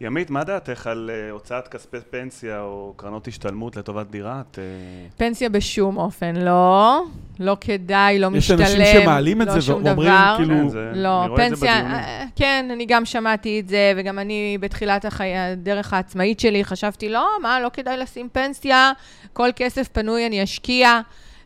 ימית, 0.00 0.30
מה 0.30 0.44
דעתך 0.44 0.86
על 0.86 1.10
uh, 1.10 1.32
הוצאת 1.32 1.68
כספי 1.68 1.96
פנסיה 2.10 2.60
או 2.60 2.92
קרנות 2.96 3.28
השתלמות 3.28 3.76
לטובת 3.76 4.06
דירה? 4.06 4.42
את, 4.50 4.58
uh, 4.58 5.18
פנסיה 5.18 5.48
בשום 5.48 5.96
אופן, 5.96 6.36
לא. 6.36 7.02
לא 7.40 7.56
כדאי, 7.60 8.18
לא 8.18 8.26
יש 8.26 8.50
משתלם. 8.50 8.60
אנשים 8.60 9.02
שמעלים 9.02 9.42
את 9.42 9.46
לא 9.46 9.60
זה 9.60 9.72
ואומרים, 9.72 9.92
דבר. 9.94 10.34
כאילו- 10.36 10.54
כן, 10.54 10.68
זה, 10.68 10.92
לא, 10.94 11.20
אני 11.22 11.30
רואה 11.30 11.46
את 11.46 11.50
זה 11.50 11.56
פנסיה, 11.56 11.74
בדיונים. 11.74 11.94
אה, 11.96 12.24
כן, 12.36 12.68
אני 12.72 12.86
גם 12.86 13.04
שמעתי 13.04 13.60
את 13.60 13.68
זה, 13.68 13.92
וגם 13.96 14.18
אני 14.18 14.58
בתחילת 14.60 15.04
החי... 15.04 15.36
הדרך 15.36 15.92
העצמאית 15.92 16.40
שלי 16.40 16.64
חשבתי, 16.64 17.08
לא, 17.08 17.28
מה, 17.42 17.60
לא 17.60 17.70
כדאי 17.72 17.96
לשים 17.96 18.28
פנסיה, 18.32 18.92
כל 19.32 19.48
כסף 19.56 19.88
פנוי 19.88 20.26
אני 20.26 20.42
אשקיע. 20.42 21.00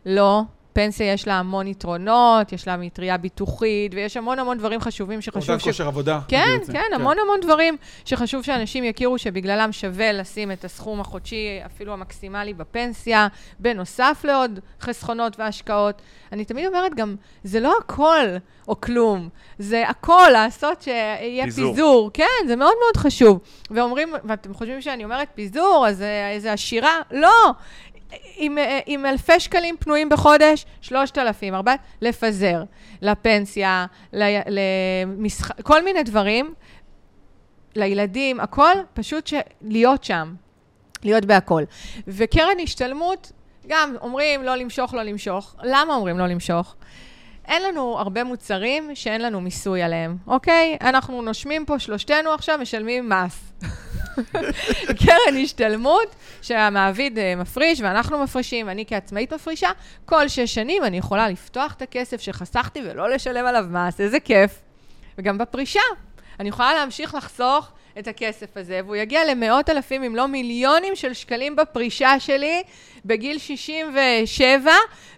לא, 0.05 0.41
פנסיה 0.79 1.13
יש 1.13 1.27
לה 1.27 1.33
המון 1.33 1.67
יתרונות, 1.67 2.53
יש 2.53 2.67
לה 2.67 2.77
מטריה 2.77 3.17
ביטוחית, 3.17 3.93
ויש 3.95 4.17
המון 4.17 4.39
המון 4.39 4.57
דברים 4.57 4.81
חשובים 4.81 5.21
שחשוב 5.21 5.49
אובדן 5.49 5.63
כושר 5.63 5.87
עבודה. 5.87 6.19
כן, 6.27 6.57
זה. 6.63 6.73
כן, 6.73 6.85
המון 6.95 7.17
המון 7.19 7.39
דברים 7.39 7.77
שחשוב 8.05 8.43
שאנשים 8.43 8.83
יכירו 8.83 9.17
שבגללם 9.17 9.71
שווה 9.71 10.11
לשים 10.11 10.51
את 10.51 10.65
הסכום 10.65 10.99
החודשי, 10.99 11.59
אפילו 11.65 11.93
המקסימלי 11.93 12.53
בפנסיה, 12.53 13.27
בנוסף 13.59 14.21
לעוד 14.23 14.59
חסכונות 14.81 15.39
והשקעות. 15.39 16.01
אני 16.31 16.45
תמיד 16.45 16.65
אומרת 16.65 16.95
גם, 16.95 17.15
זה 17.43 17.59
לא 17.59 17.75
הכל 17.79 18.25
או 18.67 18.81
כלום, 18.81 19.29
זה 19.59 19.89
הכל 19.89 20.29
לעשות 20.33 20.81
שיהיה 20.81 21.43
פיזור. 21.45 21.73
פיזור. 21.73 22.11
כן, 22.13 22.47
זה 22.47 22.55
מאוד 22.55 22.73
מאוד 22.83 22.97
חשוב. 22.97 23.39
ואומרים, 23.71 24.13
ואתם 24.23 24.53
חושבים 24.53 24.81
שאני 24.81 25.03
אומרת 25.03 25.27
פיזור, 25.35 25.85
אז 25.87 26.01
אה, 26.01 26.31
איזה 26.31 26.53
עשירה? 26.53 26.99
לא! 27.11 27.51
עם, 28.35 28.57
אה, 28.57 28.79
עם 28.85 29.05
אלפי 29.05 29.39
שקלים 29.39 29.75
פנויים 29.79 30.09
בחודש, 30.09 30.65
3,000, 30.81 31.55
4,000, 31.55 31.79
לפזר 32.01 32.63
לפנסיה, 33.01 33.85
ל, 34.13 34.23
למשח... 34.47 35.51
כל 35.61 35.83
מיני 35.83 36.03
דברים, 36.03 36.53
לילדים, 37.75 38.39
הכל, 38.39 38.75
פשוט 38.93 39.27
ש... 39.27 39.33
להיות 39.61 40.03
שם, 40.03 40.35
להיות 41.03 41.25
בהכל. 41.25 41.63
וקרן 42.07 42.59
השתלמות, 42.63 43.31
גם 43.67 43.95
אומרים 44.01 44.43
לא 44.43 44.55
למשוך, 44.55 44.93
לא 44.93 45.03
למשוך. 45.03 45.55
למה 45.63 45.95
אומרים 45.95 46.19
לא 46.19 46.27
למשוך? 46.27 46.75
אין 47.49 47.63
לנו 47.63 47.99
הרבה 47.99 48.23
מוצרים 48.23 48.91
שאין 48.93 49.21
לנו 49.21 49.41
מיסוי 49.41 49.81
עליהם, 49.81 50.17
אוקיי? 50.27 50.77
אנחנו 50.81 51.21
נושמים 51.21 51.65
פה 51.65 51.79
שלושתנו 51.79 52.31
עכשיו, 52.31 52.59
משלמים 52.61 53.09
מס. 53.09 53.51
קרן 55.05 55.37
השתלמות 55.43 56.15
שהמעביד 56.41 57.19
אה, 57.19 57.35
מפריש 57.35 57.81
ואנחנו 57.81 58.23
מפרישים, 58.23 58.69
אני 58.69 58.85
כעצמאית 58.87 59.33
מפרישה, 59.33 59.69
כל 60.05 60.27
שש 60.27 60.53
שנים 60.53 60.83
אני 60.83 60.97
יכולה 60.97 61.29
לפתוח 61.29 61.73
את 61.73 61.81
הכסף 61.81 62.21
שחסכתי 62.21 62.79
ולא 62.83 63.09
לשלם 63.09 63.45
עליו 63.45 63.65
מס, 63.69 64.01
איזה 64.01 64.19
כיף. 64.19 64.59
וגם 65.17 65.37
בפרישה, 65.37 65.81
אני 66.39 66.49
יכולה 66.49 66.73
להמשיך 66.73 67.15
לחסוך 67.15 67.71
את 67.99 68.07
הכסף 68.07 68.57
הזה, 68.57 68.81
והוא 68.85 68.95
יגיע 68.95 69.25
למאות 69.25 69.69
אלפים, 69.69 70.03
אם 70.03 70.15
לא 70.15 70.27
מיליונים 70.27 70.95
של 70.95 71.13
שקלים 71.13 71.55
בפרישה 71.55 72.19
שלי 72.19 72.63
בגיל 73.05 73.37
67, 73.37 74.71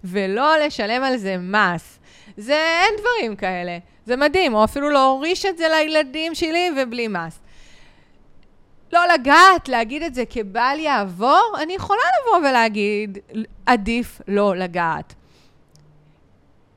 ולא 0.04 0.58
לשלם 0.58 1.04
על 1.04 1.18
זה 1.18 1.38
מס. 1.38 2.01
זה, 2.42 2.82
אין 2.84 2.94
דברים 3.00 3.36
כאלה. 3.36 3.78
זה 4.06 4.16
מדהים, 4.16 4.54
או 4.54 4.64
אפילו 4.64 4.90
להוריש 4.90 5.46
את 5.46 5.58
זה 5.58 5.66
לילדים 5.70 6.36
שלי 6.36 6.70
ובלי 6.78 7.08
מס. 7.08 7.40
לא 8.94 9.00
לגעת, 9.14 9.70
להגיד 9.70 10.04
את 10.04 10.16
זה 10.16 10.24
כבל 10.26 10.78
יעבור, 10.80 11.56
אני 11.64 11.74
יכולה 11.74 12.02
לבוא 12.22 12.50
ולהגיד, 12.50 13.18
עדיף 13.66 14.22
לא 14.28 14.56
לגעת. 14.56 15.14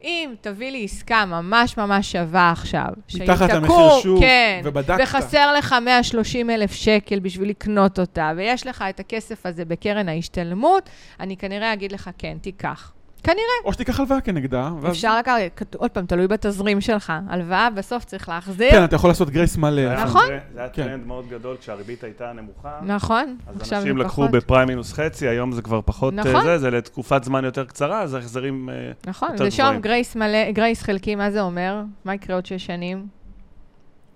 אם 0.05 0.35
תביא 0.40 0.70
לי 0.70 0.85
עסקה 0.85 1.24
ממש 1.24 1.77
ממש 1.77 2.12
שווה 2.12 2.50
עכשיו, 2.50 2.88
מתחת 3.14 3.50
למחיר 3.50 4.00
שוק, 4.03 4.20
כן, 4.20 4.61
ובדקת. 4.64 5.00
וחסר 5.03 5.53
לך 5.53 5.74
130 5.83 6.50
אלף 6.50 6.72
שקל 6.72 7.18
בשביל 7.18 7.48
לקנות 7.48 7.98
אותה, 7.98 8.33
ויש 8.37 8.66
לך 8.66 8.85
את 8.88 9.00
הכסף 9.00 9.46
הזה 9.46 9.64
בקרן 9.64 10.09
ההשתלמות, 10.09 10.88
אני 11.20 11.37
כנראה 11.37 11.72
אגיד 11.72 11.92
לך, 11.92 12.11
כן, 12.18 12.37
תיקח. 12.40 12.93
כנראה. 13.25 13.38
או 13.64 13.72
שתיקח 13.72 14.00
הלוואה 14.00 14.20
כנגדה, 14.20 14.70
ואז... 14.81 14.92
אפשר 14.92 15.18
לקחת, 15.18 15.75
עוד 15.75 15.90
פעם, 15.90 16.06
תלוי 16.06 16.27
בתזרים 16.29 16.81
שלך. 16.81 17.12
הלוואה 17.29 17.70
בסוף 17.70 18.04
צריך 18.04 18.29
להחזיר. 18.29 18.70
כן, 18.70 18.85
אתה 18.85 18.96
יכול 18.96 19.10
לעשות 19.10 19.31
grace 19.31 19.56
מלא. 19.56 19.94
נכון. 20.04 20.27
טרנד- 20.27 20.40
זה 20.54 20.60
היה 20.60 20.68
כן. 20.68 20.83
טרנד 20.87 21.06
מאוד 21.06 21.29
גדול 21.29 21.56
כשהריבית 21.60 22.04
הייתה 22.04 22.33
נמוכה. 22.33 22.70
נכון, 22.83 23.37
אז 23.46 23.60
עכשיו 23.60 23.79
אנשים 23.79 23.98
לקחו. 23.98 24.29
בפריים 24.29 24.68
מינוס 24.68 24.92
חצי, 24.92 25.29
היום 25.29 25.52
זה 25.52 25.62
כבר 25.62 25.81
פחות 25.85 26.14
אה, 26.18 26.25
נכון. 26.25 26.44
זה, 26.44 26.58
זה 26.58 26.70
לתקופת 26.70 27.25
זמן 27.25 27.44
יותר 27.44 27.64
קצרה, 27.64 28.02
אז 28.02 28.14
ההחזרים... 28.14 28.68
אה, 28.70 28.75
נכון, 29.06 29.29
יותר 29.33 29.44
ושם 29.46 29.62
גבוהים. 29.62 29.81
גרייס 29.81 30.16
מלא, 30.16 30.50
גרייס 30.50 30.83
חלקי, 30.83 31.14
מה 31.14 31.31
זה 31.31 31.40
אומר? 31.40 31.83
מה 32.04 32.14
יקרה 32.14 32.37
עוד 32.37 32.46
שש 32.46 32.66
שנים? 32.66 33.06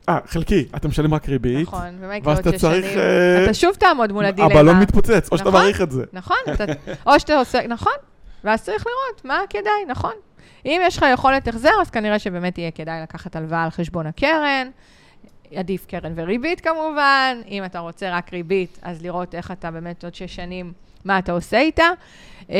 אה, 0.08 0.18
חלקי, 0.26 0.64
אתה 0.76 0.88
משלם 0.88 1.14
רק 1.14 1.28
ריבית. 1.28 1.68
נכון, 1.68 1.88
ומה 2.00 2.16
יקרה 2.16 2.28
ואז 2.34 2.38
עוד 2.38 2.48
אתה 2.48 2.56
שש 2.58 2.62
צריך... 2.62 2.86
שנים? 2.86 2.98
אה, 2.98 3.44
אתה 3.44 3.54
שוב 3.54 3.74
תעמוד 3.74 4.12
מול 4.12 4.24
הדילמה. 4.24 4.50
הבלון 4.54 4.80
מתפוצץ, 4.80 5.28
או 5.32 5.38
שאתה 5.38 5.48
נכון. 5.48 5.60
מעריך 5.60 5.80
את 5.82 5.90
זה. 5.90 6.04
נכון, 6.12 6.36
אתה, 6.54 6.64
או 7.06 7.20
שאתה 7.20 7.38
עושה, 7.38 7.66
נכון, 7.68 7.92
ואז 8.44 8.62
צריך 8.62 8.86
לראות 8.86 9.24
מה 9.24 9.40
כדאי, 9.50 9.84
נכון. 9.88 10.12
אם 10.66 10.80
יש 10.84 10.96
לך 10.96 11.04
יכולת 11.12 11.48
החזר, 11.48 11.70
אז 11.80 11.90
כנראה 11.90 12.18
שבאמת 12.18 12.58
יהיה 12.58 12.70
כדאי 12.70 13.02
לקחת 13.02 13.36
הלוואה 13.36 13.64
על 13.64 13.70
חשבון 13.70 14.06
הקרן. 14.06 14.70
עדיף 15.54 15.86
קרן 15.86 16.12
וריבית 16.16 16.60
כמובן. 16.60 17.40
אם 17.48 17.64
אתה 17.64 17.78
רוצה 17.78 18.10
רק 18.10 18.32
ריבית, 18.32 18.78
אז 18.82 19.02
לראות 19.02 19.34
איך 19.34 19.50
אתה 19.50 19.70
באמת 19.70 20.04
עוד 20.04 20.14
שש 20.14 20.34
שנים, 20.34 20.72
מה 21.04 21.18
אתה 21.18 21.32
עושה 21.32 21.58
איתה. 21.58 21.84
אמ, 22.48 22.54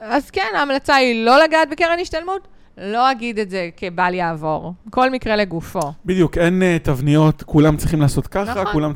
אז 0.00 0.30
כן, 0.30 0.48
ההמלצה 0.54 0.94
היא 0.94 1.24
לא 1.24 1.42
לגעת 1.42 1.70
בקרן 1.70 1.98
השתלמות. 2.00 2.48
לא 2.78 3.10
אגיד 3.10 3.38
את 3.38 3.50
זה 3.50 3.68
כבל 3.76 4.14
יעבור. 4.14 4.72
כל 4.90 5.10
מקרה 5.10 5.36
לגופו. 5.36 5.92
בדיוק, 6.04 6.38
אין 6.38 6.62
אה, 6.62 6.76
תבניות, 6.82 7.42
כולם 7.42 7.76
צריכים 7.76 8.00
לעשות 8.00 8.26
ככה, 8.26 8.50
נכון. 8.50 8.72
כולם... 8.72 8.92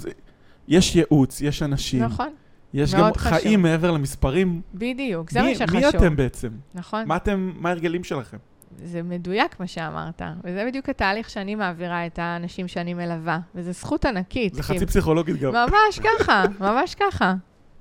יש 0.69 0.97
ייעוץ, 0.97 1.41
יש 1.41 1.63
אנשים, 1.63 2.03
נכון, 2.03 2.29
יש 2.75 2.95
גם 2.95 3.11
חשוב. 3.17 3.33
חיים 3.33 3.63
מעבר 3.63 3.91
למספרים. 3.91 4.61
בדיוק, 4.75 5.31
זה 5.31 5.43
מי- 5.43 5.49
מה 5.49 5.55
שחשוב. 5.55 5.77
מי 5.81 5.89
אתם 5.89 6.17
בעצם? 6.17 6.49
נכון. 6.75 7.03
מה 7.07 7.17
אתם, 7.17 7.53
מה 7.57 7.69
ההרגלים 7.69 8.05
שלכם? 8.05 8.37
זה 8.85 9.03
מדויק 9.03 9.61
מה 9.61 9.67
שאמרת, 9.67 10.23
וזה 10.45 10.65
בדיוק 10.69 10.89
התהליך 10.89 11.31
שאני 11.31 11.55
מעבירה 11.55 12.07
את 12.07 12.19
האנשים 12.19 12.69
שאני 12.69 12.95
מלווה, 12.95 13.39
וזו 13.55 13.73
זכות 13.73 14.05
ענקית. 14.05 14.55
זה 14.55 14.63
כי- 14.63 14.75
חצי 14.75 14.87
פסיכולוגית 14.87 15.37
גם. 15.41 15.53
ממש 15.53 16.01
ככה, 16.19 16.45
ממש 16.61 16.95
ככה. 16.95 17.35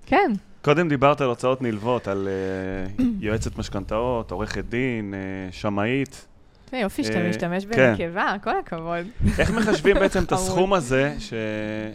כן, 0.06 0.32
קודם 0.62 0.90
דיברת 0.90 1.22
על 1.22 1.28
הוצאות 1.28 1.62
נלוות, 1.62 2.08
על 2.08 2.28
אה, 2.28 3.06
יועצת 3.20 3.58
משכנתאות, 3.58 4.32
עורכת 4.32 4.66
דין, 4.70 5.14
אה, 5.14 5.20
שמאית. 5.52 6.28
זה 6.72 6.78
יופי 6.78 7.04
שאתה 7.04 7.18
אה, 7.22 7.30
משתמש 7.30 7.66
כן. 7.66 7.94
בנקבה, 7.98 8.36
כל 8.44 8.60
הכבוד. 8.60 9.06
איך 9.40 9.52
מחשבים 9.52 9.96
בעצם 9.96 10.24
את. 10.24 10.32
הסכום 10.36 10.74
הזה 10.74 11.16
ש... 11.20 11.34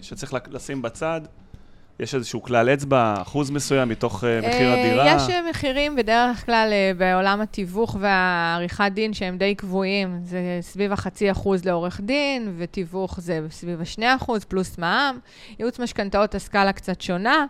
שצריך 0.03 0.35
לשים 0.51 0.83
בצד? 0.83 1.21
יש 2.01 2.15
איזשהו 2.15 2.43
כלל 2.43 2.69
אצבע, 2.69 3.15
אחוז 3.23 3.51
מסוים 3.51 3.89
מתוך 3.89 4.25
אה, 4.25 4.39
מחיר 4.39 4.73
אה, 4.73 4.81
הדירה? 4.81 5.17
יש 5.17 5.31
אה, 5.31 5.51
מחירים 5.51 5.97
בדרך 5.97 6.47
כלל 6.47 6.73
בעולם 6.99 7.41
התיווך 7.41 7.97
והעריכת 8.01 8.91
דין 8.95 9.13
שהם 9.13 9.39
די 9.39 9.55
קבועים. 9.55 10.21
זה 10.25 10.59
סביב 10.61 10.93
החצי 10.93 11.31
אחוז 11.31 11.65
לעורך 11.65 12.01
דין, 12.01 12.55
ותיווך 12.59 13.21
זה 13.21 13.41
סביב 13.51 13.81
השני 13.81 14.15
אחוז, 14.15 14.45
פלוס 14.45 14.79
מע"מ. 14.79 15.19
ייעוץ 15.59 15.79
משכנתאות 15.79 16.35
הסקאלה 16.35 16.73
קצת 16.73 17.01
שונה. 17.01 17.47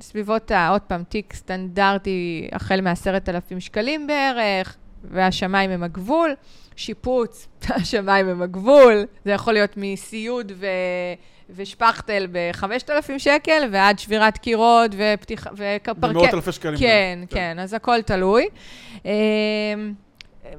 סביבות, 0.00 0.52
עוד 0.70 0.80
פעם, 0.80 1.04
תיק 1.04 1.34
סטנדרטי 1.34 2.48
החל 2.52 2.80
מ-10,000 2.80 3.60
שקלים 3.60 4.06
בערך, 4.06 4.76
והשמיים 5.04 5.70
הם 5.70 5.82
הגבול. 5.82 6.34
שיפוץ, 6.76 7.48
השמיים 7.68 8.28
הם 8.28 8.42
הגבול. 8.42 9.04
זה 9.24 9.30
יכול 9.30 9.52
להיות 9.52 9.76
מסיוד 9.76 10.52
ו... 10.56 10.66
ושפכטל 11.56 12.26
ב-5,000 12.32 12.66
שקל, 13.18 13.68
ועד 13.72 13.98
שבירת 13.98 14.38
קירות 14.38 14.90
ופתיחה, 14.96 15.50
ופרקט. 15.52 15.88
במאות 15.98 16.34
אלפי 16.34 16.52
שקלים. 16.52 16.78
כן, 16.78 17.18
גם. 17.20 17.26
כן, 17.26 17.56
אז 17.60 17.74
הכל 17.74 18.02
תלוי. 18.02 18.46
אמ, 19.04 19.10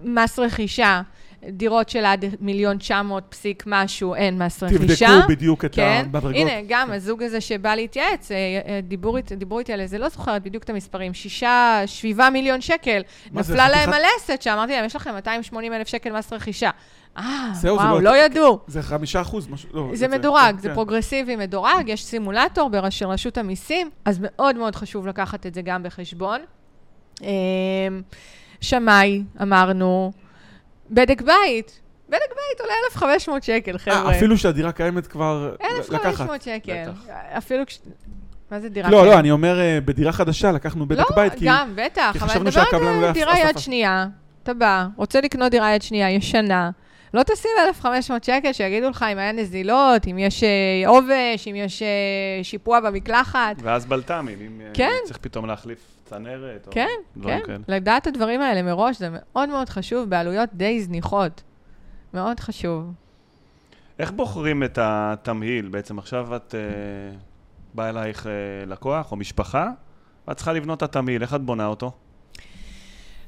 מס 0.03 0.39
רכישה, 0.39 1.01
דירות 1.49 1.89
של 1.89 2.05
עד 2.05 2.25
מיליון 2.41 2.77
900 2.77 3.23
פסיק 3.29 3.63
משהו, 3.67 4.15
אין 4.15 4.37
מס 4.43 4.63
רכישה. 4.63 5.07
תבדקו 5.07 5.27
בדיוק 5.29 5.65
את 5.65 5.75
כן, 5.75 6.01
המדרגות. 6.05 6.35
הנה, 6.35 6.51
גם 6.67 6.91
הזוג 6.91 7.23
הזה 7.23 7.41
שבא 7.41 7.75
להתייעץ, 7.75 8.31
אה, 8.31 8.37
אה, 8.37 8.79
דיברו, 8.83 9.17
אית- 9.17 9.31
דיברו 9.31 9.59
איתי 9.59 9.73
על 9.73 9.85
זה, 9.85 9.97
לא 9.97 10.09
זוכרת 10.09 10.43
בדיוק 10.43 10.63
את 10.63 10.69
המספרים, 10.69 11.13
שישה, 11.13 11.81
שבעה 11.85 12.29
מיליון 12.29 12.61
שקל. 12.61 13.01
מה 13.31 13.41
זה, 13.41 13.53
נפלה 13.53 13.69
להם 13.69 13.89
חתיכת- 13.91 14.03
הלסת, 14.15 14.41
שאמרתי 14.41 14.71
להם, 14.73 14.85
יש 14.85 14.95
לכם 14.95 15.13
280 15.13 15.73
אלף 15.73 15.87
שקל 15.87 16.11
מס 16.11 16.33
רכישה. 16.33 16.69
אה, 17.17 17.49
זהו, 17.53 17.77
זה 17.77 17.83
וואו, 17.83 17.99
לא- 17.99 18.11
לא 18.11 18.17
ידעו. 18.17 18.59
זה 18.67 18.81
חמישה 18.81 19.21
אחוז, 19.21 19.47
משהו, 19.47 19.69
לא. 19.73 19.89
זה 19.93 20.07
מדורג, 20.07 20.51
כן, 20.55 20.59
זה 20.59 20.67
כן. 20.69 20.73
פרוגרסיבי 20.75 21.35
מדורג, 21.35 21.83
יש 21.87 22.05
סימולטור 22.05 22.69
של 22.89 23.05
רשות 23.07 23.37
המיסים, 23.37 23.89
אז 24.05 24.19
מאוד 24.21 24.55
מאוד 24.57 24.75
חשוב 24.75 25.07
לקחת 25.07 25.45
את 25.45 25.53
זה 25.53 25.61
גם 25.61 25.83
בחשבון. 25.83 26.41
אמ, 27.21 27.27
שמאי, 28.61 29.23
אמרנו, 29.41 30.11
בדק 30.91 31.21
בית. 31.21 31.79
בדק 32.09 32.29
בית 32.29 32.61
עולה 32.61 32.73
1,500 32.91 33.43
שקל, 33.43 33.77
חבר'ה. 33.77 34.11
אה, 34.11 34.17
אפילו 34.17 34.37
שהדירה 34.37 34.71
קיימת 34.71 35.07
כבר 35.07 35.55
לקחת. 35.89 36.05
1,500 36.05 36.41
שקל. 36.41 36.91
אפילו 37.37 37.65
כש... 37.65 37.79
מה 38.51 38.59
זה 38.59 38.69
דירה? 38.69 38.89
לא, 38.89 38.97
קיימת? 38.97 39.13
לא, 39.13 39.19
אני 39.19 39.31
אומר, 39.31 39.59
אה, 39.59 39.79
בדירה 39.85 40.11
חדשה 40.11 40.51
לקחנו 40.51 40.87
בדק 40.87 41.11
בית, 41.15 41.33
כי... 41.33 41.45
לא, 41.45 41.51
גם, 41.51 41.71
בטח, 41.75 42.09
כי 42.13 42.19
חשבנו 42.19 42.51
שהקבלן 42.51 42.99
לא 43.01 43.07
על 43.07 43.13
דירה 43.13 43.39
יד 43.39 43.57
שנייה. 43.57 44.07
אתה 44.43 44.53
בא, 44.53 44.87
רוצה 44.95 45.21
לקנות 45.21 45.51
דירה 45.51 45.75
יד 45.75 45.81
שנייה, 45.81 46.11
ישנה. 46.11 46.71
לא 47.13 47.23
תשים 47.23 47.51
1,500 47.67 48.23
שקל, 48.23 48.53
שיגידו 48.53 48.89
לך 48.89 49.05
אם 49.13 49.17
היה 49.17 49.31
נזילות, 49.31 50.07
אם 50.07 50.17
יש 50.17 50.43
אה, 50.43 50.89
עובש, 50.89 51.47
אם 51.47 51.55
יש 51.55 51.81
אה, 51.81 52.43
שיפוע 52.43 52.79
במקלחת. 52.79 53.55
ואז 53.61 53.85
בלת"מים, 53.85 54.39
אם 54.41 54.61
אה, 54.61 54.71
כן. 54.73 54.97
צריך 55.05 55.17
פתאום 55.17 55.45
להחליף 55.45 55.79
צנרת, 56.05 56.67
או 56.67 56.71
כן, 56.71 56.87
דברים 57.17 57.39
כן. 57.39 57.45
כאלה. 57.45 57.57
לדעת 57.67 58.01
את 58.01 58.07
הדברים 58.07 58.41
האלה 58.41 58.61
מראש 58.61 58.99
זה 58.99 59.09
מאוד 59.11 59.49
מאוד 59.49 59.69
חשוב, 59.69 60.09
בעלויות 60.09 60.49
די 60.53 60.81
זניחות. 60.81 61.41
מאוד 62.13 62.39
חשוב. 62.39 62.93
איך 63.99 64.11
בוחרים 64.11 64.63
את 64.63 64.79
התמהיל? 64.81 65.67
בעצם 65.67 65.99
עכשיו 65.99 66.35
את 66.35 66.55
אה, 66.55 67.15
באה 67.73 67.89
אלייך 67.89 68.27
אה, 68.27 68.31
לקוח 68.67 69.11
או 69.11 69.17
משפחה, 69.17 69.69
ואת 70.27 70.37
צריכה 70.37 70.53
לבנות 70.53 70.77
את 70.77 70.83
התמהיל, 70.83 71.21
איך 71.21 71.33
את 71.33 71.41
בונה 71.41 71.65
אותו? 71.65 71.91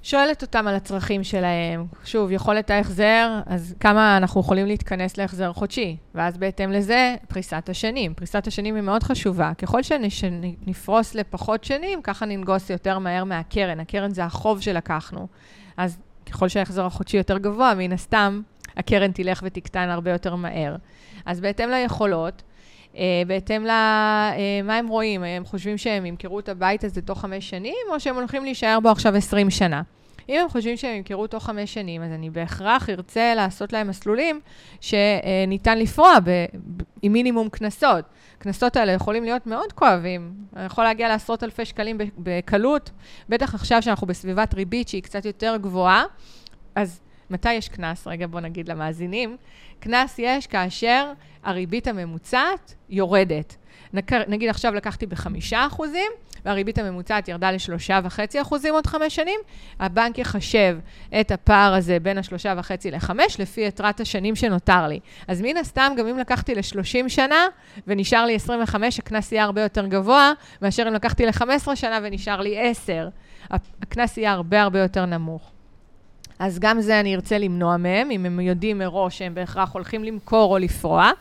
שואלת 0.05 0.41
אותם 0.41 0.67
על 0.67 0.75
הצרכים 0.75 1.23
שלהם. 1.23 1.85
שוב, 2.03 2.31
יכולת 2.31 2.69
ההחזר, 2.69 3.41
אז 3.45 3.75
כמה 3.79 4.17
אנחנו 4.17 4.41
יכולים 4.41 4.67
להתכנס 4.67 5.17
להחזר 5.17 5.53
חודשי? 5.53 5.97
ואז 6.15 6.37
בהתאם 6.37 6.71
לזה, 6.71 7.15
פריסת 7.27 7.69
השנים. 7.69 8.13
פריסת 8.13 8.47
השנים 8.47 8.75
היא 8.75 8.83
מאוד 8.83 9.03
חשובה. 9.03 9.51
ככל 9.57 9.81
שנפרוס 9.83 11.15
לפחות 11.15 11.63
שנים, 11.63 12.01
ככה 12.01 12.25
ננגוס 12.25 12.69
יותר 12.69 12.99
מהר 12.99 13.23
מהקרן. 13.23 13.79
הקרן 13.79 14.11
זה 14.11 14.23
החוב 14.23 14.61
שלקחנו. 14.61 15.27
אז 15.77 15.97
ככל 16.25 16.47
שההחזר 16.47 16.85
החודשי 16.85 17.17
יותר 17.17 17.37
גבוה, 17.37 17.73
מן 17.77 17.91
הסתם, 17.91 18.41
הקרן 18.77 19.11
תלך 19.11 19.41
ותקטן 19.43 19.89
הרבה 19.89 20.11
יותר 20.11 20.35
מהר. 20.35 20.75
אז 21.25 21.39
בהתאם 21.41 21.69
ליכולות, 21.69 22.43
אה, 22.97 23.21
בהתאם 23.27 23.65
ל... 23.65 23.69
אה, 23.69 24.77
הם 24.77 24.87
רואים? 24.87 25.23
הם 25.23 25.45
חושבים 25.45 25.77
שהם 25.77 26.05
ימכרו 26.05 26.39
את 26.39 26.49
הבית 26.49 26.83
הזה 26.83 27.01
תוך 27.01 27.21
חמש 27.21 27.49
שנים, 27.49 27.85
או 27.91 27.99
שהם 27.99 28.15
הולכים 28.15 28.43
להישאר 28.43 28.79
בו 28.79 28.89
עכשיו 28.89 29.15
20 29.15 29.49
שנה? 29.49 29.81
אם 30.29 30.39
הם 30.41 30.49
חושבים 30.49 30.77
שהם 30.77 30.95
ימכרו 30.95 31.27
תוך 31.27 31.45
חמש 31.45 31.73
שנים, 31.73 32.03
אז 32.03 32.11
אני 32.11 32.29
בהכרח 32.29 32.89
ארצה 32.89 33.33
לעשות 33.35 33.73
להם 33.73 33.87
מסלולים 33.87 34.41
שניתן 34.81 35.77
לפרוע 35.79 36.19
ב- 36.19 36.45
ב- 36.77 36.83
עם 37.01 37.13
מינימום 37.13 37.49
קנסות. 37.49 38.05
הקנסות 38.37 38.75
האלה 38.75 38.91
יכולים 38.91 39.23
להיות 39.23 39.47
מאוד 39.47 39.73
כואבים. 39.73 40.33
יכול 40.65 40.83
להגיע 40.83 41.07
לעשרות 41.07 41.43
אלפי 41.43 41.65
שקלים 41.65 41.97
בקלות, 42.17 42.91
בטח 43.29 43.55
עכשיו 43.55 43.81
שאנחנו 43.81 44.07
בסביבת 44.07 44.53
ריבית 44.53 44.87
שהיא 44.87 45.03
קצת 45.03 45.25
יותר 45.25 45.57
גבוהה. 45.61 46.03
אז 46.75 47.01
מתי 47.29 47.53
יש 47.53 47.69
קנס? 47.69 48.07
רגע, 48.07 48.27
בוא 48.27 48.39
נגיד 48.39 48.69
למאזינים. 48.69 49.37
קנס 49.79 50.15
יש 50.19 50.47
כאשר 50.47 51.11
הריבית 51.43 51.87
הממוצעת 51.87 52.75
יורדת. 52.89 53.55
נגיד 54.27 54.49
עכשיו 54.49 54.73
לקחתי 54.73 55.05
בחמישה 55.05 55.67
אחוזים, 55.67 56.11
והריבית 56.45 56.77
הממוצעת 56.77 57.27
ירדה 57.27 57.51
לשלושה 57.51 57.99
וחצי 58.03 58.41
אחוזים 58.41 58.73
עוד 58.73 58.87
חמש 58.87 59.15
שנים, 59.15 59.39
הבנק 59.79 60.17
יחשב 60.17 60.77
את 61.19 61.31
הפער 61.31 61.73
הזה 61.73 61.99
בין 61.99 62.17
השלושה 62.17 62.53
וחצי 62.57 62.91
לחמש, 62.91 63.39
לפי 63.39 63.65
יתרת 63.67 63.99
השנים 63.99 64.35
שנותר 64.35 64.87
לי. 64.87 64.99
אז 65.27 65.41
מן 65.41 65.57
הסתם, 65.57 65.93
גם 65.97 66.07
אם 66.07 66.17
לקחתי 66.17 66.55
ל-30 66.55 67.09
שנה 67.09 67.47
ונשאר 67.87 68.25
לי 68.25 68.35
25, 68.35 68.99
הקנס 68.99 69.31
יהיה 69.31 69.43
הרבה 69.43 69.61
יותר 69.61 69.85
גבוה, 69.87 70.31
מאשר 70.61 70.87
אם 70.87 70.93
לקחתי 70.93 71.25
ל-15 71.25 71.75
שנה 71.75 71.99
ונשאר 72.03 72.41
לי 72.41 72.69
10. 72.69 73.09
הקנס 73.81 74.17
יהיה 74.17 74.31
הרבה 74.31 74.61
הרבה 74.61 74.79
יותר 74.79 75.05
נמוך. 75.05 75.54
אז 76.39 76.59
גם 76.59 76.81
זה 76.81 76.99
אני 76.99 77.15
ארצה 77.15 77.37
למנוע 77.37 77.77
מהם, 77.77 78.11
אם 78.11 78.25
הם 78.25 78.39
יודעים 78.39 78.77
מראש 78.77 79.17
שהם 79.17 79.35
בהכרח 79.35 79.73
הולכים 79.73 80.03
למכור 80.03 80.53
או 80.53 80.57
לפרוע. 80.57 81.11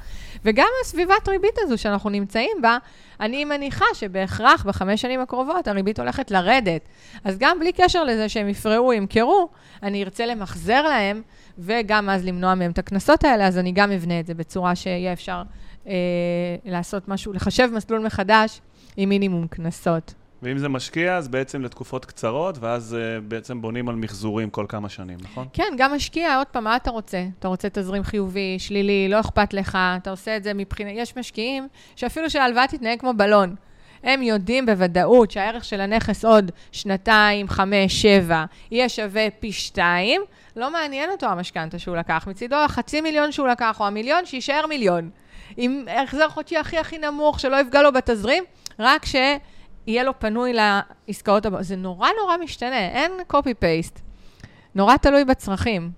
וגם 0.45 0.67
הסביבת 0.83 1.29
ריבית 1.29 1.59
הזו 1.59 1.79
שאנחנו 1.79 2.11
נמצאים 2.11 2.57
בה, 2.63 2.79
אני 3.21 3.45
מניחה 3.45 3.85
שבהכרח 3.95 4.65
בחמש 4.67 5.03
שנים 5.03 5.21
הקרובות 5.21 5.69
הריבית 5.69 5.99
הולכת 5.99 6.31
לרדת. 6.31 6.89
אז 7.25 7.39
גם 7.39 7.59
בלי 7.61 7.73
קשר 7.73 8.05
לזה 8.05 8.29
שהם 8.29 8.49
יפרעו, 8.49 8.93
ימכרו, 8.93 9.49
אני 9.83 10.05
ארצה 10.05 10.27
למחזר 10.27 10.83
להם, 10.83 11.23
וגם 11.59 12.11
אז 12.11 12.25
למנוע 12.25 12.55
מהם 12.55 12.71
את 12.71 12.79
הקנסות 12.79 13.25
האלה, 13.25 13.47
אז 13.47 13.59
אני 13.59 13.73
גם 13.73 13.93
אבנה 13.93 14.21
את 14.21 14.27
זה 14.27 14.35
בצורה 14.35 14.75
שיהיה 14.75 15.13
אפשר 15.13 15.43
אה, 15.87 15.93
לעשות 16.65 17.09
משהו, 17.09 17.33
לחשב 17.33 17.69
מסלול 17.73 18.07
מחדש 18.07 18.61
עם 18.97 19.09
מינימום 19.09 19.47
קנסות. 19.47 20.15
ואם 20.45 20.59
זה 20.59 20.69
משקיע, 20.69 21.17
אז 21.17 21.29
בעצם 21.29 21.63
לתקופות 21.63 22.05
קצרות, 22.05 22.59
ואז 22.61 22.97
uh, 22.97 23.21
בעצם 23.29 23.63
בונים 23.63 23.89
על 23.89 23.95
מחזורים 23.95 24.51
כל 24.51 24.67
כמה 24.69 24.89
שנים, 24.89 25.19
נכון? 25.23 25.47
כן, 25.53 25.75
גם 25.79 25.95
משקיע, 25.95 26.37
עוד 26.37 26.47
פעם, 26.47 26.65
מה 26.65 26.77
אתה 26.77 26.91
רוצה? 26.91 27.25
אתה 27.39 27.49
רוצה 27.49 27.69
תזרים 27.73 28.05
חיובי, 28.05 28.57
שלילי, 28.59 29.09
לא 29.09 29.21
אכפת 29.21 29.55
לך, 29.55 29.79
אתה 29.97 30.11
עושה 30.11 30.37
את 30.37 30.45
זה 30.45 30.55
מבחינת... 30.55 30.93
יש 30.97 31.17
משקיעים 31.17 31.69
שאפילו 31.97 32.31
שההלוואה 32.31 32.67
תתנהג 32.67 33.01
כמו 33.01 33.15
בלון. 33.15 33.55
הם 34.03 34.23
יודעים 34.23 34.67
בוודאות 34.67 35.31
שהערך 35.31 35.65
של 35.65 35.81
הנכס 35.81 36.25
עוד 36.25 36.51
שנתיים, 36.73 37.49
חמש, 37.49 38.03
שבע, 38.03 38.45
יהיה 38.71 38.89
שווה 38.89 39.31
פי 39.41 39.53
שתיים, 39.53 40.21
לא 40.57 40.73
מעניין 40.73 41.11
אותו 41.11 41.27
המשכנתה 41.27 41.79
שהוא 41.79 41.97
לקח. 41.97 42.27
מצידו 42.31 42.57
החצי 42.57 43.01
מיליון 43.01 43.33
שהוא 43.33 43.49
לקח, 43.49 43.81
או 43.81 43.87
המיליון, 43.87 44.27
שיישאר 44.27 44.67
מיליון. 44.67 45.11
עם 45.57 45.85
החזר 46.03 46.29
חודשי 46.29 46.57
הכי 46.57 46.79
הכי 46.79 46.99
נמוך, 46.99 47.41
שלא 47.41 47.57
יפגע 47.61 47.83
לו 47.83 47.93
בתזרים, 47.93 48.45
רק 48.79 49.07
ש... 49.07 49.17
יהיה 49.87 50.05
לו 50.05 50.13
פנוי 50.19 50.53
לעסקאות 50.53 51.47
הבאות. 51.47 51.65
זה 51.65 51.77
נורא 51.77 52.09
נורא 52.21 52.37
משתנה, 52.45 52.79
אין 52.79 53.13
copy-paste. 53.33 54.01
נורא 54.75 54.97
תלוי 54.97 55.25
בצרכים. 55.25 55.91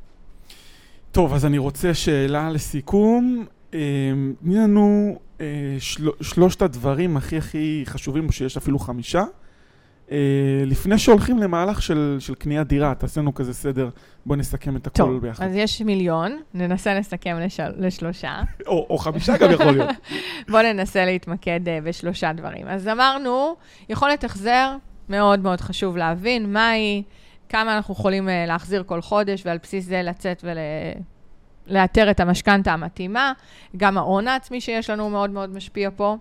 טוב, 1.13 1.35
אז 1.35 1.47
אני 1.47 1.59
רוצה 1.59 1.95
שאלה 1.95 2.51
לסיכום. 2.51 3.47
אה, 3.75 3.81
תני 4.43 4.55
לנו 4.55 5.19
אה, 5.41 5.47
של, 5.79 6.09
שלושת 6.21 6.63
הדברים 6.63 7.17
הכי 7.17 7.39
הכי 7.39 7.83
חשובים, 7.87 8.33
שיש 8.33 8.57
אפילו 8.57 8.79
חמישה, 8.79 9.25
לפני 10.67 10.99
שהולכים 10.99 11.39
למהלך 11.39 11.83
של, 11.83 12.17
של 12.21 12.35
קניית 12.35 12.69
דירה, 12.69 12.95
תעשה 12.95 13.21
לנו 13.21 13.35
כזה 13.35 13.55
סדר, 13.55 13.89
בוא 14.27 14.37
נסכם 14.37 14.77
את 14.77 14.87
הכל 14.87 14.97
טוב, 14.97 15.21
ביחד. 15.21 15.45
אז 15.45 15.57
יש 15.57 15.83
מיליון, 15.83 16.41
ננסה 16.55 16.95
לסכם 16.95 17.37
לשל, 17.41 17.73
לשלושה. 17.79 18.41
או, 18.67 18.87
או 18.91 18.99
חמישה 18.99 19.37
גם 19.37 19.51
יכול 19.51 19.67
להיות. 19.67 19.89
בואו 20.51 20.63
ננסה 20.63 21.05
להתמקד 21.05 21.61
uh, 21.65 21.85
בשלושה 21.85 22.33
דברים. 22.33 22.69
אז 22.69 22.89
אמרנו, 22.89 23.57
יכולת 23.89 24.25
החזר, 24.25 24.77
מאוד 25.09 25.41
מאוד 25.41 25.61
חשוב 25.61 25.97
להבין 25.97 26.53
מהי, 26.53 27.03
כמה 27.49 27.77
אנחנו 27.77 27.95
יכולים 27.95 28.29
uh, 28.29 28.31
להחזיר 28.47 28.83
כל 28.87 29.01
חודש, 29.01 29.43
ועל 29.47 29.59
בסיס 29.63 29.85
זה 29.85 30.03
לצאת 30.03 30.45
ולאתר 31.69 32.11
את 32.11 32.21
המשכנתה 32.21 32.73
המתאימה. 32.73 33.33
גם 33.77 33.99
ההון 33.99 34.29
העצמי 34.29 34.61
שיש 34.61 34.91
לנו 34.91 35.11
מאוד 35.11 35.31
מאוד 35.31 35.51
משפיע 35.51 35.91
פה. 35.97 36.17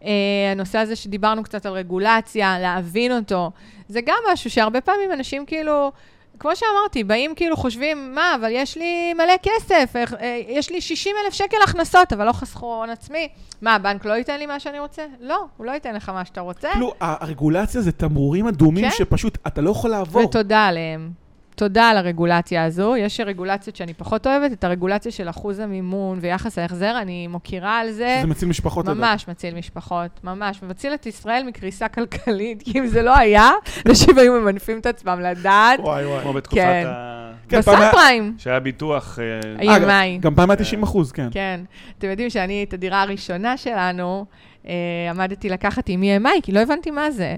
Uh, 0.00 0.04
הנושא 0.52 0.78
הזה 0.78 0.96
שדיברנו 0.96 1.42
קצת 1.42 1.66
על 1.66 1.72
רגולציה, 1.72 2.58
להבין 2.58 3.12
אותו, 3.12 3.50
זה 3.88 4.00
גם 4.00 4.16
משהו 4.32 4.50
שהרבה 4.50 4.80
פעמים 4.80 5.12
אנשים 5.12 5.46
כאילו, 5.46 5.92
כמו 6.38 6.56
שאמרתי, 6.56 7.04
באים 7.04 7.34
כאילו 7.34 7.56
חושבים, 7.56 8.14
מה, 8.14 8.34
אבל 8.40 8.48
יש 8.52 8.76
לי 8.76 9.14
מלא 9.14 9.34
כסף, 9.42 9.96
איך, 9.96 10.14
אה, 10.14 10.40
יש 10.48 10.70
לי 10.70 10.80
60 10.80 11.16
אלף 11.24 11.34
שקל 11.34 11.56
הכנסות, 11.64 12.12
אבל 12.12 12.26
לא 12.26 12.32
חסכו 12.32 12.66
הון 12.66 12.90
עצמי. 12.90 13.28
מה, 13.62 13.74
הבנק 13.74 14.04
לא 14.04 14.12
ייתן 14.12 14.38
לי 14.38 14.46
מה 14.46 14.60
שאני 14.60 14.78
רוצה? 14.78 15.02
לא, 15.20 15.44
הוא 15.56 15.66
לא 15.66 15.70
ייתן 15.70 15.94
לך 15.94 16.08
מה 16.08 16.24
שאתה 16.24 16.40
רוצה. 16.40 16.68
כאילו, 16.72 16.92
הרגולציה 17.00 17.80
זה 17.80 17.92
תמרורים 17.92 18.46
אדומים 18.46 18.84
כן. 18.84 18.96
שפשוט 18.96 19.38
אתה 19.46 19.60
לא 19.60 19.70
יכול 19.70 19.90
לעבור. 19.90 20.22
ותודה 20.22 20.66
עליהם. 20.66 21.10
תודה 21.54 21.88
על 21.88 21.96
הרגולציה 21.96 22.64
הזו. 22.64 22.96
יש 22.96 23.20
רגולציות 23.20 23.76
שאני 23.76 23.94
פחות 23.94 24.26
אוהבת, 24.26 24.52
את 24.52 24.64
הרגולציה 24.64 25.12
של 25.12 25.28
אחוז 25.28 25.58
המימון 25.58 26.18
ויחס 26.20 26.58
ההחזר, 26.58 26.98
אני 27.02 27.26
מוקירה 27.26 27.78
על 27.78 27.90
זה. 27.90 28.18
זה 28.20 28.26
מציל 28.26 28.48
משפחות 28.48 28.84
לדעת. 28.84 28.96
ממש 28.96 29.28
מציל 29.28 29.54
משפחות, 29.54 30.20
ממש. 30.24 30.60
ומציל 30.62 30.94
את 30.94 31.06
ישראל 31.06 31.42
מקריסה 31.46 31.88
כלכלית, 31.88 32.62
כי 32.62 32.78
אם 32.78 32.86
זה 32.86 33.02
לא 33.02 33.16
היה, 33.16 33.50
אנשים 33.86 34.18
היו 34.18 34.32
ממנפים 34.40 34.78
את 34.78 34.86
עצמם 34.86 35.20
לדעת. 35.22 35.80
וואי 35.80 36.06
וואי. 36.06 36.22
כמו 36.22 36.32
בתקופת 36.32 36.60
כן. 36.60 36.84
ה... 36.86 37.32
כן, 37.48 37.62
פעם 37.62 37.74
היה- 37.74 37.88
ב 37.88 37.91
sub 37.91 38.00
prime. 38.00 38.34
שהיה 38.38 38.60
ביטוח... 38.60 39.18
אה, 39.60 39.76
EMI. 39.78 40.20
גם 40.20 40.34
פעם 40.34 40.50
היה 40.50 40.56
90 40.56 40.82
אחוז, 40.82 41.12
כן. 41.12 41.28
כן. 41.30 41.60
אתם 41.98 42.08
יודעים 42.10 42.30
שאני, 42.30 42.64
את 42.68 42.72
הדירה 42.74 43.02
הראשונה 43.02 43.56
שלנו, 43.56 44.24
אה, 44.66 44.72
עמדתי 45.10 45.48
לקחת 45.48 45.88
עם 45.88 46.02
EMI, 46.02 46.40
כי 46.42 46.52
לא 46.52 46.60
הבנתי 46.60 46.90
מה 46.90 47.10
זה. 47.10 47.36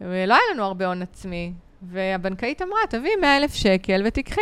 ולא 0.00 0.34
היה 0.34 0.42
לנו 0.54 0.64
הרבה 0.64 0.86
הון 0.86 1.02
עצמי. 1.02 1.52
והבנקאית 1.82 2.62
אמרה, 2.62 2.78
תביאי 2.90 3.16
100 3.20 3.36
אלף 3.36 3.54
שקל 3.54 4.02
ותיקחי. 4.04 4.40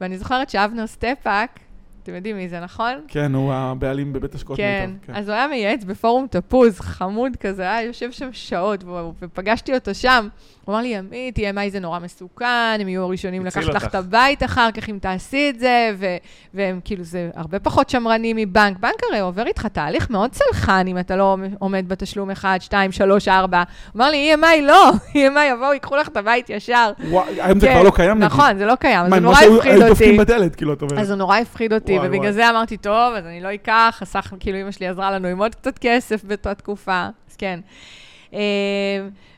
ואני 0.00 0.18
זוכרת 0.18 0.50
שאבנר 0.50 0.86
סטפק, 0.86 1.60
אתם 2.02 2.14
יודעים 2.14 2.36
מי 2.36 2.48
זה, 2.48 2.60
נכון? 2.60 2.92
כן, 3.08 3.34
הוא 3.34 3.52
הבעלים 3.54 4.12
בבית 4.12 4.34
השקעות 4.34 4.56
כן, 4.56 4.90
מיטב. 4.92 5.12
אז 5.18 5.28
הוא 5.28 5.34
היה 5.36 5.46
מייעץ 5.46 5.84
בפורום 5.84 6.26
תפוז, 6.30 6.80
חמוד 6.80 7.36
כזה, 7.36 7.62
היה 7.62 7.82
יושב 7.82 8.12
שם 8.12 8.28
שעות, 8.32 8.84
ופגשתי 9.22 9.74
אותו 9.74 9.94
שם. 9.94 10.28
הוא 10.64 10.74
אמר 10.74 10.82
לי, 10.82 10.96
עמית, 10.96 11.38
EMI 11.38 11.70
זה 11.70 11.80
נורא 11.80 11.98
מסוכן, 11.98 12.78
הם 12.80 12.88
יהיו 12.88 13.02
הראשונים 13.02 13.46
לקחת 13.46 13.64
לך. 13.74 13.84
את 13.84 13.94
הבית 13.94 14.42
אחר 14.42 14.70
כך 14.70 14.88
אם 14.88 14.98
תעשי 15.00 15.50
את 15.50 15.58
זה, 15.60 15.90
ו- 15.98 16.16
והם 16.54 16.80
כאילו, 16.84 17.04
זה 17.04 17.30
הרבה 17.34 17.58
פחות 17.58 17.90
שמרני 17.90 18.32
מבנק. 18.36 18.78
בנק 18.78 18.94
הרי 19.10 19.20
עובר 19.20 19.46
איתך 19.46 19.66
תהליך 19.66 20.10
מאוד 20.10 20.32
סלחן 20.32 20.84
אם 20.86 20.98
אתה 20.98 21.16
לא 21.16 21.36
עומד 21.58 21.88
בתשלום 21.88 22.30
1, 22.30 22.62
2, 22.62 22.92
3, 22.92 23.28
4. 23.28 23.58
הוא 23.92 24.00
אמר 24.02 24.10
לי, 24.10 24.34
EMI 24.34 24.60
לא, 24.62 24.90
EMI 25.12 25.40
יבואו, 25.52 25.72
ייקחו 25.72 25.96
לך 25.96 26.08
את 26.08 26.16
הבית 26.16 26.50
ישר. 26.50 26.90
וואי, 27.10 27.40
היום 27.40 27.60
זה 27.60 27.66
כן, 27.66 27.72
כבר 27.72 27.82
לא 27.82 27.90
קיים, 27.90 28.10
נגיד. 28.10 28.24
נכון, 28.24 28.58
זה 28.58 28.66
לא 28.66 28.74
קיים, 28.74 29.10
מה, 29.10 29.16
זה 29.16 29.20
נורא 29.20 29.36
הפחיד 29.38 29.82
אותי. 29.82 30.18
בדלת, 30.18 30.56
כאילו, 30.56 30.72
את 30.72 30.82
אומרת. 30.82 30.98
אז 30.98 31.10
הוא 31.10 31.18
נורא 31.18 31.36
הפחיד 31.36 31.72
אותי, 31.72 31.89
וואי, 31.96 32.08
ובגלל 32.08 32.20
וואי. 32.20 32.32
זה 32.32 32.50
אמרתי, 32.50 32.76
טוב, 32.76 33.14
אז 33.14 33.26
אני 33.26 33.40
לא 33.40 33.54
אקח, 33.54 33.94
חסך, 33.98 34.34
כאילו 34.40 34.60
אמא 34.60 34.70
שלי 34.70 34.86
עזרה 34.86 35.10
לנו 35.10 35.28
עם 35.28 35.38
עוד 35.38 35.54
קצת 35.54 35.78
כסף 35.78 36.24
באותה 36.24 36.54
תקופה, 36.54 37.08
אז 37.30 37.36
כן. 37.36 37.60
אה, 38.34 38.40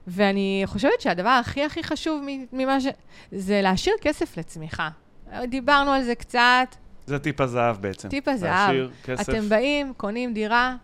ואני 0.06 0.62
חושבת 0.66 1.00
שהדבר 1.00 1.28
הכי 1.28 1.64
הכי 1.64 1.82
חשוב 1.82 2.24
ממה 2.52 2.80
ש... 2.80 2.86
זה 3.32 3.60
להשאיר 3.62 3.94
כסף 4.00 4.36
לצמיחה. 4.36 4.88
דיברנו 5.48 5.90
על 5.90 6.02
זה 6.02 6.14
קצת, 6.14 6.76
זה 7.06 7.18
טיפ 7.18 7.40
הזהב 7.40 7.76
בעצם. 7.76 8.08
טיפ 8.08 8.28
הזהב. 8.28 8.50
להשאיר 8.50 8.90
כסף. 9.04 9.30
אתם 9.30 9.48
באים, 9.48 9.92
קונים 9.96 10.34
דירה, 10.34 10.76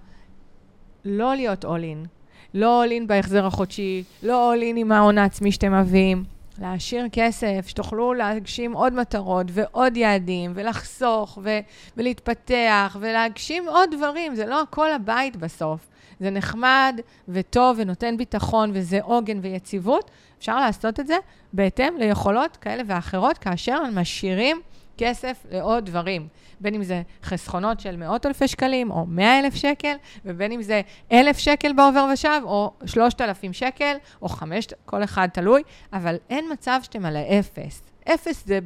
לא 1.04 1.34
להיות 1.34 1.64
in. 1.64 2.08
לא 2.54 2.84
in 2.84 3.06
בהחזר 3.06 3.46
החודשי, 3.46 4.04
לא 4.22 4.54
in 4.54 4.76
עם 4.76 4.92
ההון 4.92 5.18
העצמי 5.18 5.52
שאתם 5.52 5.74
מביאים. 5.74 6.24
להשאיר 6.60 7.06
כסף, 7.12 7.64
שתוכלו 7.66 8.14
להגשים 8.14 8.72
עוד 8.72 8.92
מטרות 8.92 9.46
ועוד 9.50 9.96
יעדים, 9.96 10.52
ולחסוך, 10.54 11.38
ו- 11.42 11.58
ולהתפתח, 11.96 12.96
ולהגשים 13.00 13.68
עוד 13.68 13.90
דברים. 13.96 14.34
זה 14.34 14.46
לא 14.46 14.62
הכל 14.62 14.92
הבית 14.92 15.36
בסוף. 15.36 15.88
זה 16.20 16.30
נחמד 16.30 17.00
וטוב 17.28 17.76
ונותן 17.80 18.16
ביטחון, 18.16 18.70
וזה 18.74 18.98
עוגן 19.02 19.38
ויציבות. 19.42 20.10
אפשר 20.38 20.60
לעשות 20.60 21.00
את 21.00 21.06
זה 21.06 21.16
בהתאם 21.52 21.96
ליכולות 21.98 22.56
כאלה 22.56 22.82
ואחרות, 22.86 23.38
כאשר 23.38 23.82
משאירים 23.92 24.60
כסף 24.98 25.46
לעוד 25.50 25.84
דברים. 25.84 26.28
בין 26.60 26.74
אם 26.74 26.82
זה 26.82 27.02
חסכונות 27.24 27.80
של 27.80 27.96
מאות 27.96 28.26
אלפי 28.26 28.48
שקלים, 28.48 28.90
או 28.90 29.06
מאה 29.08 29.38
אלף 29.38 29.54
שקל, 29.54 29.94
ובין 30.24 30.52
אם 30.52 30.62
זה 30.62 30.80
אלף 31.12 31.38
שקל 31.38 31.72
בעובר 31.72 32.06
ושב, 32.12 32.40
או 32.44 32.72
שלושת 32.86 33.20
אלפים 33.20 33.52
שקל, 33.52 33.96
או 34.22 34.28
חמש, 34.28 34.66
כל 34.84 35.04
אחד 35.04 35.28
תלוי, 35.32 35.62
אבל 35.92 36.16
אין 36.30 36.44
מצב 36.52 36.80
שאתם 36.82 37.04
על 37.04 37.16
האפס. 37.16 37.82
אפס 38.14 38.46
זה 38.46 38.58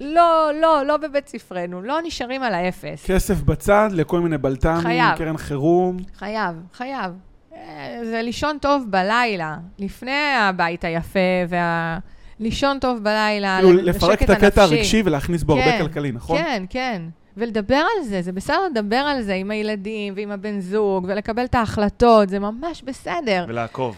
לא, 0.00 0.50
לא, 0.60 0.82
לא 0.86 0.96
בבית 0.96 1.28
ספרנו, 1.28 1.82
לא 1.82 1.98
נשארים 2.04 2.42
על 2.42 2.54
האפס. 2.54 3.06
כסף 3.06 3.42
בצד 3.42 3.88
לכל 3.92 4.20
מיני 4.20 4.38
בלת"מים, 4.38 4.80
חייב. 4.80 5.16
קרן 5.16 5.36
חירום. 5.36 5.96
חייב, 6.18 6.56
חייב. 6.72 7.12
אה, 7.54 8.00
זה 8.04 8.22
לישון 8.22 8.58
טוב 8.60 8.84
בלילה, 8.90 9.56
לפני 9.78 10.34
הבית 10.36 10.84
היפה 10.84 11.18
וה... 11.48 11.98
לישון 12.40 12.78
טוב 12.78 13.02
בלילה, 13.02 13.58
כאילו, 13.62 13.72
לשקט 13.72 13.96
לפרק 13.96 14.22
את 14.22 14.30
הקטע 14.30 14.62
הנפשי. 14.62 14.74
הרגשי 14.76 15.02
ולהכניס 15.04 15.42
בו 15.42 15.52
הרבה 15.52 15.64
כן, 15.64 15.78
כלכלי, 15.78 16.12
נכון? 16.12 16.38
כן, 16.38 16.64
כן. 16.70 17.02
ולדבר 17.38 17.84
על 17.96 18.04
זה, 18.04 18.22
זה 18.22 18.32
בסדר 18.32 18.66
לדבר 18.70 18.96
על 18.96 19.22
זה 19.22 19.34
עם 19.34 19.50
הילדים 19.50 20.14
ועם 20.16 20.30
הבן 20.30 20.60
זוג, 20.60 21.04
ולקבל 21.08 21.44
את 21.44 21.54
ההחלטות, 21.54 22.28
זה 22.28 22.38
ממש 22.38 22.82
בסדר. 22.82 23.44
ולעקוב 23.48 23.96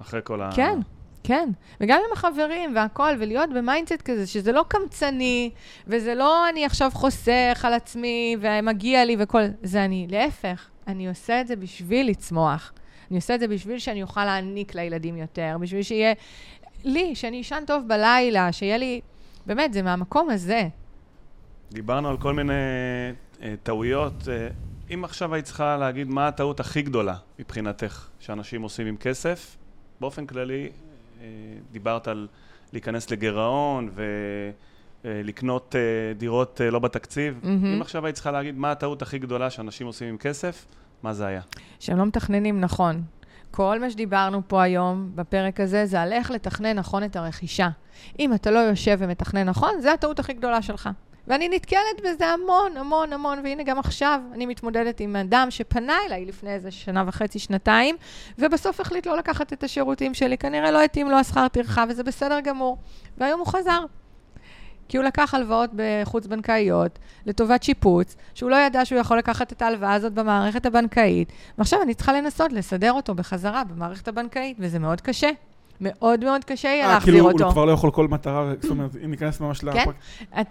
אחרי 0.00 0.20
כל 0.24 0.42
ה... 0.42 0.50
כן, 0.56 0.78
כן. 1.22 1.48
וגם 1.80 2.00
עם 2.06 2.12
החברים 2.12 2.76
והכול, 2.76 3.16
ולהיות 3.18 3.50
ב 3.50 3.57
mindset 3.57 4.02
כזה, 4.02 4.26
שזה 4.26 4.52
לא 4.52 4.64
קמצני, 4.68 5.50
וזה 5.86 6.14
לא 6.14 6.48
אני 6.48 6.64
עכשיו 6.64 6.90
חוסך 6.94 7.60
על 7.62 7.72
עצמי, 7.72 8.36
ומגיע 8.40 9.04
לי 9.04 9.16
וכל... 9.18 9.42
זה 9.62 9.84
אני, 9.84 10.06
להפך, 10.10 10.68
אני 10.86 11.08
עושה 11.08 11.40
את 11.40 11.46
זה 11.46 11.56
בשביל 11.56 12.08
לצמוח. 12.08 12.72
אני 13.10 13.16
עושה 13.16 13.34
את 13.34 13.40
זה 13.40 13.48
בשביל 13.48 13.78
שאני 13.78 14.02
אוכל 14.02 14.24
להעניק 14.24 14.74
לילדים 14.74 15.16
יותר, 15.16 15.56
בשביל 15.60 15.82
שיהיה 15.82 16.12
לי, 16.84 17.14
שאני 17.14 17.40
אשן 17.40 17.62
טוב 17.66 17.88
בלילה, 17.88 18.52
שיהיה 18.52 18.76
לי... 18.76 19.00
באמת, 19.46 19.72
זה 19.72 19.82
מהמקום 19.82 20.30
הזה. 20.30 20.68
דיברנו 21.74 22.08
על 22.08 22.16
כל 22.16 22.34
מיני 22.34 22.52
אה, 23.42 23.54
טעויות. 23.62 24.28
אה, 24.28 24.48
אם 24.94 25.04
עכשיו 25.04 25.34
היית 25.34 25.44
צריכה 25.44 25.76
להגיד 25.76 26.08
מה 26.08 26.28
הטעות 26.28 26.60
הכי 26.60 26.82
גדולה 26.82 27.14
מבחינתך 27.38 28.08
שאנשים 28.20 28.62
עושים 28.62 28.86
עם 28.86 28.96
כסף, 28.96 29.56
באופן 30.00 30.26
כללי 30.26 30.68
אה, 31.20 31.26
דיברת 31.72 32.08
על 32.08 32.28
להיכנס 32.72 33.10
לגירעון 33.10 33.90
אה, 33.98 35.20
לקנות 35.24 35.74
אה, 35.78 36.14
דירות 36.14 36.60
אה, 36.60 36.70
לא 36.70 36.78
בתקציב. 36.78 37.40
מהמם. 37.42 37.66
אם 37.66 37.82
עכשיו 37.82 38.06
היית 38.06 38.14
צריכה 38.14 38.30
להגיד 38.30 38.58
מה 38.58 38.70
הטעות 38.70 39.02
הכי 39.02 39.18
גדולה 39.18 39.50
שאנשים 39.50 39.86
עושים 39.86 40.08
עם 40.08 40.16
כסף, 40.16 40.66
מה 41.02 41.12
זה 41.12 41.26
היה? 41.26 41.40
שהם 41.80 41.98
לא 41.98 42.06
מתכננים 42.06 42.60
נכון. 42.60 43.02
כל 43.50 43.80
מה 43.80 43.90
שדיברנו 43.90 44.42
פה 44.46 44.62
היום, 44.62 45.10
בפרק 45.14 45.60
הזה, 45.60 45.86
זה 45.86 46.00
על 46.00 46.12
איך 46.12 46.30
לתכנן 46.30 46.78
נכון 46.78 47.04
את 47.04 47.16
הרכישה. 47.16 47.68
אם 48.18 48.34
אתה 48.34 48.50
לא 48.50 48.58
יושב 48.58 48.96
ומתכנן 49.00 49.48
נכון, 49.48 49.80
זה 49.80 49.92
הטעות 49.92 50.18
הכי 50.18 50.32
גדולה 50.32 50.62
שלך. 50.62 50.88
ואני 51.28 51.48
נתקלת 51.48 52.00
בזה 52.04 52.26
המון, 52.26 52.76
המון, 52.76 53.12
המון, 53.12 53.38
והנה 53.44 53.62
גם 53.62 53.78
עכשיו 53.78 54.20
אני 54.32 54.46
מתמודדת 54.46 55.00
עם 55.00 55.16
אדם 55.16 55.46
שפנה 55.50 55.96
אליי 56.06 56.24
לפני 56.24 56.54
איזה 56.54 56.70
שנה 56.70 57.04
וחצי, 57.06 57.38
שנתיים, 57.38 57.96
ובסוף 58.38 58.80
החליט 58.80 59.06
לא 59.06 59.16
לקחת 59.16 59.52
את 59.52 59.64
השירותים 59.64 60.14
שלי. 60.14 60.38
כנראה 60.38 60.70
לא 60.70 60.82
התאים 60.82 61.10
לו 61.10 61.16
השכר 61.16 61.48
טרחה, 61.48 61.84
וזה 61.88 62.02
בסדר 62.02 62.40
גמור. 62.40 62.78
והיום 63.18 63.40
הוא 63.40 63.46
חזר. 63.46 63.84
כי 64.88 64.96
הוא 64.96 65.04
לקח 65.04 65.34
הלוואות 65.34 65.70
בחוץ-בנקאיות 65.74 66.98
לטובת 67.26 67.62
שיפוץ, 67.62 68.16
שהוא 68.34 68.50
לא 68.50 68.56
ידע 68.56 68.84
שהוא 68.84 68.98
יכול 69.00 69.18
לקחת 69.18 69.52
את 69.52 69.62
ההלוואה 69.62 69.94
הזאת 69.94 70.12
במערכת 70.12 70.66
הבנקאית, 70.66 71.32
ועכשיו 71.58 71.82
אני 71.82 71.94
צריכה 71.94 72.12
לנסות 72.12 72.52
לסדר 72.52 72.92
אותו 72.92 73.14
בחזרה 73.14 73.64
במערכת 73.64 74.08
הבנקאית, 74.08 74.56
וזה 74.60 74.78
מאוד 74.78 75.00
קשה. 75.00 75.30
מאוד 75.80 76.24
מאוד 76.24 76.44
קשה 76.44 76.68
יהיה 76.68 76.86
אה, 76.86 76.92
להחזיר 76.92 77.14
כאילו, 77.14 77.30
אותו. 77.30 77.44
הוא 77.44 77.52
כבר 77.52 77.64
לא 77.64 77.72
יכול 77.72 77.90
כל 77.90 78.08
מטרה, 78.08 78.52
זאת 78.60 78.70
אומרת, 78.70 78.90
אם 79.04 79.10
ניכנס 79.10 79.40
ממש 79.40 79.60
כן. 79.60 79.66
לפרק... 79.66 79.94
את, 80.40 80.46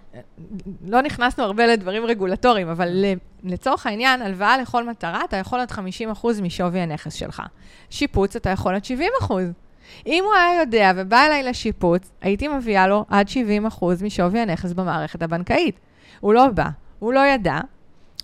לא 0.86 1.02
נכנסנו 1.02 1.44
הרבה 1.44 1.66
לדברים 1.66 2.04
רגולטוריים, 2.04 2.68
אבל 2.68 3.04
לצורך 3.44 3.86
העניין, 3.86 4.22
הלוואה 4.22 4.58
לכל 4.58 4.88
מטרה, 4.88 5.24
אתה 5.24 5.36
יכול 5.36 5.60
עד 5.60 5.70
50% 5.70 5.76
משווי 6.42 6.80
הנכס 6.80 7.14
שלך. 7.14 7.42
שיפוץ, 7.90 8.36
אתה 8.36 8.50
יכול 8.50 8.74
עד 8.74 8.82
70%. 9.22 9.32
אם 10.06 10.24
הוא 10.24 10.34
היה 10.34 10.60
יודע 10.60 10.92
ובא 10.96 11.26
אליי 11.26 11.42
לשיפוץ, 11.42 12.10
הייתי 12.20 12.48
מביאה 12.48 12.86
לו 12.86 13.04
עד 13.08 13.26
70% 13.80 13.84
משווי 14.02 14.40
הנכס 14.40 14.72
במערכת 14.72 15.22
הבנקאית. 15.22 15.80
הוא 16.20 16.34
לא 16.34 16.48
בא, 16.48 16.68
הוא 16.98 17.12
לא 17.12 17.20
ידע, 17.20 17.60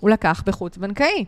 הוא 0.01 0.09
לקח 0.09 0.43
בחוץ-בנקאי. 0.45 1.25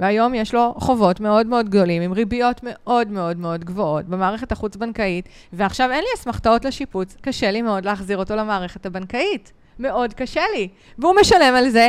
והיום 0.00 0.34
יש 0.34 0.54
לו 0.54 0.74
חובות 0.78 1.20
מאוד 1.20 1.46
מאוד 1.46 1.68
גדולים, 1.68 2.02
עם 2.02 2.12
ריביות 2.12 2.60
מאוד 2.62 3.08
מאוד 3.08 3.36
מאוד 3.36 3.64
גבוהות 3.64 4.04
במערכת 4.04 4.52
החוץ-בנקאית, 4.52 5.28
ועכשיו 5.52 5.90
אין 5.90 6.00
לי 6.00 6.08
אסמכתאות 6.16 6.64
לשיפוץ, 6.64 7.16
קשה 7.20 7.50
לי 7.50 7.62
מאוד 7.62 7.84
להחזיר 7.84 8.18
אותו 8.18 8.36
למערכת 8.36 8.86
הבנקאית. 8.86 9.52
מאוד 9.78 10.14
קשה 10.14 10.42
לי. 10.56 10.68
והוא 10.98 11.14
משלם 11.20 11.54
על 11.54 11.68
זה 11.68 11.88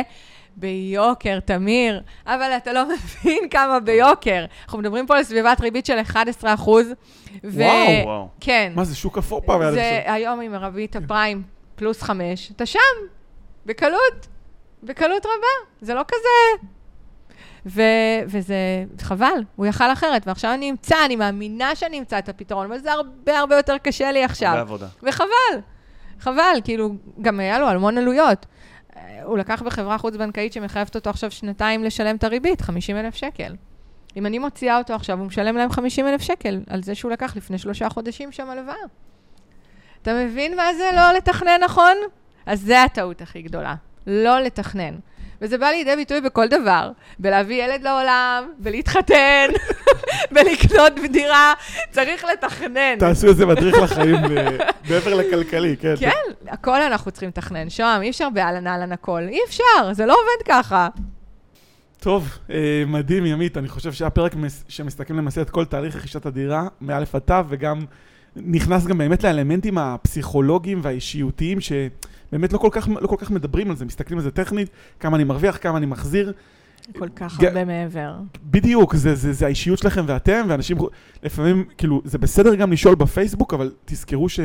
ביוקר, 0.56 1.40
תמיר, 1.40 2.00
אבל 2.26 2.52
אתה 2.56 2.72
לא 2.72 2.82
מבין 2.84 3.48
כמה 3.50 3.80
ביוקר. 3.80 4.44
אנחנו 4.64 4.78
מדברים 4.78 5.06
פה 5.06 5.16
על 5.16 5.24
סביבת 5.24 5.60
ריבית 5.60 5.86
של 5.86 6.00
11 6.00 6.54
אחוז. 6.54 6.86
ו... 7.44 7.62
וואו. 7.62 8.04
וואו. 8.04 8.28
כן. 8.40 8.72
מה 8.76 8.84
זה, 8.84 8.96
שוק 8.96 9.18
אפור 9.18 9.40
פעם 9.46 9.72
זה. 9.72 10.02
היום 10.06 10.40
עם 10.40 10.54
הריבית 10.54 10.96
הפריים 10.96 11.42
פלוס 11.74 12.02
חמש, 12.02 12.50
אתה 12.56 12.66
שם, 12.66 12.78
בקלות, 13.66 14.26
בקלות 14.82 15.26
רבה, 15.26 15.70
זה 15.80 15.94
לא 15.94 16.02
כזה... 16.08 16.66
ו- 17.66 17.82
וזה 18.26 18.84
חבל, 19.00 19.44
הוא 19.56 19.66
יכל 19.66 19.92
אחרת, 19.92 20.26
ועכשיו 20.26 20.54
אני 20.54 20.70
אמצא, 20.70 20.96
אני 21.04 21.16
מאמינה 21.16 21.74
שאני 21.74 21.98
אמצא 21.98 22.18
את 22.18 22.28
הפתרון, 22.28 22.66
אבל 22.66 22.78
זה 22.78 22.92
הרבה 22.92 23.38
הרבה 23.38 23.56
יותר 23.56 23.78
קשה 23.78 24.12
לי 24.12 24.24
עכשיו. 24.24 24.48
הרבה 24.48 24.60
עבודה. 24.60 24.86
וחבל, 25.02 25.60
חבל, 26.20 26.60
כאילו, 26.64 26.94
גם 27.20 27.40
היה 27.40 27.58
לו 27.58 27.68
המון 27.68 27.98
עלויות. 27.98 28.46
הוא 29.24 29.38
לקח 29.38 29.62
בחברה 29.62 29.98
חוץ-בנקאית 29.98 30.52
שמחייבת 30.52 30.94
אותו 30.94 31.10
עכשיו 31.10 31.30
שנתיים 31.30 31.84
לשלם 31.84 32.16
את 32.16 32.24
הריבית, 32.24 32.60
50 32.60 32.96
אלף 32.96 33.14
שקל. 33.14 33.54
אם 34.16 34.26
אני 34.26 34.38
מוציאה 34.38 34.78
אותו 34.78 34.94
עכשיו, 34.94 35.18
הוא 35.18 35.26
משלם 35.26 35.56
להם 35.56 35.70
50 35.70 36.06
אלף 36.06 36.22
שקל 36.22 36.60
על 36.70 36.82
זה 36.82 36.94
שהוא 36.94 37.10
לקח 37.10 37.36
לפני 37.36 37.58
שלושה 37.58 37.88
חודשים 37.88 38.32
שם 38.32 38.50
הלוואה. 38.50 38.74
אתה 40.02 40.14
מבין 40.14 40.56
מה 40.56 40.74
זה 40.74 40.90
לא 40.96 41.12
לתכנן 41.12 41.60
נכון? 41.64 41.96
אז 42.46 42.60
זה 42.60 42.82
הטעות 42.82 43.22
הכי 43.22 43.42
גדולה, 43.42 43.74
לא 44.06 44.40
לתכנן. 44.40 44.94
וזה 45.42 45.58
בא 45.58 45.66
לידי 45.66 45.96
ביטוי 45.96 46.20
בכל 46.20 46.48
דבר, 46.48 46.90
בלהביא 47.18 47.64
ילד 47.64 47.82
לעולם, 47.82 48.44
בלהתחתן, 48.58 49.48
בלקנות 50.32 50.92
דירה, 51.12 51.52
צריך 51.90 52.24
לתכנן. 52.32 52.98
תעשו 52.98 53.26
איזה 53.26 53.46
מדריך 53.46 53.76
לחיים 53.82 54.16
ב- 54.22 54.56
מעבר 54.90 55.14
לכלכלי, 55.14 55.76
כן. 55.76 55.94
כן, 55.98 56.10
הכל 56.48 56.82
אנחנו 56.82 57.10
צריכים 57.10 57.28
לתכנן. 57.28 57.70
שוהם, 57.70 58.02
אי 58.02 58.10
אפשר 58.10 58.28
באהלן 58.34 58.66
אהלן 58.66 58.92
הכל. 58.92 59.22
אי 59.28 59.38
אפשר, 59.48 59.92
זה 59.92 60.06
לא 60.06 60.12
עובד 60.12 60.52
ככה. 60.52 60.88
טוב, 62.00 62.38
אה, 62.50 62.56
מדהים, 62.86 63.26
ימית. 63.26 63.56
אני 63.58 63.68
חושב 63.68 63.92
שהיה 63.92 64.10
פרק 64.10 64.34
מס- 64.34 64.64
שמסתכל 64.68 65.14
למעשה 65.14 65.42
את 65.42 65.50
כל 65.50 65.64
תהליך 65.64 65.96
רכישת 65.96 66.26
הדירה, 66.26 66.66
מא' 66.80 66.96
עד 66.96 67.20
ת', 67.30 67.44
וגם 67.48 67.84
נכנס 68.36 68.86
גם 68.86 68.98
באמת 68.98 69.24
לאלמנטים 69.24 69.78
הפסיכולוגיים 69.78 70.80
והאישיותיים, 70.82 71.58
שבאמת 72.32 72.52
לא 72.52 72.58
כל 72.58 72.68
כך, 72.72 72.88
לא 73.00 73.06
כל 73.06 73.16
כך 73.18 73.30
מדברים 73.30 73.70
על 73.70 73.76
זה, 73.76 73.84
מסתכלים 73.84 74.18
על 74.18 74.24
זה 74.24 74.30
טכנית, 74.30 74.68
כמה 75.00 75.16
אני 75.16 75.24
מרוויח, 75.24 75.58
כמה 75.60 75.78
אני 75.78 75.86
מחזיר. 75.86 76.32
כל 76.98 77.08
כך 77.16 77.40
ג- 77.40 77.44
הרבה 77.44 77.64
מעבר. 77.64 78.14
בדיוק, 78.44 78.94
זה, 78.94 79.14
זה, 79.14 79.32
זה 79.32 79.46
האישיות 79.46 79.78
שלכם 79.78 80.04
ואתם, 80.06 80.44
ואנשים 80.48 80.76
לפעמים, 81.22 81.64
כאילו, 81.78 82.02
זה 82.04 82.18
בסדר 82.18 82.54
גם 82.54 82.72
לשאול 82.72 82.94
בפייסבוק, 82.94 83.54
אבל 83.54 83.72
תזכרו 83.84 84.28
ש, 84.28 84.40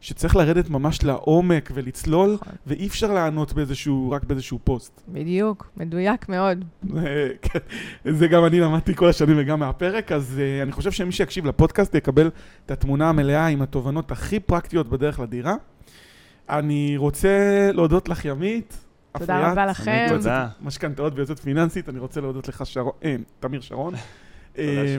שצריך 0.00 0.36
לרדת 0.36 0.70
ממש 0.70 1.04
לעומק 1.04 1.70
ולצלול, 1.74 2.34
נכון. 2.40 2.52
ואי 2.66 2.86
אפשר 2.86 3.12
לענות 3.12 3.52
באיזשהו, 3.52 4.10
רק 4.10 4.24
באיזשהו 4.24 4.58
פוסט. 4.64 5.02
בדיוק, 5.08 5.70
מדויק 5.76 6.28
מאוד. 6.28 6.64
כן, 7.42 7.58
זה 8.12 8.28
גם 8.28 8.44
אני 8.44 8.60
למדתי 8.60 8.94
כל 8.94 9.08
השנים 9.08 9.36
וגם 9.38 9.60
מהפרק, 9.60 10.12
אז 10.12 10.36
uh, 10.38 10.62
אני 10.62 10.72
חושב 10.72 10.90
שמי 10.90 11.12
שיקשיב 11.12 11.46
לפודקאסט 11.46 11.94
יקבל 11.94 12.30
את 12.66 12.70
התמונה 12.70 13.08
המלאה 13.08 13.46
עם 13.46 13.62
התובנות 13.62 14.10
הכי 14.10 14.40
פרקטיות 14.40 14.88
בדרך 14.88 15.20
לדירה. 15.20 15.54
אני 16.50 16.96
רוצה 16.96 17.28
להודות 17.72 18.08
לך, 18.08 18.24
ימית. 18.24 18.84
תודה 19.18 19.36
אפריאט, 19.36 19.52
רבה 19.52 19.66
לכם. 19.66 20.06
תודה. 20.08 20.48
משכנתאות 20.60 21.12
ויועצת 21.16 21.38
פיננסית, 21.38 21.88
אני 21.88 21.98
רוצה 21.98 22.20
להודות 22.20 22.48
לך, 22.48 22.66
שרון, 22.66 22.92
אה, 23.04 23.16
תמיר 23.40 23.60
שרון. 23.60 23.94
אה. 24.58 24.96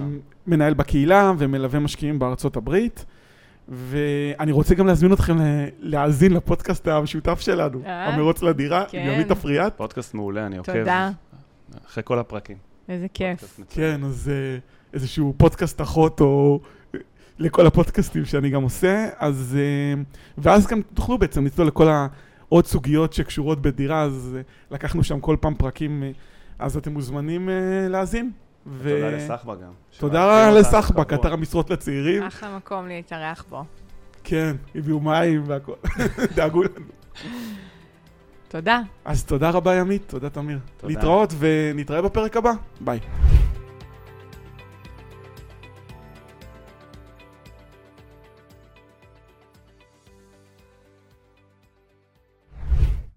מנהל 0.47 0.73
בקהילה 0.73 1.33
ומלווה 1.37 1.79
משקיעים 1.79 2.19
בארצות 2.19 2.55
הברית. 2.55 3.05
ואני 3.67 4.51
רוצה 4.51 4.75
גם 4.75 4.87
להזמין 4.87 5.13
אתכם 5.13 5.37
להאזין 5.79 6.33
לפודקאסט 6.33 6.87
המשותף 6.87 7.39
שלנו, 7.39 7.81
אה? 7.85 8.05
המרוץ 8.07 8.41
לדירה, 8.41 8.85
כן. 8.89 8.97
עם 8.97 9.13
ימית 9.13 9.31
אפריאט. 9.31 9.77
פודקאסט 9.77 10.13
מעולה, 10.13 10.45
אני 10.45 10.57
עוקב. 10.57 10.79
תודה, 10.79 11.11
אחרי 11.87 12.03
כל 12.05 12.19
הפרקים. 12.19 12.57
איזה 12.89 13.07
כיף. 13.13 13.59
כן, 13.69 14.01
אז 14.03 14.31
איזשהו 14.93 15.33
פודקאסט 15.37 15.81
אחות 15.81 16.21
או 16.21 16.59
לכל 17.39 17.67
הפודקאסטים 17.67 18.25
שאני 18.25 18.49
גם 18.49 18.63
עושה, 18.63 19.07
אז... 19.17 19.57
אה, 19.59 20.01
ואז 20.37 20.67
גם 20.67 20.81
תוכלו 20.93 21.17
בעצם 21.17 21.45
לצלול 21.45 21.67
לכל 21.67 21.87
העוד 21.89 22.65
סוגיות 22.65 23.13
שקשורות 23.13 23.61
בדירה, 23.61 24.01
אז 24.01 24.33
אה, 24.37 24.41
לקחנו 24.71 25.03
שם 25.03 25.19
כל 25.19 25.35
פעם 25.39 25.55
פרקים, 25.55 26.03
אה, 26.03 26.11
אז 26.59 26.77
אתם 26.77 26.93
מוזמנים 26.93 27.49
להאזין. 27.89 28.31
ו- 28.67 28.89
תודה 28.89 29.17
לסחבא 29.17 29.55
גם. 29.55 29.71
תודה 29.99 30.51
לסחבק, 30.51 31.07
קבוע. 31.07 31.19
אתר 31.19 31.33
המשרות 31.33 31.69
לצעירים. 31.69 32.23
אחלה 32.23 32.57
מקום 32.57 32.87
להתארח 32.87 33.45
בו. 33.49 33.63
כן, 34.23 34.55
הביאו 34.75 34.99
מים 34.99 35.43
והכל, 35.45 35.73
דאגו 36.35 36.63
לנו. 36.63 36.85
תודה. 38.47 38.81
אז 39.05 39.25
תודה 39.25 39.49
רבה 39.49 39.75
ימית, 39.75 40.01
תודה 40.07 40.29
תמיר. 40.29 40.59
תודה. 40.77 40.93
להתראות 40.93 41.33
ונתראה 41.39 42.01
בפרק 42.01 42.37
הבא, 42.37 42.51
ביי. 42.81 42.99